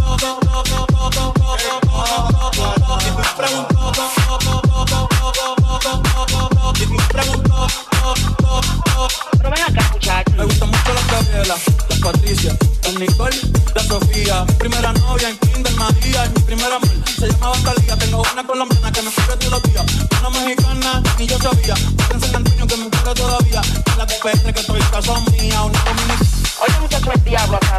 Pero 9.45 9.57
ven 9.57 9.77
acá, 9.77 9.91
muchachos. 9.93 10.35
me 10.37 10.45
gusta 10.47 10.65
mucho 10.65 10.95
la 10.95 11.13
Gabriela, 11.13 11.57
la 11.91 11.97
Patricia, 12.01 12.57
la 12.83 12.99
Nicole, 12.99 13.37
la 13.75 13.83
Sofía. 13.83 14.47
Primera 14.59 14.91
novia 14.95 15.29
en 15.29 15.37
Kinder 15.37 15.75
María, 15.75 16.31
mi 16.35 16.41
primera 16.45 16.77
amor 16.77 16.89
se 17.19 17.29
llamaba 17.29 17.55
Talía. 17.59 17.95
Tengo 17.99 18.23
una 18.33 18.47
colombiana 18.47 18.91
que 18.91 19.03
me 19.03 19.11
quiere 19.11 19.37
todos 19.37 19.53
los 19.53 19.63
días. 19.65 19.85
Una 20.19 20.31
mexicana, 20.31 21.03
ni 21.19 21.27
yo 21.27 21.39
sabía. 21.39 21.75
Otra 21.75 22.15
en 22.15 22.21
San 22.23 22.37
Antonio 22.37 22.67
que 22.67 22.77
me 22.79 22.89
quiere 22.89 23.15
todavía. 23.15 23.61
La 23.99 24.07
de 24.07 24.53
que 24.55 24.61
estoy 24.61 24.81
caso 24.81 25.21
mía. 25.33 25.61
Una 25.61 25.79
dominicana. 25.85 26.31
Oye, 26.67 26.81
muchacho, 26.81 27.13
el 27.13 27.25
diablo 27.25 27.59
azaroso. 27.61 27.74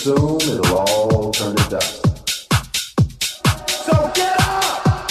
Soon 0.00 0.40
it'll 0.40 0.78
all 0.78 1.30
turn 1.30 1.54
to 1.54 1.68
dust. 1.68 2.06
So 3.84 4.10
get 4.14 4.34
up! 4.40 5.10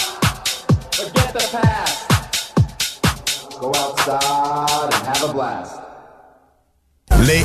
Forget 0.92 1.32
the 1.32 1.48
past. 1.52 2.10
Go 3.60 3.68
outside 3.76 4.92
and 4.92 5.06
have 5.06 5.30
a 5.30 5.32
blast. 5.32 5.80
Les 7.20 7.44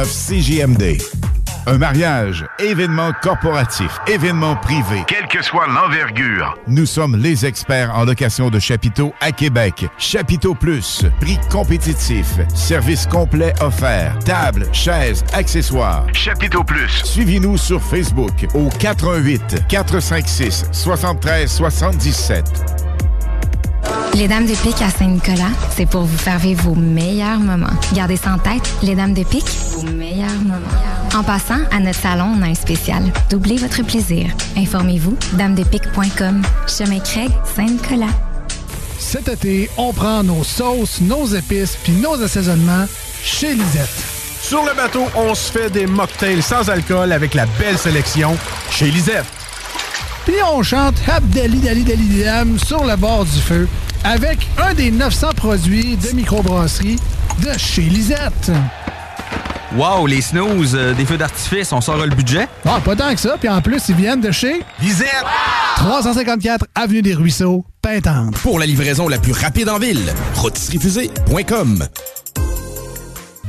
CJMD. 0.09 0.97
Un 1.67 1.77
mariage, 1.77 2.45
événement 2.57 3.11
corporatif, 3.21 3.99
événement 4.07 4.55
privé. 4.55 5.03
Quelle 5.07 5.27
que 5.27 5.43
soit 5.43 5.67
l'envergure. 5.67 6.57
Nous 6.67 6.87
sommes 6.87 7.15
les 7.15 7.45
experts 7.45 7.95
en 7.95 8.03
location 8.03 8.49
de 8.49 8.57
chapiteaux 8.57 9.13
à 9.21 9.31
Québec. 9.31 9.85
Chapiteau 9.99 10.55
Plus, 10.55 11.03
prix 11.19 11.37
compétitif, 11.51 12.27
service 12.55 13.05
complet 13.05 13.53
offert, 13.61 14.17
table, 14.25 14.65
chaises, 14.73 15.23
accessoires. 15.33 16.07
Chapiteau 16.13 16.63
Plus. 16.63 17.03
Suivez-nous 17.03 17.57
sur 17.57 17.81
Facebook 17.81 18.47
au 18.55 18.69
418 18.79 19.67
456 19.67 20.65
73 20.71 21.51
77. 21.51 22.90
Les 24.13 24.27
Dames 24.27 24.45
de 24.45 24.55
Pique 24.55 24.81
à 24.81 24.89
Saint-Nicolas, 24.89 25.51
c'est 25.75 25.85
pour 25.85 26.03
vous 26.03 26.17
faire 26.17 26.37
vivre 26.37 26.63
vos 26.63 26.75
meilleurs 26.75 27.39
moments. 27.39 27.73
Gardez 27.93 28.17
ça 28.17 28.33
en 28.33 28.37
tête, 28.37 28.69
les 28.83 28.95
Dames 28.95 29.13
de 29.13 29.23
Pique, 29.23 29.49
vos 29.73 29.83
meilleurs 29.83 30.29
moments. 30.43 30.67
En 31.15 31.23
passant, 31.23 31.59
à 31.71 31.79
notre 31.79 31.99
salon, 31.99 32.35
on 32.37 32.41
a 32.41 32.47
un 32.47 32.53
spécial. 32.53 33.03
Doublez 33.29 33.57
votre 33.57 33.83
plaisir. 33.83 34.27
Informez-vous, 34.57 35.17
damedepique.com. 35.33 36.41
Chemin 36.67 36.99
Craig, 36.99 37.31
Saint-Nicolas. 37.55 38.13
Cet 38.99 39.27
été, 39.27 39.69
on 39.77 39.91
prend 39.91 40.23
nos 40.23 40.43
sauces, 40.43 41.01
nos 41.01 41.25
épices 41.25 41.77
puis 41.83 41.93
nos 41.93 42.21
assaisonnements 42.21 42.85
chez 43.23 43.53
Lisette. 43.53 43.89
Sur 44.41 44.63
le 44.65 44.75
bateau, 44.75 45.05
on 45.15 45.33
se 45.33 45.51
fait 45.51 45.69
des 45.69 45.87
mocktails 45.87 46.41
sans 46.41 46.69
alcool 46.69 47.11
avec 47.11 47.33
la 47.33 47.45
belle 47.59 47.77
sélection 47.77 48.37
chez 48.69 48.91
Lisette. 48.91 49.40
Puis 50.25 50.35
on 50.53 50.63
chante 50.63 50.95
Abdali 51.07 51.59
Dali 51.59 51.83
Dali 51.83 52.23
Dam 52.23 52.59
sur 52.59 52.85
le 52.85 52.95
bord 52.95 53.25
du 53.25 53.39
feu 53.39 53.67
avec 54.03 54.47
un 54.57 54.73
des 54.73 54.91
900 54.91 55.29
produits 55.35 55.97
de 55.97 56.15
microbrasserie 56.15 56.97
de 57.43 57.57
chez 57.57 57.83
Lisette. 57.83 58.51
Wow, 59.75 60.05
les 60.05 60.21
snooze, 60.21 60.75
euh, 60.75 60.93
des 60.93 61.05
feux 61.05 61.17
d'artifice, 61.17 61.71
on 61.71 61.79
sort 61.79 61.97
le 61.97 62.13
budget? 62.13 62.47
Ah, 62.65 62.81
pas 62.83 62.95
tant 62.95 63.13
que 63.13 63.21
ça, 63.21 63.37
puis 63.39 63.47
en 63.47 63.61
plus, 63.61 63.81
ils 63.87 63.95
viennent 63.95 64.19
de 64.19 64.31
chez 64.31 64.61
Lisette! 64.81 65.07
354 65.77 66.65
Avenue 66.75 67.01
des 67.01 67.13
Ruisseaux, 67.13 67.65
Pintante. 67.81 68.37
Pour 68.39 68.59
la 68.59 68.65
livraison 68.65 69.07
la 69.07 69.17
plus 69.17 69.31
rapide 69.31 69.69
en 69.69 69.79
ville, 69.79 70.13
rôtisseriefusée.com. 70.35 71.87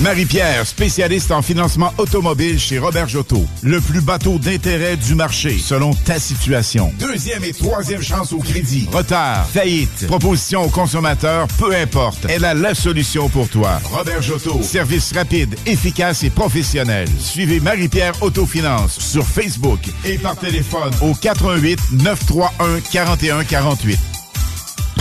Marie-Pierre, 0.00 0.64
spécialiste 0.64 1.32
en 1.32 1.42
financement 1.42 1.92
automobile 1.98 2.60
chez 2.60 2.78
Robert 2.78 3.08
Jotto. 3.08 3.44
Le 3.62 3.80
plus 3.80 4.00
bateau 4.00 4.38
d'intérêt 4.38 4.96
du 4.96 5.16
marché, 5.16 5.58
selon 5.58 5.92
ta 5.92 6.20
situation. 6.20 6.92
Deuxième 7.00 7.42
et 7.42 7.52
troisième 7.52 8.02
chance 8.02 8.32
au 8.32 8.38
crédit. 8.38 8.88
Retard, 8.92 9.48
faillite, 9.48 10.06
proposition 10.06 10.62
au 10.62 10.68
consommateur, 10.68 11.48
peu 11.58 11.74
importe. 11.74 12.26
Elle 12.28 12.44
a 12.44 12.54
la 12.54 12.74
solution 12.74 13.28
pour 13.28 13.48
toi. 13.48 13.80
Robert 13.92 14.22
Jotto. 14.22 14.62
Service 14.62 15.12
rapide, 15.12 15.56
efficace 15.66 16.22
et 16.22 16.30
professionnel. 16.30 17.08
Suivez 17.18 17.58
Marie-Pierre 17.58 18.14
Autofinance 18.22 19.00
sur 19.00 19.26
Facebook 19.26 19.80
et 20.04 20.18
par 20.18 20.36
téléphone 20.36 20.92
au 21.02 21.12
88 21.14 21.78
931 21.92 22.80
4148. 22.92 24.17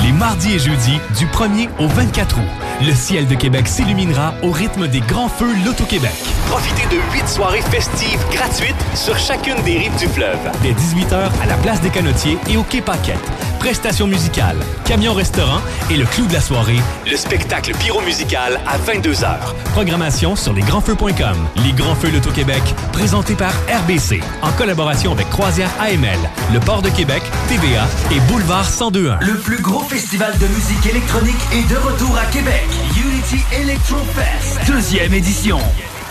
Les 0.03 0.11
mardis 0.11 0.53
et 0.53 0.59
jeudis, 0.59 1.00
du 1.17 1.26
1er 1.27 1.69
au 1.80 1.88
24 1.88 2.38
août, 2.38 2.43
le 2.85 2.93
ciel 2.93 3.27
de 3.27 3.35
Québec 3.35 3.67
s'illuminera 3.67 4.34
au 4.43 4.51
rythme 4.51 4.88
des 4.88 5.00
grands 5.01 5.27
feux 5.30 5.53
Loto-Québec. 5.66 6.11
Profitez 6.50 6.88
de 6.95 7.01
huit 7.14 7.27
soirées 7.27 7.61
festives 7.61 8.19
gratuites 8.32 8.76
sur 8.93 9.17
chacune 9.17 9.61
des 9.66 9.80
rives 9.80 9.98
du 9.98 10.08
fleuve. 10.08 10.38
Dès 10.61 10.72
18h 10.72 11.30
à 11.42 11.45
la 11.48 11.56
place 11.56 11.82
des 11.82 11.90
Canotiers 11.90 12.38
et 12.50 12.58
au 12.58 12.64
Quai 12.64 12.82
Paquette. 12.82 13.17
Prestations 13.59 14.06
musicales, 14.08 14.58
camion-restaurant 14.85 15.59
et 15.90 15.98
le 15.98 16.06
clou 16.06 16.27
de 16.27 16.34
la 16.34 16.42
soirée, 16.42 16.80
Le 17.09 17.17
spectacle 17.17 17.74
pyro-musical 17.80 18.59
à 18.67 18.77
22h. 18.77 19.35
Programmation 19.74 20.35
sur 20.35 20.53
lesgrandsfeux.com. 20.53 21.35
Les 21.66 21.74
Grands 21.74 21.95
Feux 21.95 22.11
Loto-Québec, 22.11 22.61
présentés 22.93 23.34
par 23.35 23.51
RBC, 23.84 24.22
en 24.43 24.51
collaboration 24.51 25.11
avec 25.11 25.27
Croisière 25.32 25.72
AML, 25.82 26.19
le 26.53 26.59
Port 26.59 26.84
de 26.84 26.90
Québec, 26.90 27.24
TVA 27.50 27.88
et 28.11 28.19
Boulevard 28.32 28.67
1021. 28.69 29.17
Le 29.22 29.40
plus 29.40 29.61
gros 29.61 29.80
festival 29.88 30.38
de 30.38 30.45
musique 30.48 30.85
électronique 30.85 31.38
est 31.53 31.64
de 31.69 31.77
retour 31.77 32.17
à 32.17 32.25
Québec. 32.25 32.66
Unity 32.98 33.41
Electro 33.53 33.95
Fest, 34.16 34.59
deuxième 34.67 35.14
édition. 35.14 35.59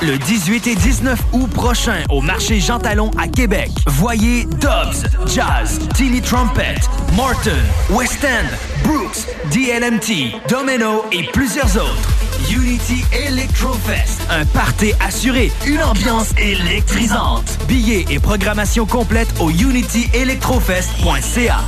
Le 0.03 0.17
18 0.19 0.67
et 0.67 0.75
19 0.75 1.19
août 1.33 1.51
prochain 1.51 2.03
au 2.11 2.21
marché 2.23 2.59
Jean 2.61 2.79
Talon 2.79 3.11
à 3.19 3.29
Québec. 3.29 3.71
Voyez 3.87 4.45
Dobbs, 4.45 5.05
Jazz, 5.27 5.79
Tilly 5.95 6.21
Trumpet, 6.23 6.77
Morton, 7.15 7.51
West 7.91 8.25
End, 8.25 8.47
Brooks, 8.83 9.27
DLMT, 9.53 10.35
Domino 10.49 11.05
et 11.13 11.25
plusieurs 11.33 11.77
autres. 11.77 12.09
Unity 12.51 13.05
Electro 13.13 13.75
Fest, 13.87 14.23
un 14.31 14.45
party 14.47 14.93
assuré, 15.07 15.53
une 15.67 15.83
ambiance 15.83 16.31
électrisante. 16.39 17.59
Billets 17.69 18.07
et 18.11 18.19
programmation 18.21 18.87
complète 18.87 19.29
au 19.41 19.51
unityelectrofest.ca. 19.51 21.59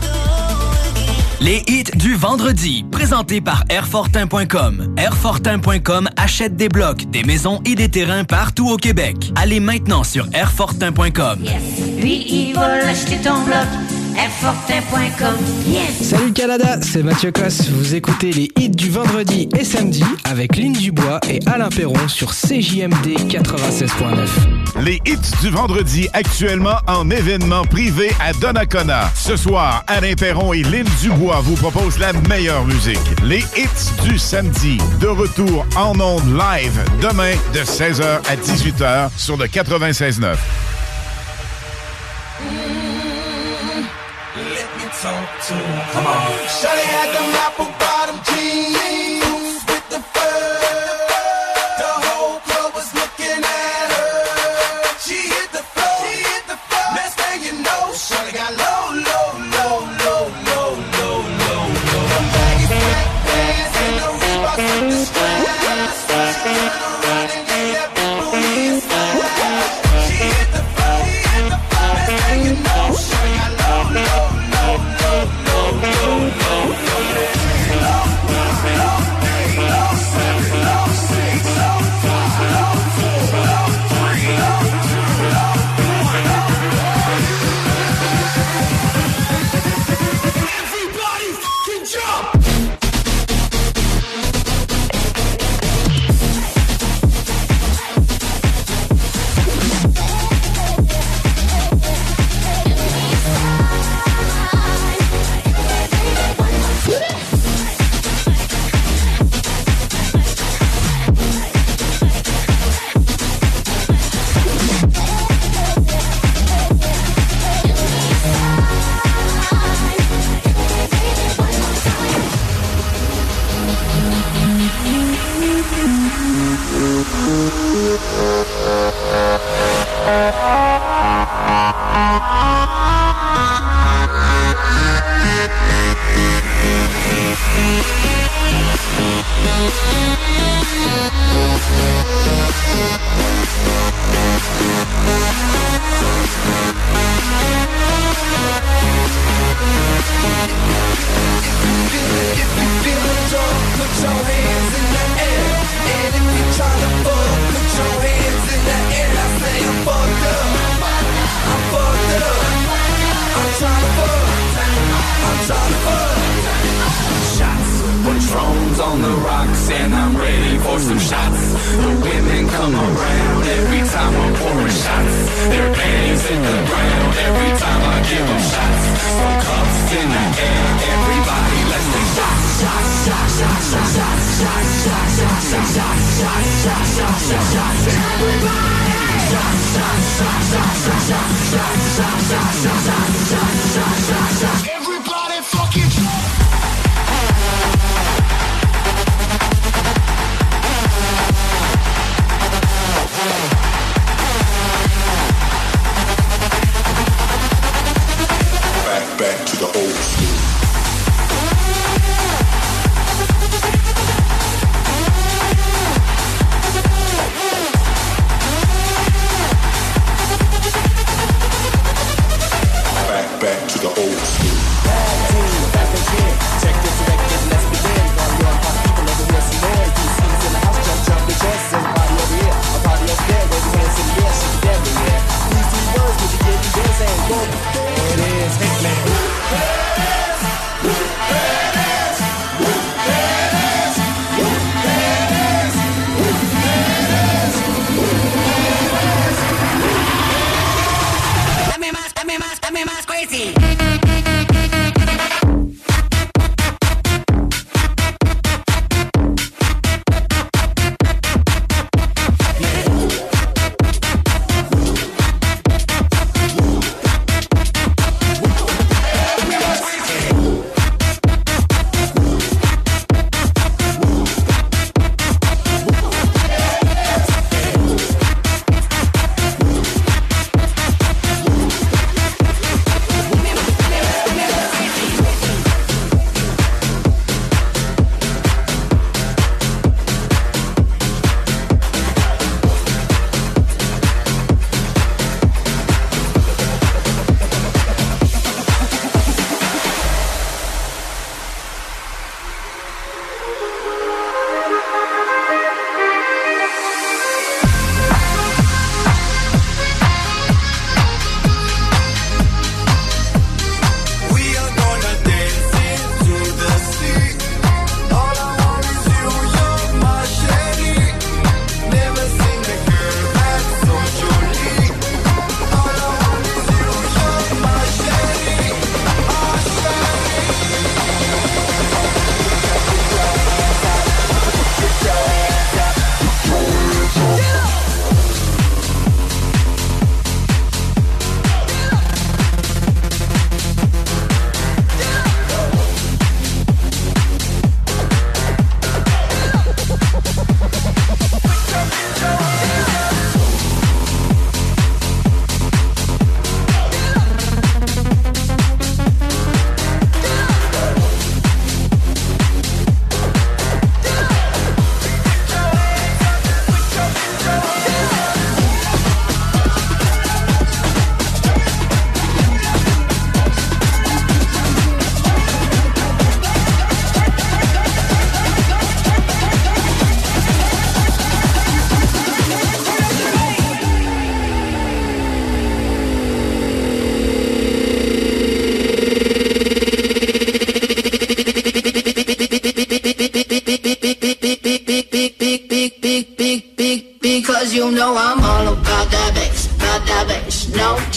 Les 1.41 1.62
hits 1.68 1.84
du 1.94 2.17
vendredi, 2.17 2.84
présentés 2.91 3.41
par 3.41 3.62
Airfortin.com. 3.68 4.94
Airfortin.com 4.97 6.08
achète 6.17 6.57
des 6.57 6.68
blocs, 6.68 7.08
des 7.10 7.23
maisons 7.23 7.60
et 7.65 7.76
des 7.76 7.89
terrains 7.89 8.25
partout 8.25 8.68
au 8.68 8.76
Québec. 8.76 9.31
Allez 9.36 9.60
maintenant 9.60 10.02
sur 10.02 10.26
Airfortin.com. 10.33 11.44
Lui, 12.00 12.26
il 12.28 12.55
va 12.55 12.78
l'acheter 12.78 13.18
ton 13.18 13.44
bloc. 13.44 13.98
Salut 16.03 16.27
le 16.27 16.33
Canada, 16.33 16.79
c'est 16.83 17.05
Mathieu 17.05 17.31
Cosse. 17.31 17.69
Vous 17.69 17.95
écoutez 17.95 18.33
les 18.33 18.51
hits 18.59 18.69
du 18.69 18.91
vendredi 18.91 19.49
et 19.57 19.65
samedi 19.65 20.03
avec 20.25 20.57
Lynn 20.57 20.73
Dubois 20.73 21.21
et 21.31 21.39
Alain 21.47 21.69
Perron 21.69 22.09
sur 22.09 22.33
CJMD 22.33 23.17
96.9. 23.29 24.83
Les 24.83 25.01
hits 25.07 25.31
du 25.41 25.51
vendredi 25.51 26.09
actuellement 26.15 26.79
en 26.89 27.09
événement 27.11 27.65
privé 27.65 28.11
à 28.21 28.33
Donnacona. 28.33 29.09
Ce 29.15 29.37
soir, 29.37 29.85
Alain 29.87 30.15
Perron 30.15 30.53
et 30.53 30.65
Lynn 30.65 30.87
Dubois 31.01 31.41
vous 31.43 31.55
proposent 31.55 32.01
la 32.01 32.13
meilleure 32.29 32.67
musique. 32.67 32.99
Les 33.23 33.45
hits 33.57 34.03
du 34.03 34.19
samedi, 34.19 34.79
de 35.01 35.07
retour 35.07 35.65
en 35.77 35.99
ondes 36.01 36.27
live 36.27 36.85
demain 37.01 37.35
de 37.55 37.61
16h 37.61 38.19
à 38.29 38.35
18h 38.37 39.11
sur 39.17 39.37
le 39.37 39.47
96.9. 39.47 40.35
Come 45.49 45.57
on. 46.07 46.28
Shawty 46.44 46.85
had 46.85 47.09
them 47.15 47.25
apple 47.41 47.65
bottom 47.81 47.98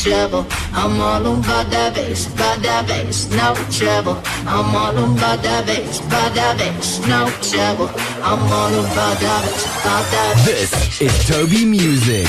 trouble. 0.02 0.46
I'm 0.74 1.00
all 1.00 1.28
on 1.28 1.42
by 1.42 1.64
that 1.66 1.94
bass, 1.94 2.26
by 2.34 2.58
that 2.64 2.88
bass, 2.88 3.30
no 3.30 3.54
trouble. 3.70 4.18
I'm 4.48 4.76
all 4.76 4.98
on 4.98 5.16
by 5.16 5.36
that 5.38 5.66
bass, 5.68 6.00
by 6.02 6.30
that 6.30 6.58
bass, 6.58 7.00
no 7.08 7.30
trouble. 7.42 7.90
I'm 8.24 8.42
all 8.52 8.74
on 8.74 8.88
by 8.96 9.14
that 9.22 9.42
bass, 9.46 9.66
by 9.84 10.02
that 10.12 10.44
bass. 10.46 11.00
This 11.00 11.02
is 11.02 11.28
Toby 11.28 11.66
Music. 11.66 12.28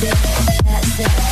One 0.00 1.31